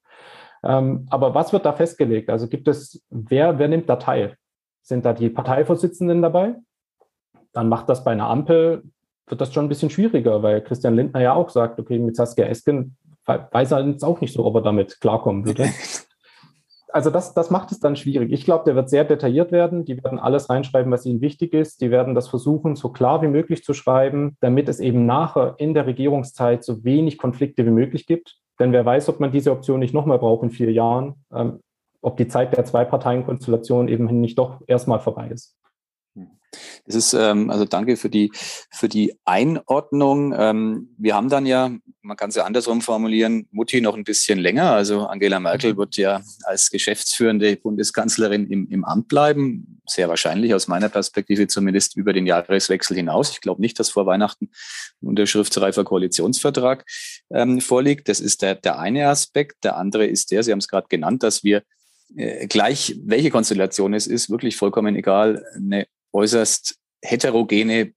Ähm, 0.64 1.06
aber 1.12 1.36
was 1.36 1.54
wird 1.54 1.66
da 1.66 1.74
festgelegt? 1.74 2.32
Also 2.32 2.48
gibt 2.48 2.68
es, 2.68 3.06
wer, 3.12 3.60
wer 3.60 3.68
nimmt 3.68 3.88
da 3.88 3.98
teil? 3.98 4.36
Sind 4.82 5.06
da 5.06 5.14
die 5.14 5.30
Parteivorsitzenden 5.30 6.24
dabei? 6.24 6.56
Dann 7.54 7.70
macht 7.70 7.90
das 7.90 8.04
bei 8.04 8.12
einer 8.12 8.30
Ampel, 8.30 8.84
wird 9.28 9.42
das 9.42 9.54
schon 9.54 9.66
ein 9.66 9.70
bisschen 9.70 9.90
schwieriger, 9.90 10.44
weil 10.44 10.62
Christian 10.62 10.96
Lindner 10.96 11.22
ja 11.22 11.34
auch 11.34 11.50
sagt, 11.50 11.80
okay, 11.80 12.00
mit 12.00 12.16
Saskia 12.16 12.46
Esken 12.46 12.98
weiß 13.26 13.72
er 13.72 13.86
jetzt 13.86 14.04
auch 14.04 14.22
nicht 14.22 14.34
so, 14.34 14.46
ob 14.46 14.56
er 14.56 14.62
damit 14.62 15.00
klarkommen 15.02 15.46
würde. 15.46 15.70
Also 16.92 17.12
das, 17.12 17.34
das 17.36 17.52
macht 17.52 17.72
es 17.72 17.80
dann 17.80 17.96
schwierig. 17.96 18.32
Ich 18.32 18.46
glaube, 18.46 18.64
der 18.66 18.76
wird 18.76 18.90
sehr 18.90 19.04
detailliert 19.04 19.52
werden. 19.52 19.86
Die 19.86 20.04
werden 20.04 20.18
alles 20.18 20.50
reinschreiben, 20.50 20.92
was 20.92 21.06
ihnen 21.06 21.22
wichtig 21.22 21.54
ist. 21.54 21.82
Die 21.82 21.92
werden 21.92 22.16
das 22.16 22.28
versuchen, 22.28 22.76
so 22.76 22.90
klar 22.90 23.22
wie 23.22 23.28
möglich 23.28 23.64
zu 23.64 23.74
schreiben, 23.74 24.38
damit 24.42 24.68
es 24.70 24.80
eben 24.80 25.06
nachher 25.06 25.54
in 25.58 25.76
der 25.76 25.86
Regierungszeit 25.86 26.64
so 26.64 26.84
wenig 26.84 27.20
Konflikte 27.20 27.66
wie 27.66 27.72
möglich 27.72 28.08
gibt. 28.08 28.38
Denn 28.60 28.72
wer 28.72 28.86
weiß, 28.86 29.08
ob 29.10 29.20
man 29.20 29.32
diese 29.32 29.52
Option 29.52 29.80
nicht 29.80 29.94
nochmal 29.94 30.18
braucht 30.18 30.44
in 30.44 30.50
vier 30.50 30.72
Jahren, 30.72 31.14
ähm, 31.32 31.60
ob 32.02 32.18
die 32.18 32.28
Zeit 32.28 32.58
der 32.58 32.66
Zwei-Parteien-Konstellation 32.66 33.88
eben 33.88 34.06
nicht 34.20 34.40
doch 34.40 34.62
erstmal 34.66 35.00
vorbei 35.00 35.30
ist. 35.30 35.59
Das 36.86 36.96
ist, 36.96 37.14
ähm, 37.14 37.50
also 37.50 37.66
danke 37.66 37.98
für 37.98 38.10
die, 38.10 38.32
für 38.72 38.90
die 38.90 39.16
Einordnung. 39.26 40.34
Ähm, 40.36 40.96
wir 40.98 41.16
haben 41.16 41.30
dann 41.30 41.46
ja, 41.46 41.72
man 42.02 42.18
kann 42.18 42.30
es 42.30 42.36
ja 42.36 42.46
andersrum 42.46 42.82
formulieren, 42.82 43.48
Mutti 43.52 43.82
noch 43.82 43.96
ein 43.96 44.04
bisschen 44.04 44.40
länger. 44.40 44.72
Also 44.72 45.06
Angela 45.06 45.40
Merkel 45.40 45.78
wird 45.78 45.98
ja 45.98 46.22
als 46.44 46.70
geschäftsführende 46.70 47.56
Bundeskanzlerin 47.58 48.48
im, 48.48 48.68
im 48.70 48.84
Amt 48.84 49.08
bleiben. 49.08 49.82
Sehr 49.88 50.10
wahrscheinlich 50.10 50.54
aus 50.54 50.68
meiner 50.68 50.90
Perspektive 50.90 51.48
zumindest 51.48 51.96
über 51.96 52.14
den 52.14 52.26
Jahreswechsel 52.26 52.96
hinaus. 52.96 53.32
Ich 53.32 53.42
glaube 53.42 53.62
nicht, 53.62 53.80
dass 53.80 53.90
vor 53.90 54.06
Weihnachten 54.06 54.50
ein 55.02 55.08
unterschriftsreifer 55.08 55.84
Koalitionsvertrag 55.84 56.86
ähm, 57.30 57.62
vorliegt. 57.62 58.10
Das 58.10 58.20
ist 58.20 58.42
der, 58.42 58.56
der 58.56 58.80
eine 58.80 59.08
Aspekt. 59.10 59.64
Der 59.64 59.78
andere 59.78 60.08
ist 60.08 60.32
der, 60.32 60.44
Sie 60.44 60.52
haben 60.52 60.60
es 60.60 60.68
gerade 60.68 60.88
genannt, 60.90 61.22
dass 61.22 61.44
wir 61.44 61.64
äh, 62.16 62.48
gleich 62.48 63.00
welche 63.04 63.30
Konstellation 63.30 63.94
es 63.94 64.08
ist, 64.08 64.30
wirklich 64.30 64.58
vollkommen 64.58 64.96
egal, 64.96 65.46
eine 65.56 65.88
äußerst 66.14 66.76
heterogene 67.02 67.94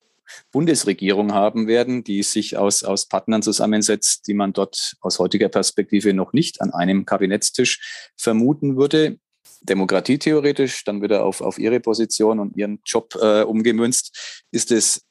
Bundesregierung 0.51 1.33
haben 1.33 1.67
werden, 1.67 2.05
die 2.05 2.23
sich 2.23 2.57
aus, 2.57 2.85
aus 2.85 3.07
Partnern 3.07 3.43
zusammensetzt, 3.43 4.27
die 4.27 4.35
man 4.35 4.53
dort 4.53 4.95
aus 5.01 5.19
heutiger 5.19 5.49
Perspektive 5.49 6.15
noch 6.15 6.33
nicht 6.33 6.61
an 6.61 6.73
einem 6.73 7.05
Kabinettstisch 7.05 8.11
vermuten 8.17 8.77
würde. 8.77 9.19
Demokratietheoretisch, 9.63 10.85
dann 10.85 11.03
wieder 11.03 11.25
auf, 11.25 11.41
auf 11.41 11.59
Ihre 11.59 11.81
Position 11.81 12.41
und 12.41 12.57
Ihren 12.57 12.81
Job 12.85 13.15
äh, 13.21 13.43
umgemünzt, 13.43 14.43
ist 14.51 14.71
es 14.73 15.03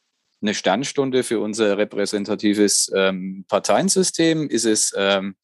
eine 0.42 0.54
Sternstunde 0.54 1.24
für 1.24 1.40
unser 1.40 1.78
repräsentatives 1.78 2.92
ähm, 2.96 3.46
Parteiensystem? 3.48 4.50
Ist 4.50 4.66
es 4.66 4.94
ähm, 4.98 5.36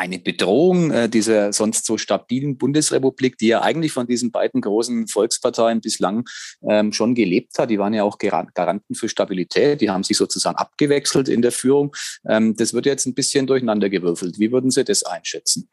eine 0.00 0.18
Bedrohung 0.18 0.90
äh, 0.90 1.08
dieser 1.10 1.52
sonst 1.52 1.84
so 1.84 1.98
stabilen 1.98 2.56
Bundesrepublik, 2.56 3.36
die 3.36 3.48
ja 3.48 3.60
eigentlich 3.60 3.92
von 3.92 4.06
diesen 4.06 4.30
beiden 4.30 4.62
großen 4.62 5.08
Volksparteien 5.08 5.82
bislang 5.82 6.24
ähm, 6.66 6.92
schon 6.92 7.14
gelebt 7.14 7.58
hat. 7.58 7.68
Die 7.68 7.78
waren 7.78 7.92
ja 7.92 8.02
auch 8.02 8.16
Garanten 8.16 8.94
für 8.94 9.10
Stabilität. 9.10 9.82
Die 9.82 9.90
haben 9.90 10.02
sich 10.02 10.16
sozusagen 10.16 10.56
abgewechselt 10.56 11.28
in 11.28 11.42
der 11.42 11.52
Führung. 11.52 11.94
Ähm, 12.26 12.56
das 12.56 12.72
wird 12.72 12.86
jetzt 12.86 13.06
ein 13.06 13.14
bisschen 13.14 13.46
durcheinandergewürfelt. 13.46 14.38
Wie 14.38 14.50
würden 14.50 14.70
Sie 14.70 14.84
das 14.84 15.02
einschätzen? 15.02 15.68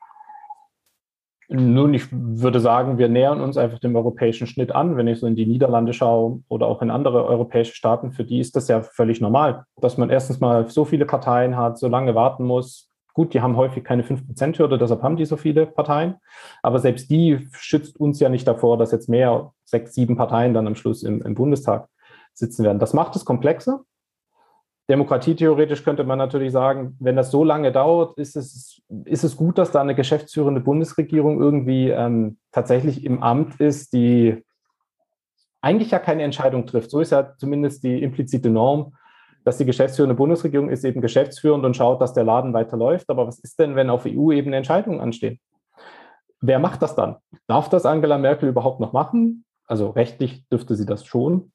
Nun, 1.49 1.93
ich 1.93 2.09
würde 2.11 2.59
sagen, 2.59 2.97
wir 2.97 3.07
nähern 3.07 3.39
uns 3.39 3.55
einfach 3.55 3.79
dem 3.79 3.95
europäischen 3.95 4.47
Schnitt 4.47 4.75
an. 4.75 4.97
Wenn 4.97 5.07
ich 5.07 5.19
so 5.19 5.27
in 5.27 5.37
die 5.37 5.45
Niederlande 5.45 5.93
schaue 5.93 6.41
oder 6.49 6.67
auch 6.67 6.81
in 6.81 6.89
andere 6.89 7.23
europäische 7.23 7.73
Staaten, 7.73 8.11
für 8.11 8.25
die 8.25 8.41
ist 8.41 8.57
das 8.57 8.67
ja 8.67 8.81
völlig 8.81 9.21
normal, 9.21 9.63
dass 9.77 9.97
man 9.97 10.09
erstens 10.09 10.41
mal 10.41 10.69
so 10.69 10.83
viele 10.83 11.05
Parteien 11.05 11.55
hat, 11.55 11.79
so 11.79 11.87
lange 11.87 12.15
warten 12.15 12.43
muss, 12.43 12.89
Gut, 13.17 13.33
die 13.33 13.41
haben 13.41 13.57
häufig 13.57 13.83
keine 13.83 14.03
5%-Hürde, 14.03 14.77
deshalb 14.77 15.01
haben 15.01 15.17
die 15.17 15.25
so 15.25 15.37
viele 15.37 15.65
Parteien. 15.65 16.17
Aber 16.61 16.77
selbst 16.77 17.09
die 17.09 17.49
schützt 17.53 17.99
uns 17.99 18.19
ja 18.19 18.29
nicht 18.29 18.47
davor, 18.47 18.77
dass 18.77 18.91
jetzt 18.91 19.09
mehr, 19.09 19.53
sechs, 19.65 19.95
sieben 19.95 20.17
Parteien 20.17 20.53
dann 20.53 20.67
am 20.67 20.75
Schluss 20.75 21.01
im, 21.01 21.23
im 21.23 21.33
Bundestag 21.33 21.89
sitzen 22.35 22.63
werden. 22.63 22.77
Das 22.77 22.93
macht 22.93 23.15
es 23.15 23.25
komplexer. 23.25 23.81
Demokratietheoretisch 24.87 25.83
könnte 25.83 26.03
man 26.03 26.19
natürlich 26.19 26.51
sagen, 26.51 26.95
wenn 26.99 27.15
das 27.15 27.31
so 27.31 27.43
lange 27.43 27.71
dauert, 27.71 28.19
ist 28.19 28.35
es, 28.37 28.83
ist 29.05 29.23
es 29.23 29.35
gut, 29.35 29.57
dass 29.57 29.71
da 29.71 29.81
eine 29.81 29.95
geschäftsführende 29.95 30.61
Bundesregierung 30.61 31.41
irgendwie 31.41 31.89
ähm, 31.89 32.37
tatsächlich 32.51 33.03
im 33.03 33.23
Amt 33.23 33.59
ist, 33.59 33.93
die 33.93 34.45
eigentlich 35.59 35.89
ja 35.89 35.97
keine 35.97 36.21
Entscheidung 36.21 36.67
trifft. 36.67 36.91
So 36.91 36.99
ist 36.99 37.13
ja 37.13 37.35
zumindest 37.35 37.83
die 37.83 38.03
implizite 38.03 38.51
Norm 38.51 38.93
dass 39.47 39.57
die 39.57 39.65
geschäftsführende 39.65 40.13
Bundesregierung 40.13 40.67
ist 40.67 40.83
eben 40.83 40.99
geschäftsführend 40.99 41.63
und 41.63 41.77
schaut, 41.77 42.01
dass 42.01 42.11
der 42.11 42.25
Laden 42.25 42.53
weiterläuft. 42.53 43.09
Aber 43.09 43.27
was 43.27 43.39
ist 43.39 43.57
denn, 43.57 43.77
wenn 43.77 43.89
auf 43.89 44.05
EU-Ebene 44.05 44.57
Entscheidungen 44.57 44.99
anstehen? 44.99 45.39
Wer 46.41 46.59
macht 46.59 46.81
das 46.81 46.95
dann? 46.95 47.15
Darf 47.47 47.69
das 47.69 47.85
Angela 47.85 48.17
Merkel 48.17 48.49
überhaupt 48.49 48.81
noch 48.81 48.91
machen? 48.91 49.45
Also 49.65 49.91
rechtlich 49.91 50.45
dürfte 50.49 50.75
sie 50.75 50.85
das 50.85 51.05
schon. 51.05 51.53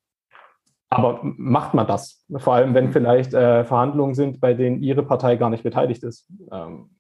Aber 0.89 1.21
macht 1.23 1.75
man 1.75 1.87
das? 1.87 2.25
Vor 2.35 2.55
allem, 2.55 2.73
wenn 2.73 2.93
vielleicht 2.93 3.35
äh, 3.35 3.63
Verhandlungen 3.65 4.15
sind, 4.15 4.41
bei 4.41 4.55
denen 4.55 4.83
ihre 4.83 5.03
Partei 5.03 5.37
gar 5.37 5.51
nicht 5.51 5.63
beteiligt 5.63 6.03
ist. 6.03 6.27
Ähm, 6.51 6.97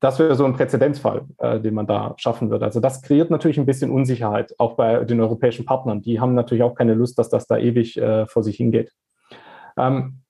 das 0.00 0.18
wäre 0.18 0.34
so 0.34 0.44
ein 0.44 0.56
Präzedenzfall, 0.56 1.24
äh, 1.38 1.58
den 1.58 1.72
man 1.72 1.86
da 1.86 2.12
schaffen 2.18 2.50
wird. 2.50 2.62
Also 2.62 2.80
das 2.80 3.00
kreiert 3.00 3.30
natürlich 3.30 3.58
ein 3.58 3.64
bisschen 3.64 3.90
Unsicherheit, 3.90 4.54
auch 4.58 4.76
bei 4.76 5.04
den 5.04 5.20
europäischen 5.20 5.64
Partnern. 5.64 6.02
Die 6.02 6.20
haben 6.20 6.34
natürlich 6.34 6.64
auch 6.64 6.74
keine 6.74 6.92
Lust, 6.92 7.18
dass 7.18 7.30
das 7.30 7.46
da 7.46 7.56
ewig 7.56 7.96
äh, 7.96 8.26
vor 8.26 8.42
sich 8.42 8.56
hingeht. 8.56 8.92
Ähm, 9.76 10.22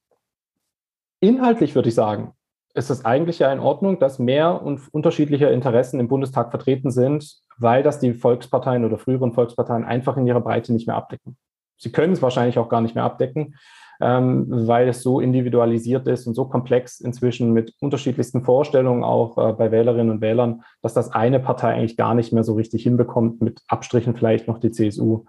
inhaltlich 1.20 1.74
würde 1.74 1.88
ich 1.88 1.94
sagen, 1.94 2.35
ist 2.74 2.90
es 2.90 3.05
eigentlich 3.05 3.40
ja 3.40 3.53
in 3.53 3.59
Ordnung, 3.59 3.98
dass 3.98 4.18
mehr 4.18 4.62
und 4.62 4.81
unterschiedliche 4.92 5.46
Interessen 5.46 5.98
im 5.98 6.09
Bundestag 6.09 6.50
vertreten 6.50 6.90
sind, 6.90 7.40
weil 7.59 7.83
das 7.83 7.98
die 7.98 8.14
Volksparteien 8.14 8.85
oder 8.85 8.98
früheren 8.98 9.33
Volksparteien 9.33 9.85
einfach 9.85 10.16
in 10.16 10.26
ihrer 10.26 10.40
Breite 10.40 10.72
nicht 10.72 10.87
mehr 10.87 10.96
abdecken. 10.96 11.37
Sie 11.76 11.90
können 11.90 12.12
es 12.12 12.22
wahrscheinlich 12.22 12.59
auch 12.59 12.68
gar 12.68 12.81
nicht 12.81 12.94
mehr 12.94 13.05
abdecken, 13.05 13.57
ähm, 14.00 14.46
weil 14.48 14.88
es 14.88 15.03
so 15.03 15.20
individualisiert 15.20 16.07
ist 16.07 16.26
und 16.26 16.35
so 16.35 16.46
komplex 16.46 17.00
inzwischen 17.00 17.53
mit 17.53 17.74
unterschiedlichsten 17.81 18.42
Vorstellungen 18.42 19.03
auch 19.03 19.37
äh, 19.37 19.53
bei 19.53 19.70
Wählerinnen 19.70 20.11
und 20.11 20.20
Wählern, 20.20 20.62
dass 20.83 20.94
das 20.94 21.11
eine 21.11 21.40
Partei 21.40 21.74
eigentlich 21.74 21.96
gar 21.96 22.14
nicht 22.14 22.33
mehr 22.33 22.44
so 22.44 22.55
richtig 22.55 22.83
hinbekommt, 22.83 23.42
mit 23.42 23.62
Abstrichen 23.66 24.14
vielleicht 24.14 24.46
noch 24.46 24.59
die 24.59 24.70
CSU 24.70 25.24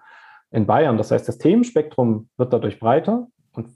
in 0.51 0.67
Bayern. 0.67 0.97
Das 0.97 1.11
heißt, 1.11 1.27
das 1.27 1.37
Themenspektrum 1.37 2.29
wird 2.37 2.53
dadurch 2.53 2.79
breiter 2.79 3.27
und 3.53 3.69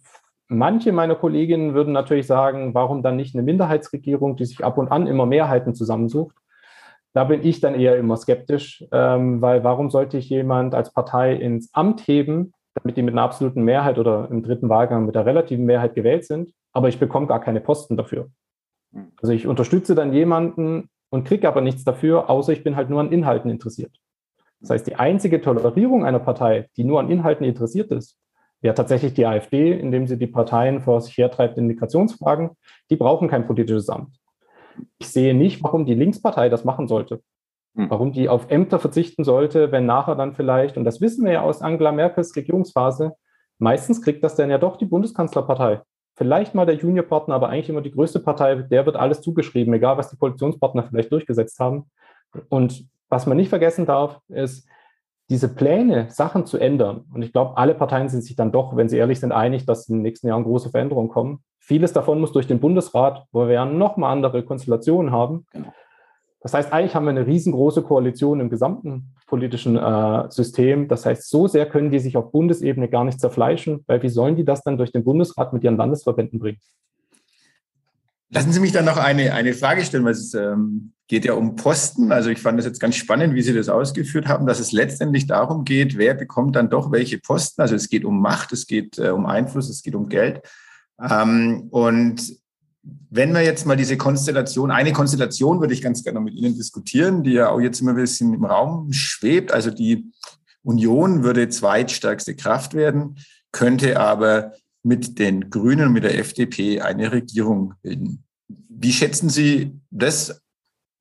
Manche 0.48 0.92
meiner 0.92 1.16
Kolleginnen 1.16 1.74
würden 1.74 1.94
natürlich 1.94 2.28
sagen, 2.28 2.74
warum 2.74 3.02
dann 3.02 3.16
nicht 3.16 3.36
eine 3.36 3.44
Minderheitsregierung, 3.44 4.36
die 4.36 4.46
sich 4.46 4.64
ab 4.64 4.78
und 4.78 4.92
an 4.92 5.08
immer 5.08 5.26
Mehrheiten 5.26 5.74
zusammensucht? 5.74 6.36
Da 7.14 7.24
bin 7.24 7.44
ich 7.44 7.62
dann 7.62 7.76
eher 7.76 7.98
immer 7.98 8.18
skeptisch, 8.18 8.86
ähm, 8.92 9.42
weil 9.42 9.64
warum 9.64 9.90
sollte 9.90 10.18
ich 10.18 10.30
jemand 10.30 10.76
als 10.76 10.92
Partei 10.92 11.34
ins 11.34 11.74
Amt 11.74 12.08
heben, 12.08 12.54
damit 12.76 12.98
die 12.98 13.02
mit 13.02 13.14
einer 13.14 13.24
absoluten 13.24 13.64
Mehrheit 13.64 13.98
oder 13.98 14.28
im 14.30 14.44
dritten 14.44 14.70
Wahlgang 14.70 15.06
mit 15.06 15.16
einer 15.16 15.26
relativen 15.26 15.66
Mehrheit 15.66 15.96
gewählt 15.96 16.26
sind, 16.26 16.52
aber 16.74 16.90
ich 16.90 17.00
bekomme 17.00 17.26
gar 17.26 17.40
keine 17.40 17.62
Posten 17.62 17.96
dafür. 17.96 18.30
Also 19.22 19.34
ich 19.34 19.48
unterstütze 19.48 19.96
dann 19.96 20.14
jemanden 20.14 20.90
und 21.10 21.26
kriege 21.26 21.48
aber 21.48 21.62
nichts 21.62 21.84
dafür, 21.84 22.30
außer 22.30 22.54
ich 22.54 22.64
bin 22.64 22.76
halt 22.76 22.90
nur 22.90 23.00
an 23.00 23.12
Inhalten 23.12 23.50
interessiert. 23.50 23.96
Das 24.60 24.70
heißt, 24.70 24.88
die 24.88 24.96
einzige 24.96 25.42
Tolerierung 25.42 26.06
einer 26.06 26.20
Partei, 26.20 26.70
die 26.78 26.84
nur 26.84 27.00
an 27.00 27.10
Inhalten 27.10 27.46
interessiert 27.46 27.92
ist, 27.92 28.18
ja 28.62 28.74
tatsächlich 28.74 29.14
die 29.14 29.26
AfD, 29.26 29.74
indem 29.74 30.08
sie 30.08 30.18
die 30.18 30.28
Parteien 30.28 30.82
vor 30.82 31.02
sich 31.02 31.18
hertreibt 31.18 31.58
in 31.58 31.68
Migrationsfragen, 31.68 32.52
die 32.90 32.96
brauchen 32.96 33.28
kein 33.28 33.46
politisches 33.46 33.90
Amt. 33.90 34.18
Ich 34.98 35.08
sehe 35.08 35.34
nicht, 35.34 35.64
warum 35.64 35.86
die 35.86 35.94
Linkspartei 35.94 36.50
das 36.50 36.66
machen 36.66 36.88
sollte. 36.88 37.22
Hm. 37.76 37.90
Warum 37.90 38.12
die 38.12 38.30
auf 38.30 38.50
Ämter 38.50 38.80
verzichten 38.80 39.24
sollte, 39.24 39.72
wenn 39.72 39.86
nachher 39.86 40.16
dann 40.16 40.34
vielleicht, 40.34 40.78
und 40.78 40.86
das 40.86 41.02
wissen 41.02 41.26
wir 41.26 41.34
ja 41.34 41.42
aus 41.42 41.62
Angela 41.62 41.92
Merkels 41.92 42.36
Regierungsphase, 42.36 43.14
meistens 43.60 44.02
kriegt 44.02 44.24
das 44.24 44.36
dann 44.36 44.50
ja 44.50 44.58
doch 44.58 44.78
die 44.78 44.86
Bundeskanzlerpartei. 44.86 45.82
Vielleicht 46.18 46.56
mal 46.56 46.66
der 46.66 46.76
Juniorpartner, 46.76 47.36
aber 47.36 47.50
eigentlich 47.50 47.70
immer 47.70 47.82
die 47.82 47.92
größte 47.92 48.22
Partei, 48.22 48.56
der 48.56 48.86
wird 48.86 48.96
alles 48.96 49.22
zugeschrieben, 49.22 49.74
egal 49.74 49.98
was 49.98 50.10
die 50.10 50.18
Koalitionspartner 50.18 50.84
vielleicht 50.84 51.12
durchgesetzt 51.12 51.60
haben. 51.60 51.90
Und 52.48 52.86
was 53.10 53.26
man 53.26 53.38
nicht 53.38 53.50
vergessen 53.50 53.86
darf, 53.86 54.20
ist, 54.30 54.68
diese 55.30 55.50
Pläne, 55.50 56.08
Sachen 56.10 56.46
zu 56.46 56.58
ändern, 56.58 57.06
und 57.14 57.24
ich 57.24 57.34
glaube, 57.34 57.58
alle 57.58 57.74
Parteien 57.74 58.10
sind 58.10 58.24
sich 58.24 58.36
dann 58.36 58.52
doch, 58.52 58.76
wenn 58.76 58.90
sie 58.90 58.98
ehrlich 58.98 59.20
sind, 59.20 59.32
einig, 59.32 59.66
dass 59.66 59.90
in 59.90 59.96
den 59.98 60.02
nächsten 60.04 60.28
Jahren 60.28 60.44
große 60.44 60.70
Veränderungen 60.70 61.10
kommen. 61.10 61.44
Vieles 61.60 61.94
davon 61.94 62.20
muss 62.20 62.32
durch 62.32 62.48
den 62.48 62.60
Bundesrat, 62.60 63.26
wo 63.32 63.48
wir 63.48 63.54
ja 63.54 63.66
nochmal 63.66 64.12
andere 64.12 64.44
Konstellationen 64.44 65.12
haben. 65.12 65.48
Genau. 65.52 65.74
Das 66.42 66.54
heißt, 66.54 66.72
eigentlich 66.72 66.94
haben 66.94 67.06
wir 67.06 67.10
eine 67.10 67.26
riesengroße 67.26 67.82
Koalition 67.82 68.40
im 68.40 68.52
gesamten 68.52 69.16
politischen 69.26 69.78
äh, 69.78 70.30
System. 70.30 70.88
Das 70.88 71.04
heißt, 71.04 71.28
so 71.28 71.48
sehr 71.48 71.66
können 71.66 71.90
die 71.90 71.98
sich 71.98 72.18
auf 72.18 72.32
Bundesebene 72.32 72.88
gar 72.88 73.04
nicht 73.04 73.20
zerfleischen, 73.20 73.84
weil 73.88 74.04
wie 74.04 74.10
sollen 74.10 74.36
die 74.36 74.46
das 74.46 74.62
dann 74.62 74.78
durch 74.78 74.92
den 74.92 75.04
Bundesrat 75.04 75.54
mit 75.54 75.64
ihren 75.64 75.76
Landesverbänden 75.76 76.38
bringen? 76.38 76.60
Lassen 78.30 78.52
Sie 78.52 78.60
mich 78.60 78.74
dann 78.74 78.86
noch 78.86 78.98
eine, 78.98 79.34
eine 79.34 79.54
Frage 79.54 79.84
stellen, 79.84 80.06
weil 80.06 80.12
es 80.12 80.36
ähm, 80.36 80.94
geht 81.08 81.26
ja 81.26 81.34
um 81.34 81.56
Posten. 81.56 82.12
Also 82.12 82.30
ich 82.30 82.40
fand 82.40 82.58
das 82.58 82.66
jetzt 82.66 82.80
ganz 82.80 82.96
spannend, 82.96 83.36
wie 83.36 83.42
Sie 83.42 83.54
das 83.54 83.70
ausgeführt 83.70 84.28
haben, 84.28 84.48
dass 84.48 84.60
es 84.60 84.72
letztendlich 84.72 85.28
darum 85.28 85.64
geht, 85.64 85.98
wer 85.98 86.14
bekommt 86.14 86.56
dann 86.56 86.70
doch 86.70 86.92
welche 86.92 87.20
Posten. 87.20 87.62
Also 87.62 87.76
es 87.76 87.90
geht 87.90 88.06
um 88.06 88.22
Macht, 88.22 88.52
es 88.54 88.66
geht 88.66 88.98
äh, 88.98 89.10
um 89.10 89.26
Einfluss, 89.26 89.70
es 89.70 89.84
geht 89.84 89.96
um 89.96 90.10
Geld. 90.10 90.42
Ähm, 91.00 91.68
und 91.70 92.36
wenn 93.10 93.34
wir 93.34 93.42
jetzt 93.42 93.66
mal 93.66 93.78
diese 93.78 93.98
Konstellation, 93.98 94.72
eine 94.72 94.94
Konstellation 94.94 95.60
würde 95.60 95.74
ich 95.74 95.82
ganz 95.82 96.04
gerne 96.04 96.20
mit 96.20 96.36
Ihnen 96.36 96.56
diskutieren, 96.56 97.24
die 97.24 97.34
ja 97.34 97.50
auch 97.50 97.60
jetzt 97.60 97.82
immer 97.82 97.92
ein 97.92 97.98
bisschen 97.98 98.34
im 98.34 98.46
Raum 98.46 98.92
schwebt. 98.92 99.52
Also 99.52 99.72
die 99.72 100.12
Union 100.64 101.24
würde 101.24 101.50
zweitstärkste 101.50 102.36
Kraft 102.36 102.74
werden, 102.74 103.18
könnte 103.52 104.00
aber 104.00 104.54
mit 104.84 105.20
den 105.20 105.50
Grünen 105.50 105.88
und 105.88 105.94
mit 105.94 106.04
der 106.04 106.18
FDP 106.18 106.82
eine 106.82 107.12
Regierung 107.12 107.74
bilden. 107.82 108.24
Wie 108.48 108.92
schätzen 108.92 109.30
Sie 109.30 109.80
das 109.90 110.42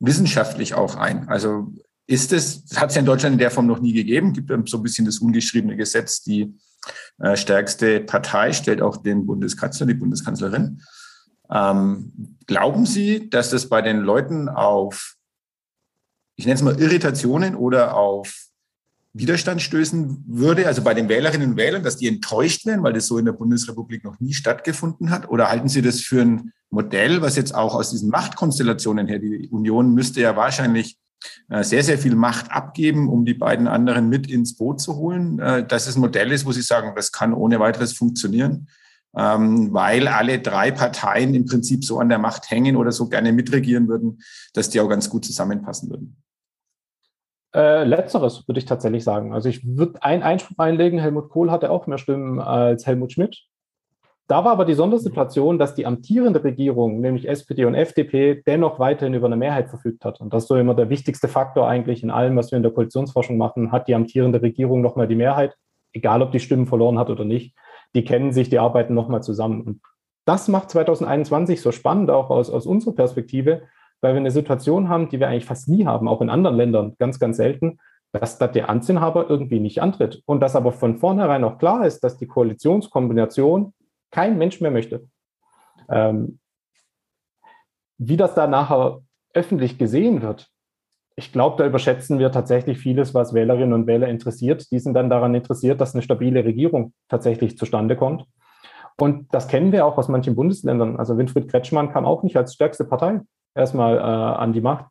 wissenschaftlich 0.07 0.74
auch 0.74 0.96
ein? 0.96 1.28
Also 1.28 1.72
ist 2.07 2.32
es, 2.32 2.64
hat 2.76 2.90
es 2.90 2.96
ja 2.96 3.00
in 3.00 3.07
Deutschland 3.07 3.34
in 3.34 3.38
der 3.38 3.50
Form 3.50 3.66
noch 3.66 3.80
nie 3.80 3.92
gegeben, 3.92 4.32
gibt 4.32 4.50
so 4.68 4.76
ein 4.76 4.82
bisschen 4.82 5.07
das 5.07 5.18
ungeschriebene 5.18 5.76
Gesetz, 5.76 6.22
die 6.22 6.55
äh, 7.18 7.36
stärkste 7.36 8.00
Partei 8.00 8.52
stellt 8.52 8.82
auch 8.82 8.98
den 8.98 9.26
Bundeskanzler, 9.26 9.86
die 9.86 9.94
Bundeskanzlerin. 9.94 10.82
Ähm, 11.50 12.36
glauben 12.46 12.86
Sie, 12.86 13.30
dass 13.30 13.50
das 13.50 13.68
bei 13.68 13.82
den 13.82 14.00
Leuten 14.00 14.48
auf, 14.48 15.14
ich 16.36 16.46
nenne 16.46 16.57
es 16.57 16.62
mal 16.62 16.80
Irritationen 16.80 17.55
oder 17.55 17.96
auf 17.96 18.48
Widerstand 19.12 19.62
stößen 19.62 20.24
würde, 20.26 20.66
also 20.66 20.82
bei 20.82 20.92
den 20.92 21.09
Wählerinnen 21.09 21.52
und 21.52 21.57
Wählern, 21.57 21.84
dass 21.84 21.96
die 21.96 22.09
enttäuscht 22.09 22.66
werden, 22.66 22.82
weil 22.82 22.92
das 22.92 23.07
so 23.07 23.16
in 23.16 23.24
der 23.24 23.32
Bundesrepublik 23.32 24.02
noch 24.02 24.18
nie 24.18 24.34
stattgefunden 24.34 25.11
hat? 25.11 25.28
Oder 25.28 25.48
halten 25.48 25.68
Sie 25.68 25.82
das 25.82 26.00
für 26.00 26.22
ein 26.22 26.52
Modell, 26.75 27.22
was 27.22 27.37
jetzt 27.37 27.55
auch 27.55 27.75
aus 27.75 27.91
diesen 27.91 28.11
Machtkonstellationen 28.11 29.07
her, 29.07 29.18
die 29.18 29.49
Union 29.49 29.95
müsste 29.95 30.20
ja 30.20 30.37
wahrscheinlich 30.37 30.99
äh, 31.49 31.62
sehr, 31.62 31.83
sehr 31.83 31.99
viel 31.99 32.14
Macht 32.14 32.51
abgeben, 32.51 33.09
um 33.09 33.25
die 33.25 33.35
beiden 33.35 33.66
anderen 33.66 34.09
mit 34.09 34.29
ins 34.29 34.57
Boot 34.57 34.81
zu 34.81 34.97
holen, 34.97 35.39
äh, 35.39 35.66
dass 35.66 35.87
es 35.87 35.97
ein 35.97 36.01
Modell 36.01 36.33
ist, 36.33 36.45
wo 36.45 36.53
Sie 36.53 36.62
sagen, 36.62 36.93
das 36.97 37.12
kann 37.12 37.33
ohne 37.33 37.61
weiteres 37.61 37.93
funktionieren, 37.95 38.68
ähm, 39.16 39.72
weil 39.72 40.09
alle 40.09 40.41
drei 40.41 40.70
Parteien 40.70 41.35
im 41.35 41.47
Prinzip 41.47 41.85
so 41.85 41.99
an 41.99 42.09
der 42.09 42.18
Macht 42.18 42.51
hängen 42.51 42.77
oder 42.77 42.93
so 42.93 43.09
gerne 43.09 43.33
mitregieren 43.33 43.89
würden, 43.89 44.20
dass 44.53 44.68
die 44.68 44.81
auch 44.81 44.89
ganz 44.89 45.09
gut 45.09 45.25
zusammenpassen 45.25 45.91
würden. 45.91 46.16
Äh, 47.55 47.85
letzteres 47.85 48.49
würde 48.49 48.59
ich 48.59 48.64
tatsächlich 48.64 49.05
sagen. 49.05 49.33
Also 49.33 49.49
ich 49.49 49.64
würde 49.64 50.03
einen 50.03 50.25
Einspruch 50.25 50.59
einlegen, 50.59 50.99
Helmut 50.99 51.31
Kohl 51.31 51.53
hatte 51.53 51.70
auch 51.70 51.87
mehr 51.87 51.99
Stimmen 51.99 52.41
als 52.41 52.85
Helmut 52.85 53.12
Schmidt. 53.12 53.45
Da 54.27 54.43
war 54.43 54.53
aber 54.53 54.64
die 54.64 54.75
Sondersituation, 54.75 55.59
dass 55.59 55.75
die 55.75 55.85
amtierende 55.85 56.43
Regierung, 56.43 57.01
nämlich 57.01 57.29
SPD 57.29 57.66
und 57.66 57.75
FDP, 57.75 58.43
dennoch 58.47 58.79
weiterhin 58.79 59.12
über 59.12 59.27
eine 59.27 59.37
Mehrheit 59.37 59.68
verfügt 59.68 60.05
hat. 60.05 60.18
Und 60.20 60.33
das 60.33 60.45
ist 60.45 60.49
so 60.49 60.57
immer 60.57 60.75
der 60.75 60.89
wichtigste 60.89 61.29
Faktor 61.29 61.68
eigentlich 61.68 62.03
in 62.03 62.11
allem, 62.11 62.35
was 62.37 62.51
wir 62.51 62.57
in 62.57 62.62
der 62.62 62.72
Koalitionsforschung 62.72 63.37
machen. 63.37 63.70
Hat 63.70 63.87
die 63.87 63.95
amtierende 63.95 64.41
Regierung 64.41 64.81
nochmal 64.81 65.09
die 65.09 65.14
Mehrheit, 65.14 65.55
egal 65.93 66.22
ob 66.22 66.33
die 66.33 66.41
Stimmen 66.41 66.66
verloren 66.66 66.99
hat 66.99 67.11
oder 67.11 67.27
nicht. 67.27 67.55
Die 67.95 68.05
kennen 68.05 68.33
sich, 68.33 68.49
die 68.49 68.59
arbeiten 68.59 68.95
nochmal 68.95 69.22
zusammen. 69.22 69.61
Und 69.61 69.81
das 70.25 70.49
macht 70.49 70.70
2021 70.70 71.61
so 71.61 71.70
spannend, 71.70 72.11
auch 72.11 72.31
aus, 72.31 72.49
aus 72.49 72.64
unserer 72.64 72.95
Perspektive, 72.95 73.64
weil 74.01 74.14
wir 74.14 74.20
eine 74.20 74.31
Situation 74.31 74.89
haben, 74.89 75.11
die 75.11 75.20
wir 75.20 75.29
eigentlich 75.29 75.45
fast 75.45 75.68
nie 75.68 75.85
haben, 75.85 76.09
auch 76.09 76.22
in 76.22 76.31
anderen 76.31 76.57
Ländern, 76.57 76.95
ganz, 76.99 77.18
ganz 77.18 77.37
selten, 77.37 77.79
dass 78.12 78.39
da 78.39 78.47
der 78.47 78.70
Amtsinhaber 78.70 79.29
irgendwie 79.29 79.61
nicht 79.61 79.83
antritt. 79.83 80.22
Und 80.25 80.41
dass 80.41 80.57
aber 80.57 80.72
von 80.72 80.97
vornherein 80.97 81.45
auch 81.45 81.59
klar 81.59 81.87
ist, 81.87 82.01
dass 82.01 82.16
die 82.16 82.27
Koalitionskombination 82.27 83.75
kein 84.15 84.39
Mensch 84.39 84.61
mehr 84.61 84.71
möchte. 84.71 85.09
Ähm, 85.91 86.39
wie 87.99 88.17
das 88.17 88.35
da 88.35 88.47
nachher 88.47 89.01
öffentlich 89.35 89.77
gesehen 89.77 90.23
wird, 90.23 90.49
ich 91.17 91.33
glaube, 91.33 91.57
da 91.59 91.67
überschätzen 91.67 92.19
wir 92.19 92.31
tatsächlich 92.31 92.79
vieles, 92.79 93.12
was 93.12 93.35
Wählerinnen 93.35 93.73
und 93.73 93.87
Wähler 93.87 94.09
interessiert. 94.09 94.71
Die 94.71 94.79
sind 94.79 94.95
dann 94.95 95.11
daran 95.11 95.35
interessiert, 95.35 95.81
dass 95.81 95.95
eine 95.95 96.03
stabile 96.03 96.45
Regierung 96.45 96.93
tatsächlich 97.09 97.59
zustande 97.59 97.97
kommt. 97.97 98.25
Und 98.97 99.33
das 99.35 99.49
kennen 99.49 99.73
wir 99.73 99.85
auch 99.85 99.99
aus 99.99 100.09
manchen 100.09 100.37
Bundesländern. 100.37 100.97
Also 100.97 101.19
Winfried 101.19 101.49
Kretschmann 101.49 101.93
kam 101.93 102.05
auch 102.05 102.23
nicht 102.23 102.37
als 102.37 102.55
stärkste 102.55 102.85
Partei 102.85 103.21
erstmal 103.55 103.99
äh, 103.99 104.01
an 104.01 104.53
die 104.53 104.61
Macht. 104.61 104.87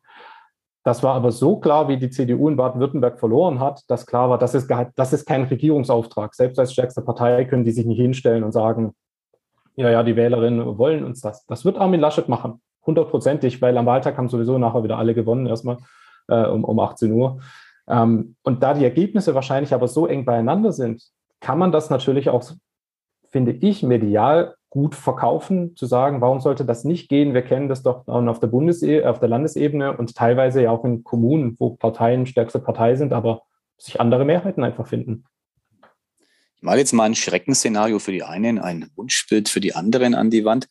Das 0.82 1.02
war 1.02 1.14
aber 1.14 1.32
so 1.32 1.56
klar, 1.56 1.88
wie 1.88 1.96
die 1.96 2.10
CDU 2.10 2.48
in 2.48 2.56
Baden-Württemberg 2.56 3.18
verloren 3.18 3.58
hat, 3.58 3.82
dass 3.88 4.06
klar 4.06 4.28
war, 4.28 4.38
das 4.38 4.54
ist, 4.54 4.70
das 4.96 5.12
ist 5.14 5.24
kein 5.24 5.44
Regierungsauftrag. 5.44 6.34
Selbst 6.34 6.58
als 6.58 6.74
stärkste 6.74 7.00
Partei 7.00 7.46
können 7.46 7.64
die 7.64 7.72
sich 7.72 7.86
nicht 7.86 8.00
hinstellen 8.00 8.44
und 8.44 8.52
sagen, 8.52 8.94
ja, 9.76 9.90
ja, 9.90 10.02
die 10.02 10.16
Wählerinnen 10.16 10.78
wollen 10.78 11.04
uns 11.04 11.20
das. 11.20 11.44
Das 11.46 11.64
wird 11.64 11.78
Armin 11.78 12.00
Laschet 12.00 12.28
machen, 12.28 12.60
hundertprozentig, 12.86 13.60
weil 13.60 13.76
am 13.76 13.86
Wahltag 13.86 14.16
haben 14.16 14.28
sowieso 14.28 14.58
nachher 14.58 14.84
wieder 14.84 14.98
alle 14.98 15.14
gewonnen, 15.14 15.46
erstmal 15.46 15.78
äh, 16.28 16.46
um, 16.46 16.64
um 16.64 16.78
18 16.78 17.12
Uhr. 17.12 17.40
Ähm, 17.88 18.36
und 18.42 18.62
da 18.62 18.74
die 18.74 18.84
Ergebnisse 18.84 19.34
wahrscheinlich 19.34 19.74
aber 19.74 19.88
so 19.88 20.06
eng 20.06 20.24
beieinander 20.24 20.72
sind, 20.72 21.02
kann 21.40 21.58
man 21.58 21.72
das 21.72 21.90
natürlich 21.90 22.30
auch, 22.30 22.42
finde 23.30 23.52
ich, 23.52 23.82
medial 23.82 24.54
gut 24.70 24.94
verkaufen, 24.94 25.76
zu 25.76 25.86
sagen, 25.86 26.20
warum 26.20 26.40
sollte 26.40 26.64
das 26.64 26.84
nicht 26.84 27.08
gehen? 27.08 27.32
Wir 27.32 27.42
kennen 27.42 27.68
das 27.68 27.82
doch 27.82 28.08
auf 28.08 28.40
der 28.40 28.48
Bundesebene, 28.48 29.08
auf 29.08 29.20
der 29.20 29.28
Landesebene 29.28 29.96
und 29.96 30.16
teilweise 30.16 30.62
ja 30.62 30.70
auch 30.72 30.84
in 30.84 31.04
Kommunen, 31.04 31.54
wo 31.60 31.76
Parteien 31.76 32.26
stärkste 32.26 32.58
Partei 32.58 32.96
sind, 32.96 33.12
aber 33.12 33.42
sich 33.78 34.00
andere 34.00 34.24
Mehrheiten 34.24 34.64
einfach 34.64 34.86
finden. 34.86 35.24
Male 36.64 36.80
jetzt 36.80 36.92
mal 36.92 37.04
ein 37.04 37.14
Schreckensszenario 37.14 37.98
für 37.98 38.12
die 38.12 38.22
einen, 38.22 38.58
ein 38.58 38.90
Wunschbild 38.96 39.50
für 39.50 39.60
die 39.60 39.74
anderen 39.74 40.14
an 40.14 40.30
die 40.30 40.46
Wand. 40.46 40.66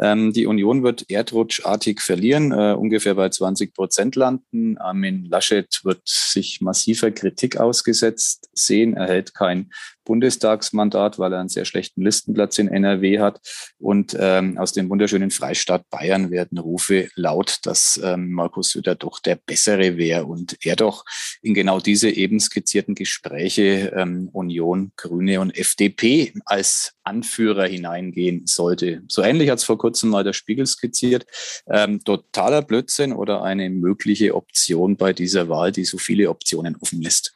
Ähm, 0.00 0.32
die 0.32 0.46
Union 0.46 0.82
wird 0.82 1.08
erdrutschartig 1.08 2.00
verlieren, 2.00 2.50
äh, 2.50 2.74
ungefähr 2.76 3.14
bei 3.14 3.28
20 3.28 3.72
Prozent 3.72 4.16
landen. 4.16 4.76
Armin 4.76 5.24
Laschet 5.24 5.80
wird 5.84 6.02
sich 6.04 6.60
massiver 6.60 7.12
Kritik 7.12 7.58
ausgesetzt 7.58 8.50
sehen, 8.54 8.94
erhält 8.94 9.34
kein 9.34 9.70
Bundestagsmandat, 10.06 11.18
weil 11.18 11.34
er 11.34 11.40
einen 11.40 11.50
sehr 11.50 11.66
schlechten 11.66 12.00
Listenplatz 12.00 12.58
in 12.58 12.68
NRW 12.68 13.18
hat. 13.18 13.40
Und 13.78 14.16
ähm, 14.18 14.56
aus 14.56 14.72
dem 14.72 14.88
wunderschönen 14.88 15.30
Freistaat 15.30 15.90
Bayern 15.90 16.30
werden 16.30 16.56
Rufe 16.56 17.08
laut, 17.14 17.58
dass 17.64 18.00
ähm, 18.02 18.30
Markus 18.30 18.70
Söder 18.70 18.94
doch 18.94 19.18
der 19.18 19.36
Bessere 19.36 19.98
wäre 19.98 20.24
und 20.24 20.56
er 20.64 20.76
doch 20.76 21.04
in 21.42 21.52
genau 21.52 21.80
diese 21.80 22.08
eben 22.08 22.40
skizzierten 22.40 22.94
Gespräche 22.94 23.92
ähm, 23.94 24.30
Union, 24.32 24.92
Grüne 24.96 25.40
und 25.40 25.54
FDP 25.54 26.32
als 26.46 26.94
Anführer 27.04 27.66
hineingehen 27.66 28.46
sollte. 28.46 29.02
So 29.08 29.22
ähnlich 29.22 29.50
hat 29.50 29.58
es 29.58 29.64
vor 29.64 29.78
kurzem 29.78 30.10
mal 30.10 30.24
der 30.24 30.32
Spiegel 30.32 30.66
skizziert. 30.66 31.26
Ähm, 31.68 32.02
totaler 32.02 32.62
Blödsinn 32.62 33.12
oder 33.12 33.42
eine 33.42 33.68
mögliche 33.68 34.34
Option 34.34 34.96
bei 34.96 35.12
dieser 35.12 35.48
Wahl, 35.48 35.72
die 35.72 35.84
so 35.84 35.98
viele 35.98 36.30
Optionen 36.30 36.76
offen 36.80 37.02
lässt. 37.02 37.34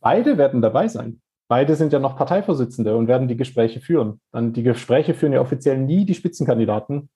Beide 0.00 0.38
werden 0.38 0.62
dabei 0.62 0.88
sein. 0.88 1.20
Beide 1.48 1.74
sind 1.74 1.92
ja 1.92 1.98
noch 1.98 2.16
Parteivorsitzende 2.16 2.96
und 2.96 3.08
werden 3.08 3.28
die 3.28 3.36
Gespräche 3.36 3.80
führen. 3.80 4.20
Dann 4.32 4.52
die 4.52 4.62
Gespräche 4.62 5.14
führen 5.14 5.32
ja 5.32 5.40
offiziell 5.40 5.78
nie 5.78 6.04
die 6.04 6.14
Spitzenkandidaten. 6.14 7.10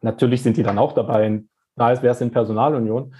Natürlich 0.00 0.42
sind 0.42 0.56
die 0.56 0.62
dann 0.62 0.78
auch 0.78 0.92
dabei. 0.92 1.42
Da 1.76 2.02
wäre 2.02 2.14
es 2.14 2.20
in 2.20 2.30
Personalunion. 2.30 3.14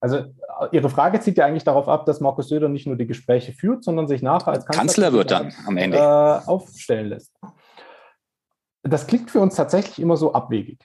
Also 0.00 0.24
Ihre 0.72 0.88
Frage 0.88 1.20
zieht 1.20 1.36
ja 1.38 1.46
eigentlich 1.46 1.64
darauf 1.64 1.88
ab, 1.88 2.06
dass 2.06 2.20
Markus 2.20 2.48
Söder 2.48 2.68
nicht 2.68 2.86
nur 2.86 2.96
die 2.96 3.06
Gespräche 3.06 3.52
führt, 3.52 3.84
sondern 3.84 4.08
sich 4.08 4.22
nachher 4.22 4.52
als 4.52 4.64
Kanzler, 4.64 4.80
Kanzler 4.80 5.12
wird 5.12 5.30
dann 5.30 5.52
am 5.66 5.76
Ende 5.76 5.98
äh, 5.98 6.00
aufstellen 6.00 7.08
lässt. 7.08 7.32
Das 8.82 9.06
klingt 9.06 9.30
für 9.30 9.40
uns 9.40 9.54
tatsächlich 9.54 9.98
immer 9.98 10.16
so 10.16 10.32
abwegig. 10.32 10.82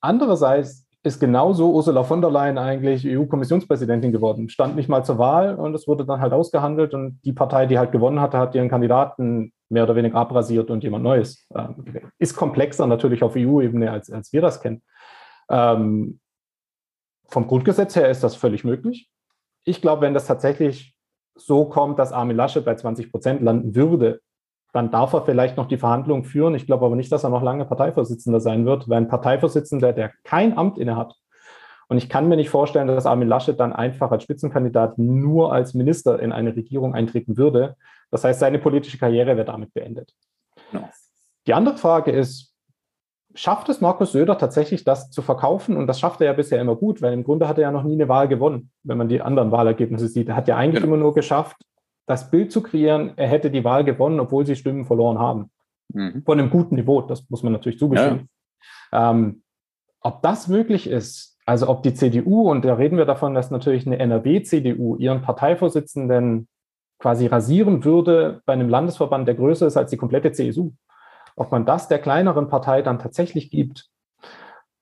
Andererseits 0.00 0.86
ist 1.08 1.18
genauso 1.18 1.72
Ursula 1.72 2.04
von 2.04 2.20
der 2.20 2.30
Leyen 2.30 2.58
eigentlich 2.58 3.04
EU-Kommissionspräsidentin 3.06 4.12
geworden. 4.12 4.48
Stand 4.48 4.76
nicht 4.76 4.88
mal 4.88 5.04
zur 5.04 5.18
Wahl 5.18 5.56
und 5.56 5.74
es 5.74 5.88
wurde 5.88 6.04
dann 6.04 6.20
halt 6.20 6.32
ausgehandelt 6.32 6.94
und 6.94 7.20
die 7.24 7.32
Partei, 7.32 7.66
die 7.66 7.78
halt 7.78 7.90
gewonnen 7.90 8.20
hatte, 8.20 8.38
hat 8.38 8.54
ihren 8.54 8.68
Kandidaten 8.68 9.52
mehr 9.68 9.84
oder 9.84 9.96
weniger 9.96 10.16
abrasiert 10.16 10.70
und 10.70 10.84
jemand 10.84 11.04
Neues. 11.04 11.46
Ähm, 11.54 11.84
ist 12.18 12.36
komplexer 12.36 12.86
natürlich 12.86 13.22
auf 13.22 13.34
EU-Ebene, 13.36 13.90
als, 13.90 14.10
als 14.10 14.32
wir 14.32 14.40
das 14.40 14.60
kennen. 14.60 14.82
Ähm, 15.50 16.20
vom 17.26 17.46
Grundgesetz 17.46 17.96
her 17.96 18.08
ist 18.08 18.22
das 18.22 18.36
völlig 18.36 18.64
möglich. 18.64 19.10
Ich 19.64 19.82
glaube, 19.82 20.02
wenn 20.02 20.14
das 20.14 20.26
tatsächlich 20.26 20.94
so 21.34 21.64
kommt, 21.64 21.98
dass 21.98 22.12
Armin 22.12 22.36
Laschet 22.36 22.64
bei 22.64 22.74
20 22.74 23.10
Prozent 23.10 23.42
landen 23.42 23.74
würde, 23.74 24.20
dann 24.72 24.90
darf 24.90 25.12
er 25.12 25.22
vielleicht 25.22 25.56
noch 25.56 25.66
die 25.66 25.78
Verhandlungen 25.78 26.24
führen. 26.24 26.54
Ich 26.54 26.66
glaube 26.66 26.84
aber 26.86 26.96
nicht, 26.96 27.10
dass 27.10 27.24
er 27.24 27.30
noch 27.30 27.42
lange 27.42 27.64
Parteivorsitzender 27.64 28.40
sein 28.40 28.66
wird, 28.66 28.88
weil 28.88 28.98
ein 28.98 29.08
Parteivorsitzender, 29.08 29.92
der 29.92 30.12
kein 30.24 30.56
Amt 30.56 30.78
innehat, 30.78 31.14
und 31.88 31.96
ich 31.96 32.08
kann 32.08 32.28
mir 32.28 32.36
nicht 32.36 32.50
vorstellen, 32.50 32.86
dass 32.86 33.06
Armin 33.06 33.28
Laschet 33.28 33.58
dann 33.58 33.72
einfach 33.72 34.10
als 34.10 34.22
Spitzenkandidat 34.22 34.98
nur 34.98 35.52
als 35.52 35.72
Minister 35.72 36.20
in 36.20 36.32
eine 36.32 36.54
Regierung 36.54 36.94
eintreten 36.94 37.38
würde. 37.38 37.76
Das 38.10 38.24
heißt, 38.24 38.40
seine 38.40 38.58
politische 38.58 38.98
Karriere 38.98 39.36
wäre 39.36 39.46
damit 39.46 39.72
beendet. 39.72 40.12
Ja. 40.72 40.90
Die 41.46 41.54
andere 41.54 41.78
Frage 41.78 42.10
ist, 42.10 42.54
schafft 43.34 43.70
es 43.70 43.80
Markus 43.80 44.12
Söder 44.12 44.36
tatsächlich, 44.36 44.84
das 44.84 45.10
zu 45.10 45.22
verkaufen? 45.22 45.78
Und 45.78 45.86
das 45.86 45.98
schafft 45.98 46.20
er 46.20 46.26
ja 46.26 46.32
bisher 46.34 46.60
immer 46.60 46.76
gut, 46.76 47.00
weil 47.00 47.14
im 47.14 47.24
Grunde 47.24 47.48
hat 47.48 47.56
er 47.56 47.62
ja 47.62 47.70
noch 47.70 47.84
nie 47.84 47.94
eine 47.94 48.08
Wahl 48.08 48.28
gewonnen, 48.28 48.70
wenn 48.82 48.98
man 48.98 49.08
die 49.08 49.22
anderen 49.22 49.50
Wahlergebnisse 49.50 50.08
sieht. 50.08 50.28
Er 50.28 50.36
hat 50.36 50.46
ja 50.46 50.56
eigentlich 50.56 50.82
genau. 50.82 50.94
immer 50.94 51.02
nur 51.02 51.14
geschafft, 51.14 51.56
das 52.08 52.30
Bild 52.30 52.50
zu 52.50 52.62
kreieren, 52.62 53.12
er 53.16 53.28
hätte 53.28 53.50
die 53.50 53.64
Wahl 53.64 53.84
gewonnen, 53.84 54.18
obwohl 54.18 54.46
sie 54.46 54.56
Stimmen 54.56 54.86
verloren 54.86 55.18
haben. 55.18 55.50
Mhm. 55.92 56.22
Von 56.24 56.38
einem 56.38 56.50
guten 56.50 56.74
Niveau, 56.74 57.02
das 57.02 57.28
muss 57.28 57.42
man 57.42 57.52
natürlich 57.52 57.78
zugestehen. 57.78 58.28
Ja. 58.92 59.10
Ähm, 59.10 59.42
ob 60.00 60.22
das 60.22 60.48
möglich 60.48 60.88
ist, 60.88 61.38
also 61.44 61.68
ob 61.68 61.82
die 61.82 61.94
CDU, 61.94 62.50
und 62.50 62.64
da 62.64 62.74
reden 62.74 62.96
wir 62.96 63.04
davon, 63.04 63.34
dass 63.34 63.50
natürlich 63.50 63.86
eine 63.86 63.98
NRW-CDU 63.98 64.96
ihren 64.96 65.22
Parteivorsitzenden 65.22 66.48
quasi 66.98 67.26
rasieren 67.26 67.84
würde 67.84 68.42
bei 68.44 68.54
einem 68.54 68.68
Landesverband, 68.68 69.28
der 69.28 69.34
größer 69.34 69.66
ist 69.66 69.76
als 69.76 69.90
die 69.90 69.96
komplette 69.96 70.32
CSU. 70.32 70.72
Ob 71.36 71.52
man 71.52 71.64
das 71.64 71.88
der 71.88 72.00
kleineren 72.00 72.48
Partei 72.48 72.82
dann 72.82 72.98
tatsächlich 72.98 73.50
gibt, 73.50 73.88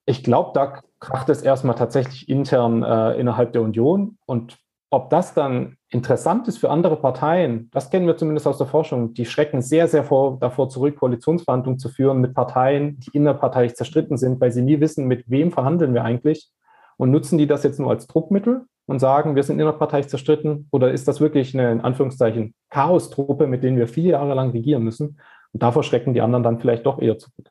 ich 0.07 0.22
glaube, 0.22 0.53
da 0.55 0.81
kracht 1.01 1.29
es 1.29 1.43
erstmal 1.43 1.74
tatsächlich 1.74 2.29
intern 2.29 2.83
äh, 2.83 3.18
innerhalb 3.18 3.53
der 3.53 3.62
Union. 3.62 4.18
Und 4.24 4.59
ob 4.91 5.11
das 5.11 5.34
dann 5.34 5.76
interessant 5.91 6.47
ist 6.49 6.59
für 6.59 6.70
andere 6.70 6.97
Parteien, 6.97 7.70
das 7.72 7.91
kennen 7.91 8.07
wir 8.07 8.16
zumindest 8.16 8.47
aus 8.47 8.59
der 8.59 8.66
Forschung. 8.66 9.14
Die 9.14 9.26
schrecken 9.26 9.62
sehr, 9.62 9.89
sehr 9.89 10.05
vor, 10.05 10.39
davor 10.39 10.68
zurück, 10.68 10.97
Koalitionsverhandlungen 10.97 11.78
zu 11.78 11.89
führen 11.89 12.20
mit 12.20 12.34
Parteien, 12.34 12.99
die 13.01 13.11
innerparteilich 13.16 13.74
zerstritten 13.74 14.16
sind, 14.16 14.41
weil 14.41 14.53
sie 14.53 14.62
nie 14.62 14.80
wissen, 14.80 15.07
mit 15.07 15.28
wem 15.28 15.53
verhandeln 15.53 15.95
wir 15.95 16.05
eigentlich. 16.05 16.51
Und 16.97 17.11
nutzen 17.11 17.37
die 17.37 17.47
das 17.47 17.62
jetzt 17.62 17.78
nur 17.78 17.91
als 17.91 18.07
Druckmittel 18.07 18.64
und 18.87 19.01
sagen, 19.01 19.34
wir 19.34 19.43
sind 19.43 19.59
innerparteilich 19.59 20.09
zerstritten? 20.09 20.68
Oder 20.70 20.93
ist 20.93 21.09
das 21.09 21.20
wirklich 21.20 21.53
eine, 21.55 21.72
in 21.72 21.80
Anführungszeichen, 21.80 22.55
Chaostruppe, 22.70 23.47
mit 23.47 23.62
denen 23.64 23.76
wir 23.76 23.89
vier 23.89 24.12
Jahre 24.12 24.34
lang 24.34 24.51
regieren 24.51 24.82
müssen? 24.82 25.20
Und 25.53 25.62
davor 25.62 25.82
schrecken 25.82 26.14
die 26.14 26.22
anderen 26.22 26.43
dann 26.43 26.59
vielleicht 26.59 26.87
doch 26.87 27.01
eher 27.01 27.18
zurück. 27.18 27.51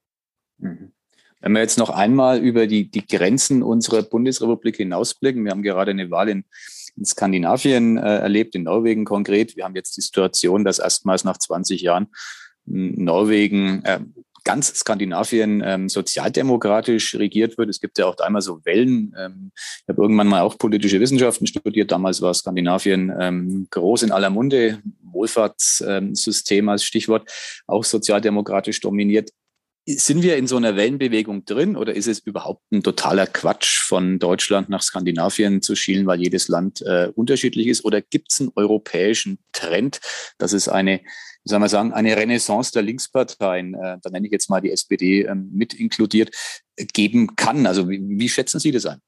Mhm. 0.58 0.95
Wenn 1.46 1.54
wir 1.54 1.62
jetzt 1.62 1.78
noch 1.78 1.92
einmal 1.92 2.40
über 2.40 2.66
die, 2.66 2.90
die 2.90 3.06
Grenzen 3.06 3.62
unserer 3.62 4.02
Bundesrepublik 4.02 4.78
hinausblicken, 4.78 5.46
wir 5.46 5.52
haben 5.52 5.62
gerade 5.62 5.92
eine 5.92 6.10
Wahl 6.10 6.28
in, 6.28 6.44
in 6.98 7.06
Skandinavien 7.06 7.98
äh, 7.98 8.18
erlebt, 8.18 8.56
in 8.56 8.64
Norwegen 8.64 9.06
konkret. 9.06 9.56
Wir 9.56 9.64
haben 9.64 9.76
jetzt 9.76 9.96
die 9.96 10.02
Situation, 10.02 10.66
dass 10.66 10.80
erstmals 10.80 11.24
nach 11.24 11.38
20 11.38 11.84
Jahren 11.84 12.08
hm, 12.66 12.96
Norwegen, 12.96 13.84
äh, 13.84 14.00
ganz 14.44 14.74
Skandinavien 14.74 15.62
ähm, 15.64 15.88
sozialdemokratisch 15.88 17.14
regiert 17.14 17.60
wird. 17.60 17.70
Es 17.70 17.80
gibt 17.80 18.00
ja 18.00 18.08
auch 18.08 18.18
einmal 18.18 18.42
so 18.42 18.66
Wellen. 18.66 19.14
Ähm, 19.16 19.52
ich 19.56 19.88
habe 19.88 20.02
irgendwann 20.02 20.28
mal 20.28 20.42
auch 20.42 20.58
politische 20.58 21.00
Wissenschaften 21.00 21.46
studiert. 21.46 21.92
Damals 21.92 22.24
war 22.24 22.34
Skandinavien 22.34 23.14
ähm, 23.20 23.68
groß 23.70 24.02
in 24.02 24.12
aller 24.12 24.32
Munde. 24.32 24.82
Wohlfahrtssystem 25.04 26.70
als 26.70 26.84
Stichwort, 26.84 27.32
auch 27.68 27.84
sozialdemokratisch 27.84 28.82
dominiert. 28.82 29.30
Sind 29.88 30.24
wir 30.24 30.38
in 30.38 30.48
so 30.48 30.58
einer 30.58 30.76
Wellenbewegung 30.76 31.46
drin 31.46 31.76
oder 31.76 31.96
ist 31.96 32.08
es 32.08 32.20
überhaupt 32.20 32.64
ein 32.72 32.82
totaler 32.82 33.28
Quatsch, 33.28 33.82
von 33.82 34.18
Deutschland 34.18 34.68
nach 34.68 34.82
Skandinavien 34.82 35.62
zu 35.62 35.76
schielen, 35.76 36.08
weil 36.08 36.20
jedes 36.20 36.48
Land 36.48 36.82
äh, 36.82 37.12
unterschiedlich 37.14 37.68
ist? 37.68 37.86
Oder 37.86 38.02
gibt 38.02 38.32
es 38.32 38.42
einen 38.42 38.52
europäischen 38.56 39.38
Trend, 39.52 40.00
dass 40.40 40.54
es 40.54 40.68
eine 40.68 41.02
wie 41.46 41.50
soll 41.52 41.60
man 41.60 41.70
sagen, 41.70 41.94
eine 41.94 42.18
Renaissance 42.18 42.72
der 42.72 42.82
Linksparteien, 42.82 43.76
äh, 43.76 44.00
da 44.02 44.10
nenne 44.10 44.26
ich 44.26 44.32
jetzt 44.32 44.50
mal 44.50 44.62
die 44.62 44.72
SPD 44.72 45.22
ähm, 45.26 45.52
mit 45.54 45.76
inkludiert, 45.76 46.32
geben 46.76 47.36
kann. 47.36 47.68
Also 47.68 47.88
wie, 47.88 48.02
wie 48.04 48.30
schätzen 48.30 48.60
Sie 48.60 48.72
das 48.72 48.88
ein? 48.88 49.00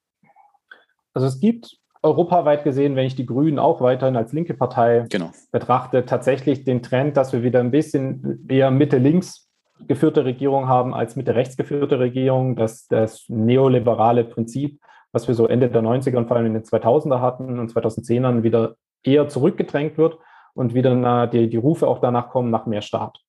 Also 1.16 1.28
es 1.28 1.40
gibt 1.40 1.78
europaweit 2.04 2.64
gesehen, 2.64 2.96
wenn 2.96 3.08
ich 3.08 3.16
die 3.16 3.26
Grünen 3.26 3.58
auch 3.58 3.82
weiterhin 3.82 4.16
als 4.16 4.34
linke 4.34 4.54
Partei 4.54 5.06
genau. 5.10 5.32
betrachte, 5.52 6.06
tatsächlich 6.06 6.64
den 6.64 6.84
Trend, 6.84 7.18
dass 7.18 7.34
wir 7.34 7.42
wieder 7.42 7.60
ein 7.60 7.72
bisschen 7.72 8.46
eher 8.48 8.70
Mitte-Links 8.70 9.47
geführte 9.88 10.26
Regierung 10.26 10.68
haben 10.68 10.94
als 10.94 11.16
Mitte-rechts 11.16 11.58
geführte 11.58 12.00
Regierung, 12.00 12.56
dass 12.56 12.88
das 12.88 13.26
neoliberale 13.28 14.24
Prinzip, 14.24 14.80
was 15.12 15.28
wir 15.28 15.36
so 15.36 15.48
Ende 15.48 15.70
der 15.70 15.82
90er 15.82 16.18
und 16.18 16.28
vor 16.28 16.38
allem 16.38 16.48
in 16.48 16.54
den 16.54 16.64
2000er 16.64 17.22
hatten 17.22 17.60
und 17.60 17.72
2010ern 17.72 18.44
wieder 18.44 18.76
eher 19.04 19.28
zurückgedrängt 19.28 19.98
wird 19.98 20.18
und 20.54 20.74
wieder 20.74 21.28
die, 21.28 21.50
die 21.50 21.58
Rufe 21.58 21.88
auch 21.88 22.00
danach 22.00 22.30
kommen 22.30 22.50
nach 22.50 22.66
mehr 22.66 22.82
Staat. 22.82 23.20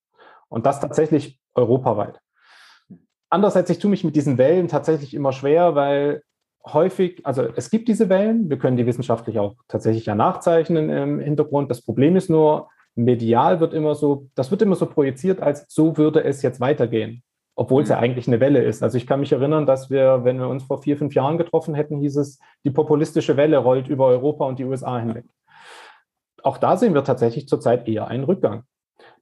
Und 0.49 0.65
das 0.67 0.81
tatsächlich 0.81 1.39
europaweit. 1.55 2.21
Andererseits, 3.31 3.69
ich 3.71 3.79
tue 3.79 3.91
mich 3.91 4.05
mit 4.05 4.17
diesen 4.17 4.39
Wellen 4.39 4.69
tatsächlich 4.69 5.13
immer 5.13 5.33
schwer, 5.33 5.75
weil 5.75 6.23
häufig, 6.67 7.25
also 7.27 7.47
es 7.55 7.71
gibt 7.71 7.89
diese 7.89 8.09
Wellen, 8.09 8.49
wir 8.49 8.59
können 8.59 8.77
die 8.77 8.87
wissenschaftlich 8.87 9.39
auch 9.39 9.57
tatsächlich 9.69 10.07
ja 10.07 10.15
nachzeichnen 10.15 10.89
im 10.89 11.21
Hintergrund. 11.21 11.71
Das 11.71 11.83
Problem 11.83 12.17
ist 12.17 12.31
nur, 12.31 12.69
medial 12.99 13.61
wird 13.61 13.75
immer 13.75 13.95
so, 13.95 14.29
das 14.35 14.51
wird 14.51 14.63
immer 14.63 14.77
so 14.77 14.87
projiziert, 14.87 15.41
als 15.41 15.67
so 15.69 15.97
würde 15.97 16.25
es 16.25 16.43
jetzt 16.43 16.61
weitergehen, 16.61 17.23
obwohl 17.55 17.83
es 17.83 17.89
ja 17.89 17.97
mhm. 17.97 18.03
eigentlich 18.03 18.29
eine 18.29 18.41
Welle 18.41 18.63
ist. 18.63 18.83
Also 18.83 18.99
ich 18.99 19.07
kann 19.07 19.21
mich 19.21 19.33
erinnern, 19.33 19.67
dass 19.67 19.91
wir, 19.91 20.25
wenn 20.25 20.39
wir 20.39 20.49
uns 20.49 20.65
vor 20.65 20.83
vier, 20.83 20.97
fünf 20.97 21.15
Jahren 21.15 21.39
getroffen 21.39 21.75
hätten, 21.75 21.99
hieß 21.99 22.17
es, 22.17 22.39
die 22.65 22.71
populistische 22.71 23.37
Welle 23.37 23.59
rollt 23.59 23.89
über 23.89 24.07
Europa 24.07 24.47
und 24.47 24.59
die 24.59 24.65
USA 24.65 24.99
hinweg 24.99 25.25
auch 26.43 26.59
da 26.59 26.77
sehen 26.77 26.95
wir 26.95 27.05
tatsächlich 27.05 27.49
zurzeit 27.49 27.89
eher 27.89 28.09
einen 28.09 28.25
Rückgang. 28.25 28.65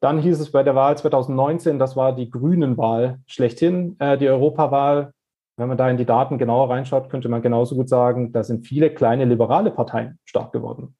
Dann 0.00 0.18
hieß 0.18 0.40
es 0.40 0.52
bei 0.52 0.62
der 0.62 0.74
Wahl 0.74 0.96
2019, 0.96 1.78
das 1.78 1.96
war 1.96 2.14
die 2.14 2.30
Grünen-Wahl 2.30 3.20
schlechthin, 3.26 3.96
äh, 3.98 4.18
die 4.18 4.28
Europawahl. 4.28 5.12
Wenn 5.56 5.68
man 5.68 5.78
da 5.78 5.88
in 5.88 5.96
die 5.96 6.04
Daten 6.04 6.36
genauer 6.36 6.68
reinschaut, 6.68 7.08
könnte 7.08 7.30
man 7.30 7.40
genauso 7.40 7.76
gut 7.76 7.88
sagen, 7.88 8.30
da 8.32 8.44
sind 8.44 8.66
viele 8.66 8.90
kleine 8.90 9.24
liberale 9.24 9.70
Parteien 9.70 10.18
stark 10.24 10.52
geworden. 10.52 10.94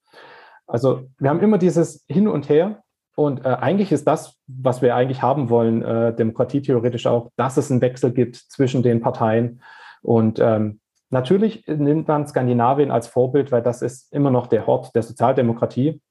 Also 0.66 1.02
wir 1.18 1.30
haben 1.30 1.40
immer 1.40 1.58
dieses 1.58 2.04
Hin 2.08 2.28
und 2.28 2.48
Her. 2.48 2.82
Und 3.16 3.46
äh, 3.46 3.48
eigentlich 3.48 3.92
ist 3.92 4.06
das, 4.06 4.36
was 4.46 4.82
wir 4.82 4.94
eigentlich 4.94 5.22
haben 5.22 5.48
wollen, 5.48 5.82
äh, 5.82 6.14
demokratietheoretisch 6.14 7.06
auch, 7.06 7.30
dass 7.36 7.56
es 7.56 7.70
einen 7.70 7.80
Wechsel 7.80 8.12
gibt 8.12 8.36
zwischen 8.36 8.82
den 8.82 9.00
Parteien. 9.00 9.62
Und 10.02 10.38
ähm, 10.38 10.80
natürlich 11.08 11.66
nimmt 11.66 12.08
man 12.08 12.26
Skandinavien 12.26 12.90
als 12.90 13.06
Vorbild, 13.06 13.52
weil 13.52 13.62
das 13.62 13.80
ist 13.80 14.12
immer 14.12 14.30
noch 14.30 14.48
der 14.48 14.66
Hort 14.66 14.94
der 14.94 15.02
Sozialdemokratie 15.02 16.02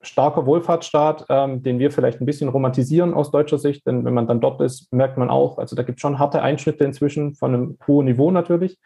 starker 0.00 0.46
Wohlfahrtsstaat, 0.46 1.26
ähm, 1.28 1.62
den 1.62 1.78
wir 1.78 1.90
vielleicht 1.90 2.20
ein 2.20 2.26
bisschen 2.26 2.48
romantisieren 2.48 3.14
aus 3.14 3.30
deutscher 3.30 3.58
Sicht, 3.58 3.86
denn 3.86 4.04
wenn 4.04 4.14
man 4.14 4.26
dann 4.26 4.40
dort 4.40 4.60
ist, 4.60 4.92
merkt 4.92 5.18
man 5.18 5.30
auch, 5.30 5.58
also 5.58 5.74
da 5.74 5.82
gibt 5.82 5.98
es 5.98 6.02
schon 6.02 6.18
harte 6.18 6.42
Einschnitte 6.42 6.84
inzwischen 6.84 7.34
von 7.34 7.54
einem 7.54 7.78
hohen 7.86 8.06
Niveau 8.06 8.30
natürlich, 8.30 8.78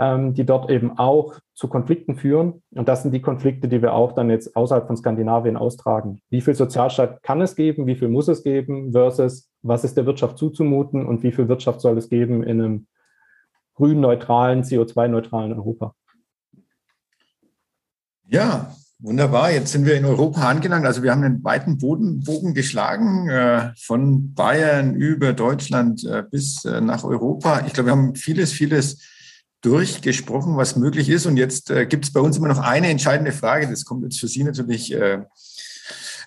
ähm, 0.00 0.32
die 0.34 0.46
dort 0.46 0.70
eben 0.70 0.98
auch 0.98 1.34
zu 1.54 1.68
Konflikten 1.68 2.16
führen. 2.16 2.62
Und 2.70 2.88
das 2.88 3.02
sind 3.02 3.12
die 3.12 3.20
Konflikte, 3.20 3.68
die 3.68 3.82
wir 3.82 3.92
auch 3.92 4.12
dann 4.12 4.30
jetzt 4.30 4.56
außerhalb 4.56 4.86
von 4.86 4.96
Skandinavien 4.96 5.56
austragen. 5.56 6.22
Wie 6.30 6.40
viel 6.40 6.54
Sozialstaat 6.54 7.22
kann 7.22 7.42
es 7.42 7.54
geben, 7.54 7.86
wie 7.86 7.96
viel 7.96 8.08
muss 8.08 8.28
es 8.28 8.42
geben, 8.42 8.92
versus 8.92 9.50
was 9.62 9.84
ist 9.84 9.96
der 9.96 10.06
Wirtschaft 10.06 10.38
zuzumuten 10.38 11.06
und 11.06 11.22
wie 11.22 11.32
viel 11.32 11.48
Wirtschaft 11.48 11.82
soll 11.82 11.98
es 11.98 12.08
geben 12.08 12.42
in 12.42 12.60
einem 12.60 12.86
grün-neutralen, 13.74 14.62
CO2-neutralen 14.62 15.52
Europa. 15.52 15.94
Ja, 18.26 18.72
Wunderbar, 19.02 19.50
jetzt 19.50 19.72
sind 19.72 19.86
wir 19.86 19.94
in 19.94 20.04
Europa 20.04 20.46
angelangt. 20.46 20.84
Also 20.84 21.02
wir 21.02 21.10
haben 21.10 21.24
einen 21.24 21.42
weiten 21.42 21.78
Boden, 21.78 22.20
Bogen 22.20 22.52
geschlagen, 22.52 23.30
äh, 23.30 23.72
von 23.78 24.34
Bayern 24.34 24.94
über 24.94 25.32
Deutschland 25.32 26.04
äh, 26.04 26.22
bis 26.30 26.66
äh, 26.66 26.82
nach 26.82 27.02
Europa. 27.02 27.62
Ich 27.66 27.72
glaube, 27.72 27.88
wir 27.88 27.92
haben 27.92 28.14
vieles, 28.14 28.52
vieles 28.52 28.98
durchgesprochen, 29.60 30.56
was 30.56 30.76
möglich 30.76 31.08
ist. 31.08 31.26
Und 31.26 31.36
jetzt 31.36 31.70
äh, 31.70 31.86
gibt 31.86 32.04
es 32.04 32.12
bei 32.12 32.20
uns 32.20 32.36
immer 32.36 32.48
noch 32.48 32.58
eine 32.58 32.88
entscheidende 32.88 33.32
Frage. 33.32 33.68
Das 33.68 33.84
kommt 33.84 34.04
jetzt 34.04 34.18
für 34.18 34.28
Sie 34.28 34.44
natürlich 34.44 34.92
äh, 34.92 35.18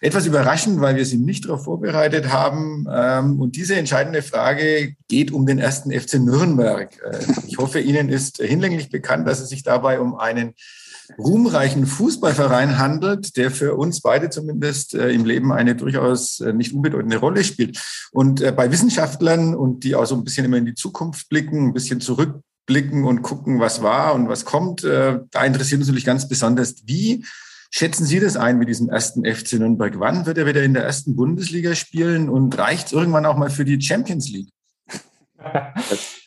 etwas 0.01 0.25
überraschend, 0.25 0.81
weil 0.81 0.95
wir 0.95 1.05
Sie 1.05 1.17
nicht 1.17 1.45
darauf 1.45 1.63
vorbereitet 1.63 2.31
haben. 2.31 2.85
Ähm, 2.91 3.39
und 3.39 3.55
diese 3.55 3.75
entscheidende 3.75 4.21
Frage 4.21 4.95
geht 5.07 5.31
um 5.31 5.45
den 5.45 5.59
ersten 5.59 5.91
FC 5.91 6.15
Nürnberg. 6.15 6.93
Äh, 7.03 7.19
ich 7.47 7.57
hoffe, 7.57 7.79
Ihnen 7.79 8.09
ist 8.09 8.37
hinlänglich 8.37 8.89
bekannt, 8.89 9.27
dass 9.27 9.39
es 9.39 9.49
sich 9.49 9.63
dabei 9.63 9.99
um 9.99 10.15
einen 10.15 10.53
ruhmreichen 11.17 11.85
Fußballverein 11.85 12.77
handelt, 12.77 13.37
der 13.37 13.51
für 13.51 13.75
uns 13.75 14.01
beide 14.01 14.29
zumindest 14.29 14.93
äh, 14.93 15.09
im 15.09 15.25
Leben 15.25 15.51
eine 15.51 15.75
durchaus 15.75 16.39
äh, 16.39 16.53
nicht 16.53 16.73
unbedeutende 16.73 17.17
Rolle 17.17 17.43
spielt. 17.43 17.79
Und 18.11 18.41
äh, 18.41 18.51
bei 18.51 18.71
Wissenschaftlern 18.71 19.55
und 19.55 19.83
die 19.83 19.95
auch 19.95 20.05
so 20.05 20.15
ein 20.15 20.23
bisschen 20.23 20.45
immer 20.45 20.57
in 20.57 20.65
die 20.65 20.75
Zukunft 20.75 21.29
blicken, 21.29 21.67
ein 21.67 21.73
bisschen 21.73 22.01
zurückblicken 22.65 23.03
und 23.05 23.21
gucken, 23.21 23.59
was 23.59 23.81
war 23.81 24.13
und 24.13 24.29
was 24.29 24.45
kommt, 24.45 24.83
äh, 24.83 25.19
da 25.31 25.45
interessiert 25.45 25.79
uns 25.79 25.87
natürlich 25.87 26.05
ganz 26.05 26.27
besonders, 26.27 26.75
wie 26.85 27.25
schätzen 27.71 28.05
Sie 28.05 28.19
das 28.19 28.37
ein 28.37 28.57
mit 28.57 28.69
diesem 28.69 28.89
ersten 28.89 29.25
FC 29.25 29.53
Nürnberg? 29.53 29.99
Wann 29.99 30.25
wird 30.25 30.37
er 30.37 30.45
wieder 30.45 30.63
in 30.63 30.73
der 30.73 30.83
ersten 30.83 31.15
Bundesliga 31.15 31.75
spielen 31.75 32.29
und 32.29 32.57
reicht 32.57 32.87
es 32.87 32.93
irgendwann 32.93 33.25
auch 33.25 33.37
mal 33.37 33.49
für 33.49 33.65
die 33.65 33.81
Champions 33.81 34.29
League? 34.29 34.49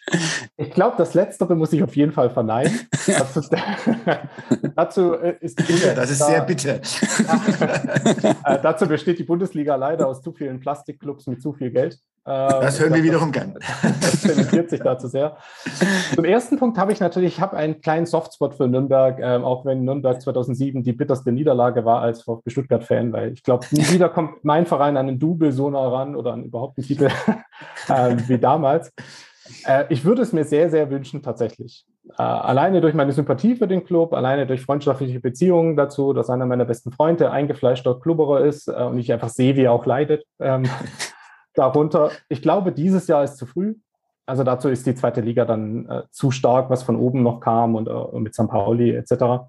Ich 0.57 0.71
glaube, 0.71 0.95
das 0.97 1.15
Letztere 1.15 1.55
muss 1.57 1.73
ich 1.73 1.83
auf 1.83 1.97
jeden 1.97 2.13
Fall 2.13 2.31
verneinen. 2.31 2.89
dazu, 3.07 3.41
dazu 4.77 5.15
äh, 5.15 5.37
ist 5.41 5.57
bitter, 5.57 5.95
das 5.95 6.11
ist 6.11 6.21
da, 6.21 6.27
sehr 6.27 6.41
bitter. 6.43 6.75
äh, 8.45 8.59
dazu 8.63 8.87
besteht 8.87 9.19
die 9.19 9.25
Bundesliga 9.25 9.75
leider 9.75 10.07
aus 10.07 10.23
zu 10.23 10.33
vielen 10.33 10.61
Plastikclubs 10.61 11.27
mit 11.27 11.43
zu 11.43 11.53
viel 11.53 11.71
Geld. 11.71 11.99
Äh, 12.27 12.49
das 12.49 12.81
hören 12.81 12.93
wir 12.95 13.05
wiederum 13.05 13.31
gern. 13.31 13.55
Das 14.01 14.21
zementiert 14.21 14.71
sich 14.71 14.81
dazu 14.81 15.07
sehr. 15.07 15.37
Zum 16.15 16.25
ersten 16.25 16.59
Punkt 16.59 16.77
habe 16.77 16.93
ich 16.93 16.99
natürlich, 16.99 17.35
ich 17.35 17.41
habe 17.41 17.57
einen 17.57 17.81
kleinen 17.81 18.07
Softspot 18.07 18.55
für 18.55 18.67
Nürnberg, 18.67 19.19
ähm, 19.21 19.45
auch 19.45 19.65
wenn 19.65 19.85
Nürnberg 19.85 20.21
2007 20.21 20.83
die 20.83 20.93
bitterste 20.93 21.31
Niederlage 21.31 21.85
war 21.85 22.01
als 22.01 22.23
VfB 22.23 22.51
Stuttgart-Fan, 22.51 23.13
weil 23.13 23.33
ich 23.33 23.45
glaube, 23.45 23.67
nie 23.71 23.89
wieder 23.91 24.09
kommt 24.09 24.45
mein 24.45 24.67
Verein 24.67 24.97
an 24.97 25.09
einen 25.09 25.19
Double 25.21 25.53
so 25.53 25.71
nah 25.71 25.89
ran 25.89 26.17
oder 26.17 26.33
an 26.33 26.45
überhaupt 26.45 26.79
einen 26.79 26.87
Titel 26.87 27.09
äh, 27.89 28.17
wie 28.27 28.39
damals. 28.39 28.93
Äh, 29.65 29.85
ich 29.89 30.05
würde 30.05 30.23
es 30.23 30.33
mir 30.33 30.45
sehr, 30.45 30.71
sehr 30.71 30.91
wünschen, 30.91 31.23
tatsächlich. 31.23 31.87
Äh, 32.19 32.23
alleine 32.23 32.81
durch 32.81 32.95
meine 32.95 33.13
Sympathie 33.13 33.57
für 33.57 33.69
den 33.69 33.85
Club, 33.85 34.13
alleine 34.13 34.47
durch 34.47 34.63
freundschaftliche 34.63 35.21
Beziehungen 35.21 35.77
dazu, 35.77 36.13
dass 36.13 36.31
einer 36.31 36.47
meiner 36.47 36.65
besten 36.65 36.93
Freunde 36.93 37.31
eingefleischter 37.31 37.99
Klubberer 38.01 38.45
ist 38.45 38.69
äh, 38.69 38.73
und 38.73 38.99
ich 38.99 39.13
einfach 39.13 39.29
sehe, 39.29 39.57
wie 39.57 39.63
er 39.63 39.73
auch 39.73 39.87
leidet. 39.87 40.25
Ähm, 40.39 40.65
darunter, 41.55 42.11
ich 42.29 42.43
glaube, 42.43 42.73
dieses 42.73 43.07
Jahr 43.07 43.25
ist 43.25 43.37
zu 43.37 43.47
früh. 43.47 43.75
Also 44.29 44.43
dazu 44.43 44.69
ist 44.69 44.85
die 44.87 44.95
zweite 44.95 45.21
Liga 45.21 45.45
dann 45.45 45.89
äh, 45.89 46.03
zu 46.11 46.33
stark, 46.33 46.69
was 46.69 46.83
von 46.83 46.97
oben 46.97 47.23
noch 47.23 47.41
kam 47.41 47.77
und, 47.77 47.89
äh, 47.89 48.19
mit 48.19 48.35
St. 48.35 48.49
Pauli 48.49 48.91
etc. 48.91 49.47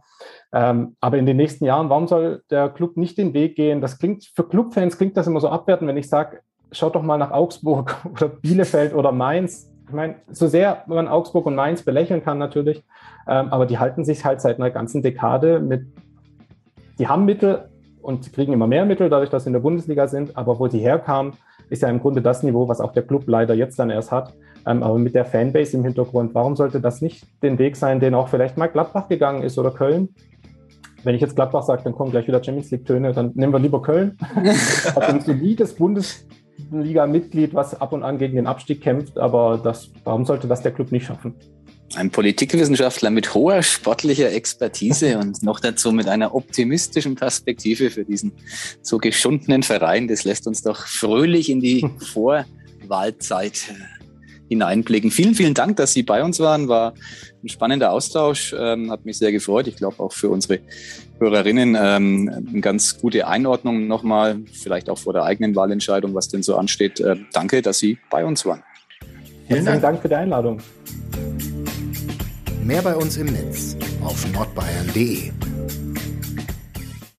Ähm, 0.54 0.95
aber 1.00 1.18
in 1.18 1.26
den 1.26 1.38
nächsten 1.38 1.66
Jahren, 1.66 1.89
warum 1.89 2.08
soll 2.08 2.43
der 2.52 2.70
Club 2.70 2.95
nicht 2.95 3.18
den 3.18 3.34
Weg 3.34 3.56
gehen? 3.56 3.82
Das 3.82 3.98
klingt 3.98 4.32
für 4.36 4.48
Clubfans 4.48 4.98
klingt 4.98 5.18
das 5.18 5.26
immer 5.26 5.39
so 5.39 5.50
abwertend, 5.50 5.89
wenn 5.89 5.98
ich 5.98 6.10
sage, 6.10 6.41
schaut 6.72 6.95
doch 6.95 7.02
mal 7.02 7.18
nach 7.18 7.32
Augsburg 7.32 7.95
oder 8.12 8.28
Bielefeld 8.28 8.93
oder 8.93 9.12
Mainz 9.12 9.72
ich 9.88 9.94
meine, 9.94 10.16
so 10.32 10.48
sehr 10.48 10.84
man 10.88 11.08
Augsburg 11.08 11.46
und 11.46 11.56
Mainz 11.56 11.82
belächeln 11.82 12.24
kann 12.24 12.38
natürlich, 12.38 12.84
ähm, 13.28 13.48
aber 13.50 13.66
die 13.66 13.80
halten 13.80 14.04
sich 14.04 14.26
halt 14.26 14.42
seit 14.42 14.58
einer 14.58 14.70
ganzen 14.70 15.02
Dekade 15.02 15.60
mit, 15.60 15.88
die 17.00 17.08
haben 17.08 17.26
Mittel 17.26 17.70
und 18.02 18.34
kriegen 18.34 18.54
immer 18.54 18.68
mehr 18.68 18.86
Mittel, 18.86 19.10
dadurch, 19.10 19.30
dass 19.30 19.44
sie 19.44 19.50
in 19.50 19.54
der 19.54 19.60
Bundesliga 19.62 20.08
sind, 20.08 20.36
aber 20.38 20.60
wo 20.60 20.68
sie 20.68 20.80
herkamen, 20.80 21.34
ist 21.70 21.82
ja 21.82 21.90
im 21.90 22.00
Grunde 22.00 22.22
das 22.22 22.44
Niveau, 22.44 22.68
was 22.68 22.82
auch 22.82 22.94
der 22.94 23.04
Club 23.04 23.24
leider 23.28 23.54
jetzt 23.54 23.80
dann 23.80 23.90
erst 23.90 24.12
hat. 24.12 24.34
Ähm, 24.66 24.84
aber 24.84 24.98
mit 24.98 25.16
der 25.16 25.26
Fanbase 25.26 25.78
im 25.78 25.84
Hintergrund, 25.84 26.34
warum 26.34 26.56
sollte 26.56 26.82
das 26.82 27.02
nicht 27.02 27.26
den 27.42 27.58
Weg 27.60 27.76
sein, 27.76 28.00
den 28.00 28.14
auch 28.14 28.28
vielleicht 28.28 28.58
mal 28.58 28.68
Gladbach 28.68 29.08
gegangen 29.08 29.44
ist 29.44 29.58
oder 29.58 29.72
Köln? 29.72 30.10
Wenn 31.04 31.16
ich 31.16 31.22
jetzt 31.22 31.36
Gladbach 31.36 31.64
sage, 31.64 31.84
dann 31.84 31.94
kommen 31.94 32.12
gleich 32.12 32.28
wieder 32.28 32.44
Champions 32.44 32.72
League-Töne, 32.72 33.14
dann 33.14 33.32
nehmen 33.36 33.54
wir 33.54 33.60
lieber 33.60 33.82
Köln. 33.82 34.18
Hat 34.20 35.04
ein 35.04 35.22
solides 35.22 35.74
Bundes 35.74 36.26
Liga-Mitglied, 36.72 37.53
was 37.53 37.80
ab 37.80 37.93
und 37.93 38.03
an 38.03 38.18
gegen 38.18 38.36
den 38.36 38.47
Abstieg 38.47 38.82
kämpft, 38.82 39.18
aber 39.18 39.60
das, 39.64 39.89
warum 40.03 40.26
sollte 40.26 40.47
das 40.47 40.62
der 40.62 40.72
Club 40.72 40.91
nicht 40.91 41.05
schaffen? 41.05 41.36
Ein 41.95 42.12
Politikwissenschaftler 42.12 43.10
mit 43.12 43.34
hoher 43.34 43.64
sportlicher 43.64 44.32
Expertise 44.32 45.18
und 45.18 45.41
noch 45.41 45.62
dazu 45.62 45.93
mit 45.93 46.08
einer 46.08 46.36
optimistischen 46.36 47.16
Perspektive 47.16 47.89
für 47.89 48.03
diesen 48.03 48.34
so 48.82 48.97
geschundenen 48.97 49.64
Verein. 49.64 50.10
Das 50.10 50.26
lässt 50.26 50.47
uns 50.47 50.62
doch 50.62 50.86
fröhlich 50.86 51.49
in 51.49 51.62
die 51.62 51.89
Vorwahlzeit 52.12 53.74
hineinblicken. 54.49 55.12
Vielen, 55.12 55.36
vielen 55.36 55.53
Dank, 55.53 55.78
dass 55.78 55.93
Sie 55.93 56.03
bei 56.03 56.24
uns 56.24 56.39
waren. 56.39 56.68
War 56.68 56.93
ein 57.43 57.49
spannender 57.49 57.91
Austausch, 57.91 58.53
ähm, 58.58 58.91
hat 58.91 59.05
mich 59.05 59.18
sehr 59.18 59.32
gefreut. 59.32 59.68
Ich 59.68 59.78
glaube 59.78 59.99
auch 59.99 60.12
für 60.12 60.30
unsere 60.30 60.60
Hörerinnen 61.20 61.76
ähm, 61.80 62.45
eine 62.49 62.61
ganz 62.61 62.99
gute 62.99 63.28
Einordnung 63.28 63.88
nochmal, 63.88 64.39
vielleicht 64.53 64.89
auch 64.89 64.97
vor 64.97 65.13
der 65.13 65.24
eigenen 65.24 65.55
Wahlentscheidung, 65.55 66.13
was 66.13 66.28
denn 66.28 66.43
so 66.43 66.55
ansteht. 66.55 66.99
Äh, 66.99 67.15
danke, 67.34 67.61
dass 67.61 67.80
Sie 67.80 67.97
bei 68.09 68.24
uns 68.26 68.45
waren. 68.45 68.63
Vielen 69.47 69.65
Dank. 69.65 69.82
Dank 69.82 70.01
für 70.01 70.09
die 70.09 70.15
Einladung. 70.15 70.59
Mehr 72.63 72.82
bei 72.82 72.95
uns 72.95 73.18
im 73.18 73.28
Netz 73.28 73.78
auf 74.03 74.30
nordbayern.de. 74.34 75.32